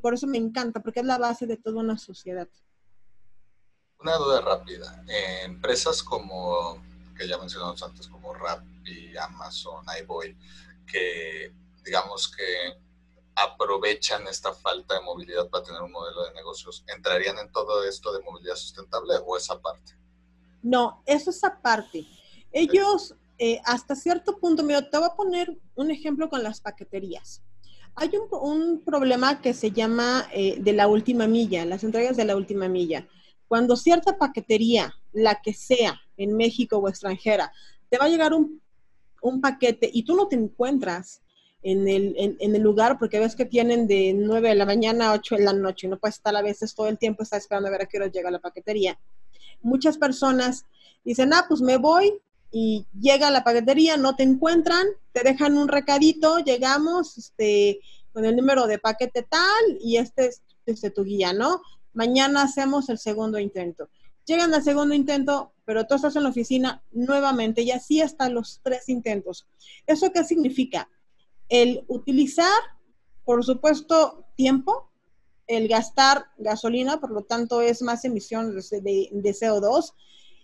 Por 0.02 0.14
eso 0.14 0.28
me 0.28 0.38
encanta, 0.38 0.80
porque 0.80 1.00
es 1.00 1.06
la 1.06 1.18
base 1.18 1.48
de 1.48 1.58
toda 1.58 1.80
una 1.80 1.98
sociedad. 1.98 2.48
Una 4.00 4.16
duda 4.16 4.42
rápida. 4.42 5.04
empresas 5.44 6.04
como, 6.04 6.84
que 7.18 7.28
ya 7.28 7.38
mencionamos 7.38 7.82
antes, 7.82 8.08
como 8.08 8.34
Rappi, 8.34 9.18
Amazon, 9.18 9.84
iBoy, 10.02 10.38
que 10.86 11.52
digamos 11.84 12.28
que 12.36 12.78
aprovechan 13.36 14.28
esta 14.28 14.54
falta 14.54 14.96
de 14.96 15.02
movilidad 15.02 15.50
para 15.50 15.64
tener 15.64 15.82
un 15.82 15.92
modelo 15.92 16.26
de 16.26 16.34
negocios, 16.34 16.84
¿entrarían 16.88 17.38
en 17.40 17.52
todo 17.52 17.84
esto 17.84 18.14
de 18.14 18.24
movilidad 18.24 18.56
sustentable 18.56 19.16
o 19.26 19.38
esa 19.38 19.60
parte? 19.60 19.96
No, 20.62 21.02
eso 21.06 21.30
es 21.32 21.44
aparte. 21.44 22.06
Ellos 22.52 23.16
eh, 23.44 23.60
hasta 23.66 23.96
cierto 23.96 24.38
punto, 24.38 24.62
mira, 24.62 24.88
te 24.88 25.00
voy 25.00 25.08
a 25.12 25.16
poner 25.16 25.58
un 25.74 25.90
ejemplo 25.90 26.30
con 26.30 26.44
las 26.44 26.62
paqueterías. 26.62 27.42
Hay 27.96 28.12
un, 28.30 28.84
problema 28.86 29.42
que 29.42 29.56
se 29.56 29.72
llama 29.72 30.28
eh, 30.32 30.58
de 30.60 30.74
la 30.74 30.88
última 30.88 31.26
milla, 31.26 31.66
las 31.66 31.84
entregas 31.84 32.16
de 32.16 32.26
la 32.26 32.36
última 32.36 32.70
milla. 32.70 33.08
Cuando 33.48 33.76
cierta 33.78 34.16
paquetería, 34.16 34.94
la 35.12 35.42
que 35.42 35.56
sea, 35.56 36.00
en 36.18 36.38
México 36.38 36.78
o 36.78 36.88
extranjera, 36.88 37.52
te 37.90 37.98
va 37.98 38.06
a 38.06 38.10
llegar 38.10 38.36
un, 38.36 38.62
paquete 39.42 39.90
y 39.92 40.04
tú 40.04 40.16
no 40.16 40.28
te 40.28 40.36
encuentras 40.36 41.24
en 41.64 41.88
el, 41.88 42.62
lugar 42.62 43.00
porque 43.00 43.20
ves 43.20 43.36
que 43.36 43.46
tienen 43.46 43.88
de 43.88 44.14
9 44.14 44.50
de 44.50 44.56
la 44.56 44.68
mañana 44.68 45.10
a 45.10 45.14
8 45.14 45.38
de 45.38 45.46
la 45.46 45.54
noche 45.54 45.88
y 45.88 45.90
no 45.90 45.98
puedes 45.98 46.18
estar 46.18 46.36
a 46.36 46.44
veces 46.44 46.76
todo 46.76 46.88
el 46.90 47.00
tiempo, 47.00 47.24
está 47.24 47.38
esperando 47.38 47.70
a 47.70 47.72
ver 47.72 47.82
a 47.82 47.86
qué 47.88 47.98
hora 47.98 48.12
llega 48.12 48.30
la 48.30 48.38
paquetería. 48.38 49.00
Muchas 49.64 49.98
personas 49.98 50.68
dicen, 51.04 51.34
ah, 51.34 51.46
pues 51.48 51.62
me 51.62 51.78
voy 51.78 52.22
y 52.52 52.86
llega 53.00 53.30
a 53.30 53.32
la 53.32 53.44
paquetería, 53.44 53.96
no 53.98 54.16
te 54.16 54.24
encuentran, 54.24 54.86
te 55.14 55.24
dejan 55.24 55.58
un 55.58 55.70
recadito, 55.70 56.40
llegamos 56.40 57.18
este, 57.18 57.80
con 58.12 58.26
el 58.26 58.36
número 58.36 58.68
de 58.68 58.78
paquete 58.78 59.24
tal 59.24 59.78
y 59.80 59.98
este 59.98 60.28
es 60.28 60.42
este, 60.66 60.92
tu 60.92 61.04
guía, 61.04 61.32
¿no? 61.34 61.62
Mañana 61.94 62.44
hacemos 62.44 62.90
el 62.90 62.98
segundo 62.98 63.40
intento. 63.40 63.90
Llegan 64.26 64.54
al 64.54 64.64
segundo 64.64 64.94
intento, 64.94 65.54
pero 65.66 65.88
tú 65.88 65.96
estás 65.96 66.16
en 66.16 66.24
la 66.24 66.30
oficina 66.30 66.84
nuevamente 66.92 67.62
y 67.62 67.72
así 67.72 68.02
hasta 68.02 68.30
los 68.30 68.60
tres 68.62 68.90
intentos. 68.90 69.48
¿Eso 69.88 70.12
qué 70.12 70.24
significa? 70.24 70.90
El 71.50 71.84
utilizar, 71.88 72.62
por 73.24 73.44
supuesto, 73.44 74.26
tiempo, 74.36 74.92
el 75.48 75.68
gastar 75.68 76.28
gasolina, 76.38 77.00
por 77.00 77.12
lo 77.12 77.24
tanto 77.24 77.62
es 77.62 77.82
más 77.82 78.06
emisión 78.06 78.56
de, 78.56 79.10
de 79.12 79.32
CO2, 79.32 79.94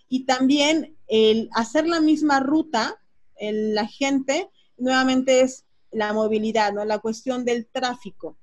y 0.09 0.25
también 0.25 0.97
el 1.07 1.49
hacer 1.53 1.87
la 1.87 2.01
misma 2.01 2.39
ruta, 2.39 2.99
la 3.39 3.85
gente, 3.85 4.49
nuevamente 4.77 5.41
es 5.41 5.65
la 5.91 6.13
movilidad, 6.13 6.73
¿no? 6.73 6.85
La 6.85 6.99
cuestión 6.99 7.45
del 7.45 7.67
tráfico. 7.67 8.37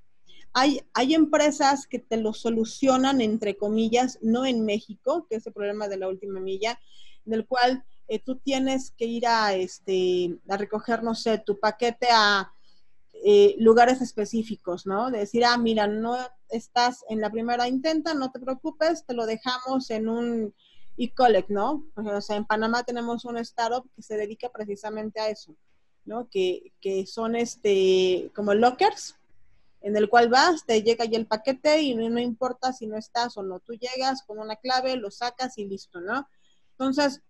Hay, 0.53 0.81
hay 0.93 1.13
empresas 1.13 1.85
que 1.85 1.99
te 1.99 2.17
lo 2.17 2.33
solucionan, 2.33 3.21
entre 3.21 3.57
comillas, 3.57 4.19
no 4.21 4.45
en 4.45 4.63
México, 4.63 5.27
que 5.29 5.37
es 5.37 5.47
el 5.47 5.53
problema 5.53 5.87
de 5.87 5.97
la 5.97 6.07
última 6.07 6.39
milla, 6.39 6.79
en 7.25 7.33
el 7.33 7.45
cual 7.45 7.83
eh, 8.07 8.19
tú 8.19 8.37
tienes 8.37 8.91
que 8.91 9.05
ir 9.05 9.27
a, 9.27 9.53
este, 9.53 10.37
a 10.47 10.57
recoger, 10.57 11.03
no 11.03 11.13
sé, 11.13 11.39
tu 11.39 11.59
paquete 11.59 12.07
a 12.11 12.51
eh, 13.23 13.55
lugares 13.57 14.01
específicos, 14.01 14.85
¿no? 14.85 15.09
De 15.11 15.19
decir, 15.19 15.43
ah, 15.43 15.57
mira, 15.57 15.87
no 15.87 16.15
estás 16.49 17.03
en 17.09 17.21
la 17.21 17.31
primera 17.31 17.67
intenta, 17.67 18.13
no 18.13 18.31
te 18.31 18.39
preocupes, 18.39 19.05
te 19.05 19.13
lo 19.13 19.25
dejamos 19.25 19.89
en 19.89 20.07
un 20.07 20.53
y 20.97 21.09
Collect, 21.09 21.49
¿no? 21.49 21.85
O 21.95 22.21
sea, 22.21 22.35
en 22.35 22.45
Panamá 22.45 22.83
tenemos 22.83 23.25
un 23.25 23.37
startup 23.39 23.89
que 23.95 24.01
se 24.01 24.17
dedica 24.17 24.49
precisamente 24.49 25.19
a 25.19 25.29
eso, 25.29 25.55
¿no? 26.05 26.29
Que, 26.29 26.71
que 26.79 27.05
son 27.05 27.35
este, 27.35 28.31
como 28.35 28.53
lockers, 28.53 29.15
en 29.81 29.95
el 29.97 30.09
cual 30.09 30.29
vas, 30.29 30.65
te 30.65 30.81
llega 30.81 31.05
ya 31.05 31.17
el 31.17 31.27
paquete 31.27 31.81
y 31.81 31.93
no, 31.93 32.19
importa 32.19 32.73
si 32.73 32.87
no 32.87 32.97
estás 32.97 33.37
o 33.37 33.43
no, 33.43 33.59
tú 33.59 33.73
llegas 33.73 34.23
con 34.23 34.39
una 34.39 34.55
clave, 34.55 34.95
lo 34.95 35.11
sacas 35.11 35.57
y 35.57 35.65
listo, 35.65 36.01
¿no? 36.01 36.27
Entonces, 36.71 37.21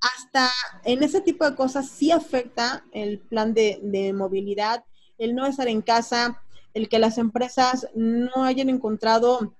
hasta 0.00 0.50
en 0.84 1.02
ese 1.02 1.20
tipo 1.20 1.44
de 1.44 1.56
cosas 1.56 1.88
sí 1.88 2.10
afecta 2.12 2.84
el 2.92 3.18
plan 3.18 3.52
de, 3.52 3.78
de 3.82 4.12
movilidad, 4.12 4.84
el 5.18 5.34
no 5.34 5.44
estar 5.44 5.68
en 5.68 5.82
casa, 5.82 6.42
el 6.72 6.88
que 6.88 6.98
las 6.98 7.18
empresas 7.18 7.88
no 7.94 8.44
hayan 8.44 8.70
encontrado 8.70 9.54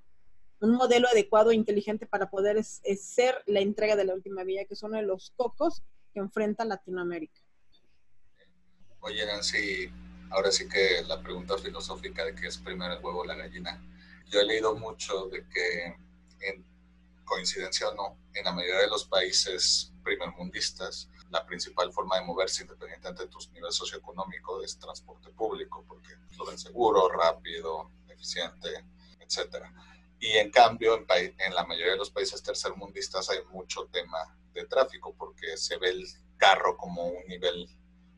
un 0.60 0.72
modelo 0.72 1.08
adecuado 1.08 1.50
e 1.50 1.54
inteligente 1.54 2.06
para 2.06 2.30
poder 2.30 2.62
ser 2.62 3.42
la 3.46 3.60
entrega 3.60 3.96
de 3.96 4.04
la 4.04 4.14
última 4.14 4.44
vía, 4.44 4.66
que 4.66 4.76
son 4.76 4.92
los 5.06 5.32
cocos 5.36 5.82
que 6.12 6.20
enfrenta 6.20 6.64
Latinoamérica. 6.64 7.40
Oye, 9.00 9.24
Nancy, 9.24 9.90
ahora 10.30 10.52
sí 10.52 10.68
que 10.68 11.02
la 11.06 11.22
pregunta 11.22 11.56
filosófica 11.56 12.24
de 12.24 12.34
qué 12.34 12.48
es 12.48 12.58
primero 12.58 12.92
el 12.92 13.02
huevo 13.02 13.20
o 13.20 13.24
la 13.24 13.36
gallina. 13.36 13.82
Yo 14.26 14.40
he 14.40 14.44
leído 14.44 14.74
mucho 14.74 15.28
de 15.28 15.46
que, 15.48 15.96
en 16.40 16.64
coincidencia 17.24 17.88
o 17.88 17.94
no, 17.94 18.18
en 18.34 18.44
la 18.44 18.52
mayoría 18.52 18.80
de 18.80 18.88
los 18.88 19.06
países 19.06 19.92
primermundistas, 20.04 21.08
la 21.30 21.46
principal 21.46 21.90
forma 21.92 22.18
de 22.18 22.26
moverse 22.26 22.62
independientemente 22.62 23.22
de 23.22 23.28
tus 23.30 23.50
niveles 23.52 23.76
socioeconómicos 23.76 24.64
es 24.64 24.78
transporte 24.78 25.30
público, 25.30 25.84
porque 25.88 26.10
lo 26.36 26.44
ven 26.44 26.58
seguro, 26.58 27.08
rápido, 27.08 27.90
eficiente, 28.08 28.68
etcétera 29.20 29.72
y 30.20 30.36
en 30.36 30.50
cambio, 30.50 30.94
en, 30.96 31.54
la 31.54 31.64
mayoría 31.64 31.92
de 31.92 31.98
los 31.98 32.10
países 32.10 32.42
tercermundistas 32.42 33.30
hay 33.30 33.38
mucho 33.50 33.86
tema 33.86 34.36
de 34.52 34.66
tráfico 34.66 35.14
porque 35.16 35.56
se 35.56 35.78
ve 35.78 35.88
el 35.90 36.06
carro 36.36 36.76
como 36.76 37.06
un 37.06 37.26
nivel, 37.26 37.68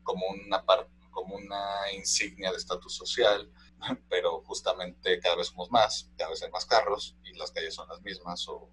como 0.03 0.27
una, 0.27 0.63
como 1.11 1.35
una 1.35 1.91
insignia 1.93 2.51
de 2.51 2.57
estatus 2.57 2.93
social. 2.93 3.49
pero 4.09 4.41
justamente 4.43 5.19
cada 5.19 5.35
vez 5.35 5.47
somos 5.47 5.69
más, 5.71 6.09
cada 6.17 6.29
vez 6.29 6.41
hay 6.43 6.51
más 6.51 6.65
carros 6.65 7.15
y 7.23 7.37
las 7.37 7.51
calles 7.51 7.73
son 7.73 7.87
las 7.89 8.01
mismas 8.01 8.47
o 8.47 8.69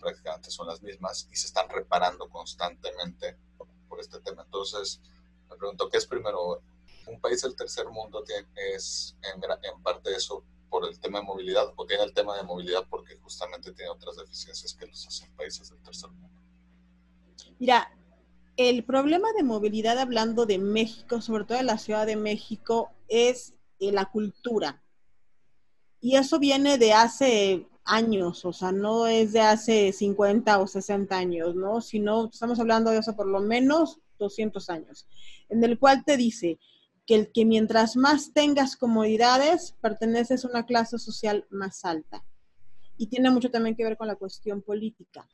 prácticamente 0.00 0.50
son 0.50 0.66
las 0.66 0.82
mismas 0.82 1.28
y 1.30 1.36
se 1.36 1.46
están 1.46 1.68
reparando 1.68 2.28
constantemente 2.28 3.36
por 3.88 4.00
este 4.00 4.20
tema. 4.20 4.42
Entonces, 4.42 5.00
me 5.48 5.56
pregunto, 5.56 5.88
¿qué 5.88 5.98
es 5.98 6.06
primero? 6.06 6.62
¿Un 7.06 7.20
país 7.20 7.42
del 7.42 7.56
tercer 7.56 7.88
mundo 7.88 8.22
tiene, 8.22 8.46
es 8.74 9.16
en, 9.22 9.42
en 9.42 9.82
parte 9.82 10.14
eso 10.14 10.44
por 10.68 10.86
el 10.86 10.98
tema 11.00 11.20
de 11.20 11.24
movilidad 11.24 11.72
o 11.76 11.86
tiene 11.86 12.04
el 12.04 12.12
tema 12.12 12.36
de 12.36 12.42
movilidad 12.42 12.86
porque 12.88 13.16
justamente 13.16 13.72
tiene 13.72 13.90
otras 13.90 14.16
deficiencias 14.16 14.74
que 14.74 14.86
los 14.86 15.06
hacen 15.06 15.34
países 15.36 15.70
del 15.70 15.82
tercer 15.82 16.10
mundo? 16.10 16.28
Mira, 17.58 17.90
el 18.56 18.84
problema 18.84 19.32
de 19.32 19.44
movilidad, 19.44 19.98
hablando 19.98 20.46
de 20.46 20.58
México, 20.58 21.20
sobre 21.20 21.44
todo 21.44 21.58
de 21.58 21.64
la 21.64 21.78
Ciudad 21.78 22.06
de 22.06 22.16
México, 22.16 22.90
es 23.08 23.54
eh, 23.78 23.92
la 23.92 24.06
cultura. 24.06 24.82
Y 26.00 26.16
eso 26.16 26.38
viene 26.38 26.78
de 26.78 26.92
hace 26.92 27.66
años, 27.84 28.44
o 28.44 28.52
sea, 28.52 28.70
no 28.70 29.06
es 29.06 29.32
de 29.32 29.40
hace 29.40 29.92
50 29.92 30.58
o 30.58 30.66
60 30.66 31.16
años, 31.16 31.54
¿no? 31.54 31.80
Sino 31.80 32.26
estamos 32.26 32.60
hablando 32.60 32.90
de 32.90 32.98
eso 32.98 33.16
por 33.16 33.26
lo 33.26 33.40
menos 33.40 33.98
200 34.18 34.68
años, 34.70 35.06
en 35.48 35.64
el 35.64 35.78
cual 35.78 36.04
te 36.04 36.16
dice 36.16 36.58
que 37.08 37.14
el 37.14 37.32
que 37.32 37.46
mientras 37.46 37.96
más 37.96 38.34
tengas 38.34 38.76
comodidades, 38.76 39.74
perteneces 39.80 40.44
a 40.44 40.48
una 40.48 40.66
clase 40.66 40.98
social 40.98 41.46
más 41.48 41.86
alta. 41.86 42.22
Y 42.98 43.06
tiene 43.06 43.30
mucho 43.30 43.50
también 43.50 43.74
que 43.74 43.82
ver 43.82 43.96
con 43.96 44.08
la 44.08 44.16
cuestión 44.16 44.60
política. 44.60 45.26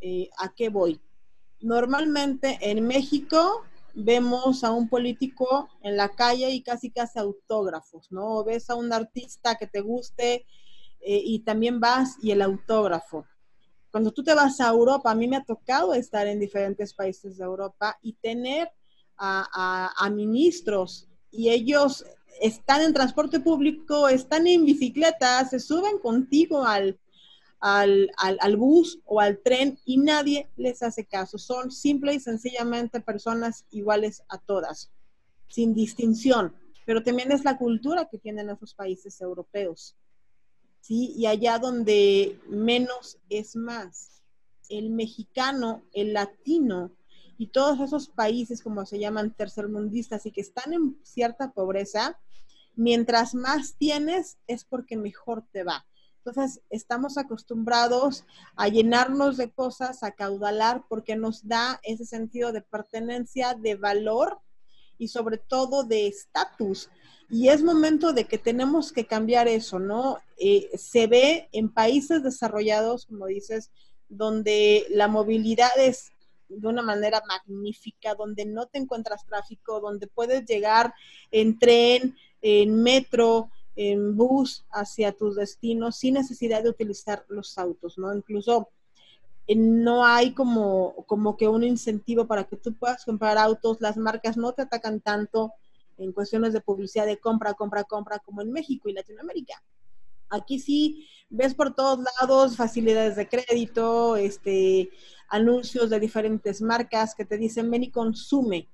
Eh, 0.00 0.30
¿A 0.38 0.54
qué 0.54 0.68
voy? 0.68 1.00
Normalmente 1.58 2.58
en 2.60 2.86
México 2.86 3.64
vemos 3.92 4.62
a 4.62 4.70
un 4.70 4.88
político 4.88 5.68
en 5.82 5.96
la 5.96 6.10
calle 6.10 6.48
y 6.50 6.62
casi 6.62 6.92
casi 6.92 7.18
autógrafos, 7.18 8.12
¿no? 8.12 8.44
ves 8.44 8.70
a 8.70 8.76
un 8.76 8.92
artista 8.92 9.56
que 9.56 9.66
te 9.66 9.80
guste 9.80 10.46
eh, 11.00 11.22
y 11.24 11.40
también 11.40 11.80
vas 11.80 12.18
y 12.22 12.30
el 12.30 12.40
autógrafo. 12.40 13.26
Cuando 13.90 14.12
tú 14.12 14.22
te 14.22 14.34
vas 14.34 14.60
a 14.60 14.68
Europa, 14.68 15.10
a 15.10 15.14
mí 15.16 15.26
me 15.26 15.38
ha 15.38 15.44
tocado 15.44 15.92
estar 15.92 16.28
en 16.28 16.38
diferentes 16.38 16.94
países 16.94 17.36
de 17.36 17.44
Europa 17.44 17.98
y 18.00 18.12
tener 18.12 18.70
a 19.18 20.10
ministros 20.12 21.08
y 21.36 21.50
ellos 21.50 22.04
están 22.40 22.82
en 22.82 22.94
transporte 22.94 23.40
público, 23.40 24.08
están 24.08 24.46
en 24.46 24.64
bicicleta, 24.64 25.44
se 25.48 25.60
suben 25.60 25.98
contigo 25.98 26.64
al, 26.64 26.98
al, 27.60 28.10
al, 28.16 28.56
bus 28.56 29.00
o 29.04 29.20
al 29.20 29.38
tren 29.42 29.78
y 29.84 29.98
nadie 29.98 30.48
les 30.56 30.82
hace 30.82 31.04
caso. 31.04 31.38
Son 31.38 31.70
simple 31.70 32.14
y 32.14 32.20
sencillamente 32.20 33.00
personas 33.00 33.64
iguales 33.70 34.22
a 34.28 34.38
todas, 34.38 34.90
sin 35.48 35.74
distinción. 35.74 36.54
Pero 36.84 37.02
también 37.02 37.32
es 37.32 37.44
la 37.44 37.58
cultura 37.58 38.08
que 38.10 38.18
tienen 38.18 38.50
esos 38.50 38.74
países 38.74 39.20
europeos. 39.20 39.96
¿sí? 40.80 41.12
Y 41.16 41.26
allá 41.26 41.58
donde 41.58 42.38
menos 42.48 43.18
es 43.28 43.56
más. 43.56 44.22
El 44.68 44.90
mexicano, 44.90 45.84
el 45.92 46.12
latino 46.12 46.92
y 47.38 47.48
todos 47.48 47.80
esos 47.80 48.08
países, 48.08 48.62
como 48.62 48.86
se 48.86 48.98
llaman 48.98 49.32
tercermundistas 49.32 50.26
y 50.26 50.32
que 50.32 50.40
están 50.40 50.72
en 50.72 50.98
cierta 51.02 51.52
pobreza, 51.52 52.18
mientras 52.74 53.34
más 53.34 53.76
tienes 53.76 54.38
es 54.46 54.64
porque 54.64 54.96
mejor 54.96 55.44
te 55.52 55.64
va. 55.64 55.86
Entonces, 56.24 56.60
estamos 56.70 57.18
acostumbrados 57.18 58.24
a 58.56 58.68
llenarnos 58.68 59.36
de 59.36 59.52
cosas, 59.52 60.02
a 60.02 60.10
caudalar, 60.10 60.82
porque 60.88 61.14
nos 61.14 61.46
da 61.46 61.78
ese 61.84 62.04
sentido 62.04 62.52
de 62.52 62.62
pertenencia, 62.62 63.54
de 63.54 63.76
valor 63.76 64.40
y 64.98 65.08
sobre 65.08 65.38
todo 65.38 65.84
de 65.84 66.08
estatus. 66.08 66.90
Y 67.30 67.48
es 67.48 67.62
momento 67.62 68.12
de 68.12 68.24
que 68.24 68.38
tenemos 68.38 68.92
que 68.92 69.06
cambiar 69.06 69.46
eso, 69.46 69.78
¿no? 69.78 70.18
Eh, 70.36 70.70
se 70.76 71.06
ve 71.06 71.48
en 71.52 71.72
países 71.72 72.22
desarrollados, 72.22 73.06
como 73.06 73.26
dices, 73.26 73.70
donde 74.08 74.86
la 74.90 75.08
movilidad 75.08 75.70
es 75.78 76.12
de 76.48 76.68
una 76.68 76.82
manera 76.82 77.22
magnífica, 77.26 78.14
donde 78.14 78.44
no 78.44 78.66
te 78.66 78.78
encuentras 78.78 79.26
tráfico, 79.26 79.80
donde 79.80 80.06
puedes 80.06 80.44
llegar 80.44 80.94
en 81.30 81.58
tren, 81.58 82.16
en 82.42 82.82
metro, 82.82 83.50
en 83.74 84.16
bus 84.16 84.64
hacia 84.70 85.12
tus 85.12 85.36
destinos 85.36 85.96
sin 85.96 86.14
necesidad 86.14 86.62
de 86.62 86.70
utilizar 86.70 87.24
los 87.28 87.58
autos, 87.58 87.98
¿no? 87.98 88.14
Incluso 88.14 88.70
eh, 89.46 89.54
no 89.54 90.04
hay 90.04 90.32
como, 90.32 91.04
como 91.06 91.36
que 91.36 91.46
un 91.46 91.62
incentivo 91.62 92.26
para 92.26 92.44
que 92.44 92.56
tú 92.56 92.74
puedas 92.74 93.04
comprar 93.04 93.38
autos, 93.38 93.80
las 93.80 93.96
marcas 93.96 94.36
no 94.36 94.52
te 94.52 94.62
atacan 94.62 95.00
tanto 95.00 95.52
en 95.98 96.12
cuestiones 96.12 96.52
de 96.52 96.60
publicidad 96.60 97.06
de 97.06 97.18
compra, 97.18 97.54
compra, 97.54 97.84
compra, 97.84 98.18
como 98.18 98.42
en 98.42 98.52
México 98.52 98.88
y 98.88 98.92
Latinoamérica. 98.92 99.62
Aquí 100.30 100.58
sí 100.58 101.08
ves 101.28 101.54
por 101.54 101.74
todos 101.74 102.04
lados 102.20 102.56
facilidades 102.56 103.16
de 103.16 103.28
crédito, 103.28 104.16
este, 104.16 104.90
anuncios 105.28 105.90
de 105.90 106.00
diferentes 106.00 106.62
marcas 106.62 107.14
que 107.14 107.24
te 107.24 107.36
dicen 107.36 107.70
ven 107.70 107.84
y 107.84 107.90
consume 107.90 108.68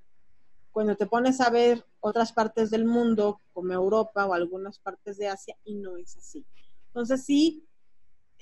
cuando 0.70 0.96
te 0.96 1.07
pones 1.07 1.40
a 1.40 1.50
ver 1.50 1.84
otras 2.00 2.32
partes 2.32 2.70
del 2.70 2.86
mundo, 2.86 3.40
como 3.53 3.72
Europa 3.72 4.26
o 4.26 4.32
algunas 4.32 4.78
partes 4.78 5.18
de 5.18 5.28
Asia, 5.28 5.57
y 5.64 5.74
no 5.74 5.96
es 5.98 6.16
así. 6.16 6.44
Entonces, 6.86 7.24
sí, 7.24 7.66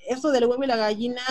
eso 0.07 0.31
del 0.31 0.45
huevo 0.45 0.63
y 0.63 0.67
la 0.67 0.77
gallina 0.77 1.21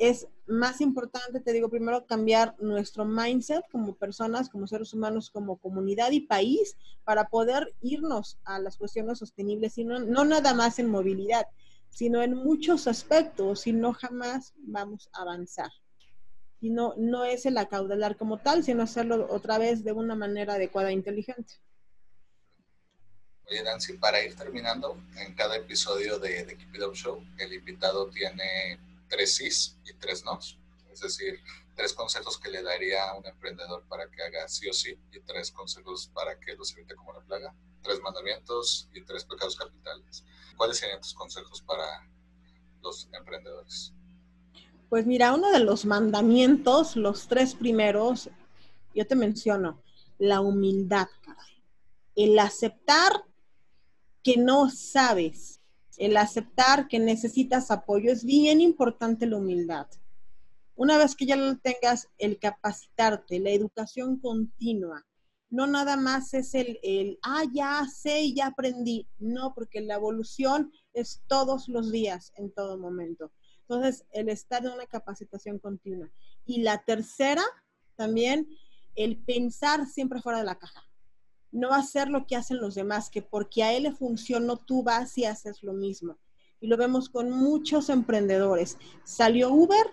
es 0.00 0.26
más 0.46 0.80
importante, 0.80 1.40
te 1.40 1.52
digo, 1.52 1.68
primero 1.68 2.06
cambiar 2.06 2.56
nuestro 2.58 3.04
mindset 3.04 3.62
como 3.70 3.94
personas, 3.94 4.48
como 4.48 4.66
seres 4.66 4.94
humanos, 4.94 5.30
como 5.30 5.58
comunidad 5.58 6.10
y 6.10 6.20
país, 6.20 6.74
para 7.04 7.28
poder 7.28 7.74
irnos 7.82 8.38
a 8.44 8.58
las 8.58 8.78
cuestiones 8.78 9.18
sostenibles, 9.18 9.76
y 9.76 9.84
no, 9.84 9.98
no 9.98 10.24
nada 10.24 10.54
más 10.54 10.78
en 10.78 10.88
movilidad, 10.88 11.46
sino 11.90 12.22
en 12.22 12.34
muchos 12.34 12.86
aspectos, 12.86 13.60
si 13.60 13.72
no 13.72 13.92
jamás 13.92 14.54
vamos 14.56 15.10
a 15.12 15.20
avanzar 15.20 15.70
y 16.62 16.70
no, 16.70 16.94
no 16.96 17.24
es 17.24 17.46
el 17.46 17.58
acaudalar 17.58 18.16
como 18.16 18.38
tal, 18.38 18.62
sino 18.64 18.82
hacerlo 18.82 19.26
otra 19.30 19.58
vez 19.58 19.82
de 19.82 19.92
una 19.92 20.14
manera 20.14 20.54
adecuada 20.54 20.90
e 20.90 20.94
inteligente. 20.94 21.54
Oye, 23.46 23.62
Nancy, 23.62 23.94
para 23.94 24.22
ir 24.22 24.36
terminando, 24.36 24.96
en 25.16 25.34
cada 25.34 25.56
episodio 25.56 26.18
de 26.18 26.44
The 26.44 26.56
Keep 26.56 26.74
It 26.76 26.82
Up 26.82 26.94
Show, 26.94 27.24
el 27.38 27.52
invitado 27.52 28.08
tiene 28.08 28.78
tres 29.10 29.36
sís 29.36 29.76
y 29.84 29.92
tres 29.94 30.24
nos. 30.24 30.58
Es 30.90 31.00
decir, 31.00 31.40
tres 31.76 31.92
consejos 31.92 32.38
que 32.38 32.50
le 32.50 32.62
daría 32.62 33.10
a 33.10 33.18
un 33.18 33.26
emprendedor 33.26 33.84
para 33.88 34.10
que 34.10 34.22
haga 34.22 34.48
sí 34.48 34.68
o 34.68 34.72
sí 34.72 34.98
y 35.12 35.20
tres 35.20 35.50
consejos 35.50 36.10
para 36.14 36.38
que 36.40 36.54
los 36.54 36.72
evite 36.72 36.94
como 36.94 37.10
una 37.10 37.20
plaga. 37.20 37.54
Tres 37.82 38.00
mandamientos 38.00 38.88
y 38.94 39.02
tres 39.02 39.24
pecados 39.24 39.56
capitales. 39.56 40.24
¿Cuáles 40.56 40.78
serían 40.78 41.00
tus 41.00 41.14
consejos 41.14 41.62
para 41.62 42.08
los 42.82 43.08
emprendedores? 43.12 43.92
Pues 44.88 45.06
mira, 45.06 45.32
uno 45.34 45.50
de 45.52 45.60
los 45.60 45.84
mandamientos, 45.84 46.96
los 46.96 47.28
tres 47.28 47.54
primeros, 47.54 48.28
yo 48.94 49.06
te 49.06 49.14
menciono, 49.14 49.82
la 50.18 50.40
humildad, 50.40 51.06
caray. 51.22 51.62
El 52.16 52.38
aceptar 52.38 53.24
que 54.22 54.36
no 54.36 54.68
sabes, 54.68 55.59
el 56.00 56.16
aceptar 56.16 56.88
que 56.88 56.98
necesitas 56.98 57.70
apoyo, 57.70 58.10
es 58.10 58.24
bien 58.24 58.62
importante 58.62 59.26
la 59.26 59.36
humildad. 59.36 59.86
Una 60.74 60.96
vez 60.96 61.14
que 61.14 61.26
ya 61.26 61.36
lo 61.36 61.58
tengas, 61.58 62.08
el 62.16 62.38
capacitarte, 62.38 63.38
la 63.38 63.50
educación 63.50 64.18
continua, 64.18 65.04
no 65.50 65.66
nada 65.66 65.98
más 65.98 66.32
es 66.32 66.54
el, 66.54 66.80
el, 66.82 67.18
ah, 67.22 67.42
ya 67.52 67.86
sé, 67.86 68.32
ya 68.32 68.46
aprendí. 68.46 69.06
No, 69.18 69.52
porque 69.52 69.82
la 69.82 69.96
evolución 69.96 70.72
es 70.94 71.22
todos 71.26 71.68
los 71.68 71.92
días, 71.92 72.32
en 72.36 72.50
todo 72.50 72.78
momento. 72.78 73.30
Entonces, 73.68 74.06
el 74.12 74.30
estar 74.30 74.64
en 74.64 74.72
una 74.72 74.86
capacitación 74.86 75.58
continua. 75.58 76.10
Y 76.46 76.62
la 76.62 76.82
tercera, 76.82 77.42
también, 77.96 78.48
el 78.94 79.18
pensar 79.18 79.86
siempre 79.86 80.22
fuera 80.22 80.38
de 80.38 80.44
la 80.44 80.58
caja. 80.58 80.89
No 81.52 81.72
hacer 81.72 82.08
lo 82.08 82.26
que 82.26 82.36
hacen 82.36 82.60
los 82.60 82.74
demás, 82.74 83.10
que 83.10 83.22
porque 83.22 83.62
a 83.62 83.72
él 83.72 83.84
le 83.84 83.92
funcionó, 83.92 84.56
tú 84.56 84.82
vas 84.82 85.16
y 85.18 85.24
haces 85.24 85.62
lo 85.62 85.72
mismo. 85.72 86.18
Y 86.60 86.68
lo 86.68 86.76
vemos 86.76 87.08
con 87.08 87.30
muchos 87.30 87.88
emprendedores. 87.88 88.78
Salió 89.04 89.52
Uber 89.52 89.86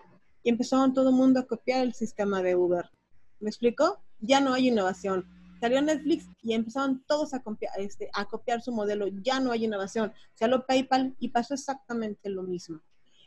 y 0.44 0.50
empezaron 0.50 0.94
todo 0.94 1.10
el 1.10 1.16
mundo 1.16 1.40
a 1.40 1.48
copiar 1.48 1.84
el 1.84 1.94
sistema 1.94 2.42
de 2.42 2.56
Uber. 2.56 2.90
¿Me 3.40 3.50
explico? 3.50 4.00
Ya 4.20 4.40
no 4.40 4.54
hay 4.54 4.68
innovación. 4.68 5.26
Salió 5.60 5.82
Netflix 5.82 6.26
y 6.44 6.54
empezaron 6.54 7.04
todos 7.08 7.34
a 7.34 7.42
copiar, 7.42 7.72
este, 7.80 8.10
copiar 8.30 8.62
su 8.62 8.72
modelo. 8.72 9.08
Ya 9.08 9.40
no 9.40 9.52
hay 9.52 9.66
innovación. 9.66 10.14
Salió 10.36 10.66
PayPal 10.66 11.16
y 11.20 11.30
pasó 11.30 11.56
exactamente 11.56 12.30
lo 12.30 12.44
mismo. 12.44 12.82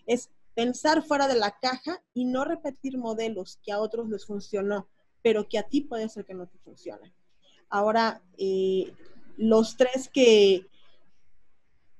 Es 0.07 0.31
pensar 0.55 1.03
fuera 1.03 1.27
de 1.27 1.37
la 1.37 1.59
caja 1.59 2.03
y 2.15 2.25
no 2.25 2.45
repetir 2.45 2.99
modelos 2.99 3.59
que 3.63 3.73
a 3.73 3.81
otros 3.81 4.09
les 4.09 4.27
funcionó, 4.27 4.89
pero 5.23 5.49
que 5.49 5.59
a 5.59 5.65
ti 5.65 5.81
puede 5.81 6.09
ser 6.09 6.25
que 6.25 6.35
no 6.35 6.47
te 6.47 6.59
funcione. 6.59 7.13
Ahora, 7.71 8.21
eh, 8.37 8.93
los 9.37 9.77
tres 9.77 10.11
que, 10.13 10.67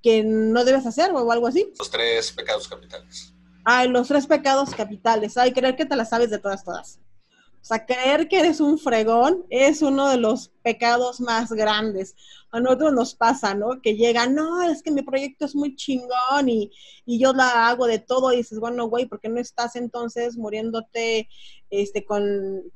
que 0.03 0.23
no 0.25 0.65
debes 0.65 0.85
hacer 0.85 1.11
o 1.13 1.33
algo 1.33 1.47
así. 1.47 1.73
Los 1.79 1.91
tres 1.91 2.33
pecados 2.33 2.69
capitales. 2.69 3.33
Ay, 3.65 3.89
los 3.89 4.09
tres 4.09 4.27
pecados 4.27 4.75
capitales. 4.75 5.37
Ay, 5.37 5.53
creer 5.53 5.77
que 5.77 5.87
te 5.87 5.97
las 5.97 6.11
sabes 6.11 6.31
de 6.31 6.39
todas, 6.39 6.65
todas. 6.65 6.99
O 7.63 7.65
sea, 7.65 7.85
creer 7.85 8.27
que 8.27 8.39
eres 8.39 8.59
un 8.61 8.79
fregón 8.79 9.45
es 9.51 9.83
uno 9.83 10.09
de 10.09 10.17
los 10.17 10.49
pecados 10.63 11.21
más 11.21 11.53
grandes. 11.53 12.17
A 12.51 12.59
nosotros 12.59 12.95
nos 12.95 13.15
pasa, 13.15 13.55
¿no? 13.55 13.83
Que 13.83 13.97
llega, 13.97 14.27
no, 14.27 14.63
es 14.63 14.83
que 14.83 14.91
mi 14.91 15.03
proyecto 15.03 15.45
es 15.45 15.55
muy 15.55 15.77
chingón 15.77 16.49
y, 16.49 16.73
yo 17.07 17.33
la 17.35 17.69
hago 17.69 17.87
de 17.87 17.99
todo 17.99 18.33
y 18.33 18.39
dices, 18.39 18.59
bueno, 18.61 18.87
güey, 18.87 19.07
¿por 19.07 19.21
qué 19.21 19.29
no 19.29 19.41
estás 19.41 19.77
entonces 19.77 20.37
muriéndote 20.37 21.29
este, 21.69 22.05
con, 22.05 22.71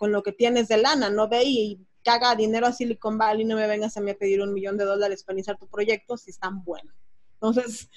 lo 0.00 0.22
que 0.24 0.32
tienes 0.32 0.66
de 0.68 0.78
lana? 0.78 1.08
No 1.08 1.28
ve 1.28 1.44
y 1.44 1.86
caga 2.06 2.36
dinero 2.36 2.68
a 2.68 2.72
Silicon 2.72 3.18
Valley 3.18 3.44
no 3.44 3.56
me 3.56 3.66
vengas 3.66 3.96
a 3.96 4.00
mí 4.00 4.12
a 4.12 4.16
pedir 4.16 4.40
un 4.40 4.54
millón 4.54 4.78
de 4.78 4.84
dólares 4.84 5.24
para 5.24 5.34
iniciar 5.34 5.58
tu 5.58 5.66
proyecto 5.66 6.16
si 6.16 6.30
es 6.30 6.38
tan 6.38 6.62
bueno. 6.62 6.92
Entonces, 7.34 7.90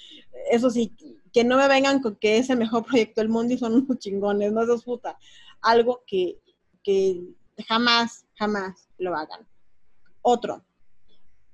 eso 0.50 0.68
sí, 0.68 0.92
que 1.32 1.44
no 1.44 1.56
me 1.56 1.68
vengan 1.68 2.02
con 2.02 2.16
que 2.16 2.38
es 2.38 2.50
el 2.50 2.58
mejor 2.58 2.84
proyecto 2.84 3.20
del 3.20 3.30
mundo 3.30 3.54
y 3.54 3.58
son 3.58 3.72
unos 3.74 4.00
chingones, 4.00 4.52
no 4.52 4.74
es 4.74 4.82
puta. 4.82 5.16
Algo 5.62 6.02
que, 6.08 6.40
jamás, 7.68 8.26
jamás 8.34 8.88
lo 8.98 9.14
hagan. 9.14 9.46
Otro, 10.22 10.64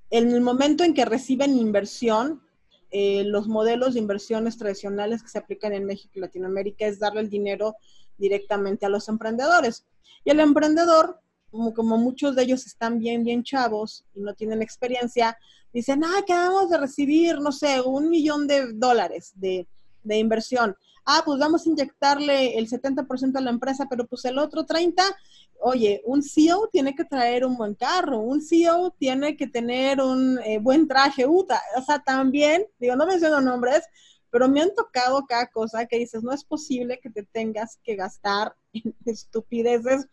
en 0.08 0.30
el 0.30 0.40
momento 0.40 0.82
en 0.82 0.94
que 0.94 1.04
reciben 1.04 1.58
inversión, 1.58 2.42
eh, 2.90 3.24
los 3.24 3.48
modelos 3.48 3.92
de 3.92 4.00
inversiones 4.00 4.56
tradicionales 4.56 5.22
que 5.22 5.28
se 5.28 5.38
aplican 5.38 5.74
en 5.74 5.84
México 5.84 6.12
y 6.14 6.20
Latinoamérica 6.20 6.86
es 6.86 6.98
darle 6.98 7.20
el 7.20 7.28
dinero 7.28 7.76
directamente 8.16 8.86
a 8.86 8.88
los 8.88 9.10
emprendedores. 9.10 9.84
Y 10.24 10.30
el 10.30 10.40
emprendedor, 10.40 11.20
como, 11.50 11.98
muchos 11.98 12.36
de 12.36 12.42
ellos 12.42 12.66
están 12.66 12.98
bien, 12.98 13.24
bien 13.24 13.42
chavos 13.42 14.04
y 14.14 14.20
no 14.20 14.34
tienen 14.34 14.62
experiencia, 14.62 15.36
dicen, 15.72 16.04
ah, 16.04 16.18
acabamos 16.18 16.70
de 16.70 16.78
recibir, 16.78 17.38
no 17.40 17.52
sé, 17.52 17.80
un 17.80 18.10
millón 18.10 18.46
de 18.46 18.72
dólares 18.72 19.32
de, 19.34 19.66
inversión. 20.08 20.76
Ah, 21.04 21.22
pues 21.24 21.38
vamos 21.38 21.66
a 21.66 21.68
inyectarle 21.68 22.58
el 22.58 22.68
70% 22.68 23.36
a 23.36 23.40
la 23.40 23.50
empresa, 23.50 23.86
pero 23.88 24.06
pues 24.06 24.24
el 24.24 24.38
otro 24.38 24.64
30%, 24.64 25.14
oye, 25.60 26.02
un 26.04 26.22
CEO 26.22 26.68
tiene 26.70 26.94
que 26.94 27.04
traer 27.04 27.44
un 27.44 27.56
buen 27.56 27.74
carro, 27.74 28.20
un 28.20 28.40
CEO 28.40 28.94
tiene 28.98 29.36
que 29.36 29.46
tener 29.46 30.00
un 30.00 30.38
eh, 30.44 30.58
buen 30.58 30.86
traje, 30.86 31.26
UTA. 31.26 31.60
O 31.76 31.82
sea, 31.82 31.98
también, 32.00 32.66
digo, 32.78 32.94
no 32.94 33.06
menciono 33.06 33.40
nombres, 33.40 33.82
pero 34.30 34.48
me 34.48 34.60
han 34.60 34.74
tocado 34.74 35.24
cada 35.26 35.46
cosa 35.46 35.86
que 35.86 35.98
dices, 35.98 36.22
no 36.22 36.32
es 36.32 36.44
posible 36.44 37.00
que 37.00 37.10
te 37.10 37.22
tengas 37.24 37.78
que 37.82 37.96
gastar 37.96 38.54
en 38.72 38.94
estupideces 39.04 40.06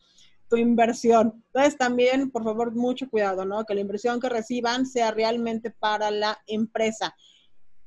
inversión. 0.57 1.43
Entonces 1.47 1.77
también, 1.77 2.31
por 2.31 2.43
favor, 2.43 2.73
mucho 2.73 3.09
cuidado, 3.09 3.45
¿no? 3.45 3.65
Que 3.65 3.75
la 3.75 3.81
inversión 3.81 4.19
que 4.19 4.29
reciban 4.29 4.85
sea 4.85 5.11
realmente 5.11 5.71
para 5.71 6.11
la 6.11 6.39
empresa. 6.47 7.15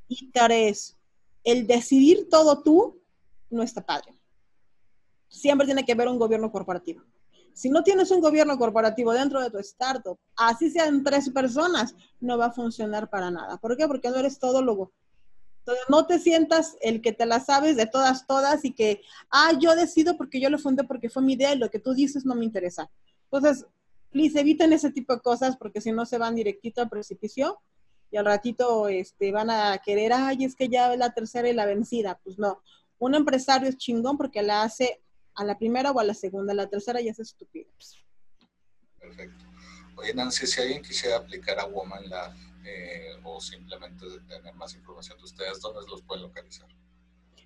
Y 0.09 0.31
tres, 0.31 0.97
el 1.45 1.67
decidir 1.67 2.29
todo 2.29 2.63
tú 2.63 3.01
no 3.51 3.63
está 3.63 3.85
padre. 3.85 4.15
Siempre 5.29 5.67
tiene 5.67 5.85
que 5.85 5.93
haber 5.93 6.09
un 6.09 6.19
gobierno 6.19 6.51
corporativo. 6.51 7.03
Si 7.53 7.71
no 7.71 7.83
tienes 7.83 8.11
un 8.11 8.21
gobierno 8.21 8.59
corporativo 8.59 9.13
dentro 9.13 9.41
de 9.41 9.51
tu 9.51 9.59
startup, 9.59 10.19
así 10.37 10.71
sean 10.71 11.03
tres 11.03 11.31
personas, 11.31 11.95
no 12.21 12.37
va 12.37 12.47
a 12.47 12.53
funcionar 12.53 13.09
para 13.09 13.31
nada. 13.31 13.57
¿Por 13.57 13.77
qué? 13.77 13.87
Porque 13.87 14.11
no 14.11 14.17
eres 14.17 14.39
todólogo. 14.39 14.93
Entonces, 15.67 15.85
no 15.89 16.07
te 16.07 16.21
sientas 16.21 16.77
el 16.81 17.03
que 17.03 17.13
te 17.13 17.27
la 17.27 17.41
sabes 17.41 17.77
de 17.77 17.87
todas, 17.87 18.25
todas 18.29 18.65
y 18.65 18.73
que, 18.73 19.03
ah, 19.31 19.51
yo 19.61 19.75
decido 19.75 20.17
porque 20.17 20.41
yo 20.41 20.49
lo 20.49 20.61
fundé 20.61 20.85
porque 20.85 21.11
fue 21.11 21.25
mi 21.25 21.33
idea 21.33 21.53
y 21.53 21.59
lo 21.59 21.71
que 21.71 21.81
tú 21.81 21.93
dices 21.93 22.25
no 22.25 22.37
me 22.37 22.45
interesa. 22.45 22.89
Entonces, 23.25 23.67
please, 24.13 24.39
eviten 24.39 24.73
ese 24.73 24.93
tipo 24.93 25.13
de 25.13 25.21
cosas 25.21 25.57
porque 25.57 25.81
si 25.81 25.91
no 25.91 26.07
se 26.07 26.19
van 26.19 26.37
directito 26.37 26.81
al 26.81 26.89
precipicio 26.89 27.59
y 28.13 28.17
al 28.17 28.27
ratito 28.27 28.87
este, 28.87 29.33
van 29.33 29.51
a 29.51 29.79
querer, 29.79 30.13
ay, 30.13 30.45
es 30.45 30.55
que 30.55 30.69
ya 30.69 30.93
es 30.93 30.99
la 31.01 31.13
tercera 31.13 31.49
y 31.49 31.53
la 31.53 31.67
vencida. 31.67 32.21
Pues 32.23 32.39
no, 32.39 32.63
un 33.01 33.17
empresario 33.17 33.69
es 33.69 33.77
chingón 33.77 34.17
porque 34.17 34.43
la 34.43 34.63
hace 34.63 35.03
a 35.35 35.43
la 35.43 35.59
primera 35.59 35.91
o 35.91 35.99
a 35.99 36.05
la 36.05 36.15
segunda, 36.15 36.55
la 36.55 36.69
tercera 36.69 37.01
ya 37.01 37.11
es 37.11 37.19
estúpido. 37.19 37.69
Perfecto. 39.01 39.46
Oye, 39.97 40.15
Nancy, 40.15 40.47
si 40.47 40.61
alguien 40.61 40.83
quisiera 40.83 41.17
aplicar 41.17 41.59
a 41.59 41.65
Woman 41.65 42.09
Lab, 42.09 42.33
eh, 42.69 43.15
o 43.23 43.41
simplemente 43.41 44.05
tener 44.27 44.53
más 44.55 44.75
información 44.75 45.17
de 45.19 45.25
ustedes, 45.25 45.61
¿dónde 45.61 45.89
los 45.89 46.03
pueden 46.03 46.25
localizar? 46.25 46.67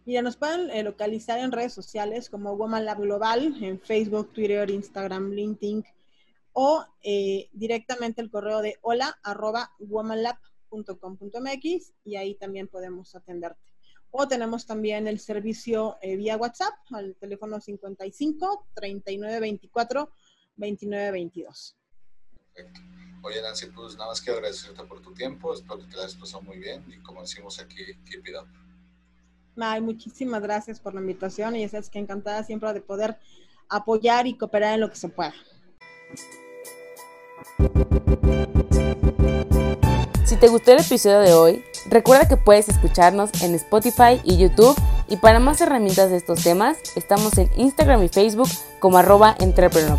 Mira, 0.07 0.23
nos 0.23 0.39
pueden 0.39 0.71
eh, 0.71 0.83
localizar 0.83 1.39
en 1.41 1.53
redes 1.53 1.75
sociales 1.75 2.31
como 2.31 2.57
Woman 2.57 2.87
Lab 2.87 3.03
Global, 3.03 3.63
en 3.63 3.79
Facebook, 3.79 4.33
Twitter, 4.33 4.71
Instagram, 4.71 5.33
LinkedIn, 5.33 5.85
o 6.55 6.87
eh, 7.03 7.51
directamente 7.53 8.23
el 8.23 8.31
correo 8.31 8.63
de 8.63 8.79
hola 8.81 9.19
arroba 9.23 9.73
womanlab.com.mx 9.79 11.93
y 12.05 12.17
ahí 12.17 12.37
también 12.37 12.69
podemos 12.69 13.15
atenderte. 13.15 13.61
O 14.11 14.27
tenemos 14.27 14.65
también 14.67 15.07
el 15.07 15.21
servicio 15.21 15.99
vía 16.03 16.39
WhatsApp 16.39 16.73
al 16.93 17.15
teléfono 17.17 17.61
55 17.61 18.69
39 18.75 19.39
24 19.39 20.11
29 20.57 21.11
22. 21.13 21.80
Perfecto. 22.55 22.81
Oye, 23.23 23.43
Nancy, 23.43 23.67
pues 23.67 23.95
nada 23.97 24.09
más 24.09 24.21
quiero 24.21 24.39
agradecerte 24.39 24.83
por 24.85 25.01
tu 25.01 25.13
tiempo. 25.13 25.53
Espero 25.53 25.79
que 25.79 25.87
te 25.87 25.97
la 25.97 26.03
hayas 26.05 26.15
pasado 26.15 26.43
muy 26.43 26.59
bien. 26.59 26.85
Y 26.89 26.99
como 27.03 27.21
decimos 27.21 27.59
aquí, 27.59 27.77
keep 28.09 28.27
it 28.27 28.35
up. 28.41 28.49
Ay, 29.59 29.81
muchísimas 29.81 30.43
gracias 30.43 30.81
por 30.81 30.95
la 30.95 31.01
invitación 31.01 31.57
y 31.57 31.61
ya 31.61 31.69
sabes 31.69 31.91
que 31.91 31.99
encantada 31.99 32.43
siempre 32.45 32.73
de 32.73 32.81
poder 32.81 33.19
apoyar 33.69 34.27
y 34.27 34.37
cooperar 34.37 34.75
en 34.75 34.81
lo 34.81 34.91
que 34.91 34.97
se 34.97 35.09
pueda. 35.09 35.35
Si 40.25 40.37
te 40.37 40.49
gustó 40.49 40.73
el 40.73 40.81
episodio 40.81 41.21
de 41.21 41.33
hoy, 41.35 41.65
recuerda 41.89 42.29
que 42.29 42.37
puedes 42.37 42.69
escucharnos 42.69 43.43
en 43.43 43.55
Spotify 43.57 44.21
y 44.25 44.39
YouTube 44.39 44.81
y 45.09 45.17
para 45.17 45.41
más 45.41 45.61
herramientas 45.61 46.11
de 46.11 46.17
estos 46.17 46.43
temas, 46.43 46.79
estamos 46.95 47.37
en 47.37 47.51
Instagram 47.57 48.05
y 48.05 48.09
Facebook 48.09 48.49
como 48.79 48.99
arroba 48.99 49.37
entrepreneur. 49.41 49.99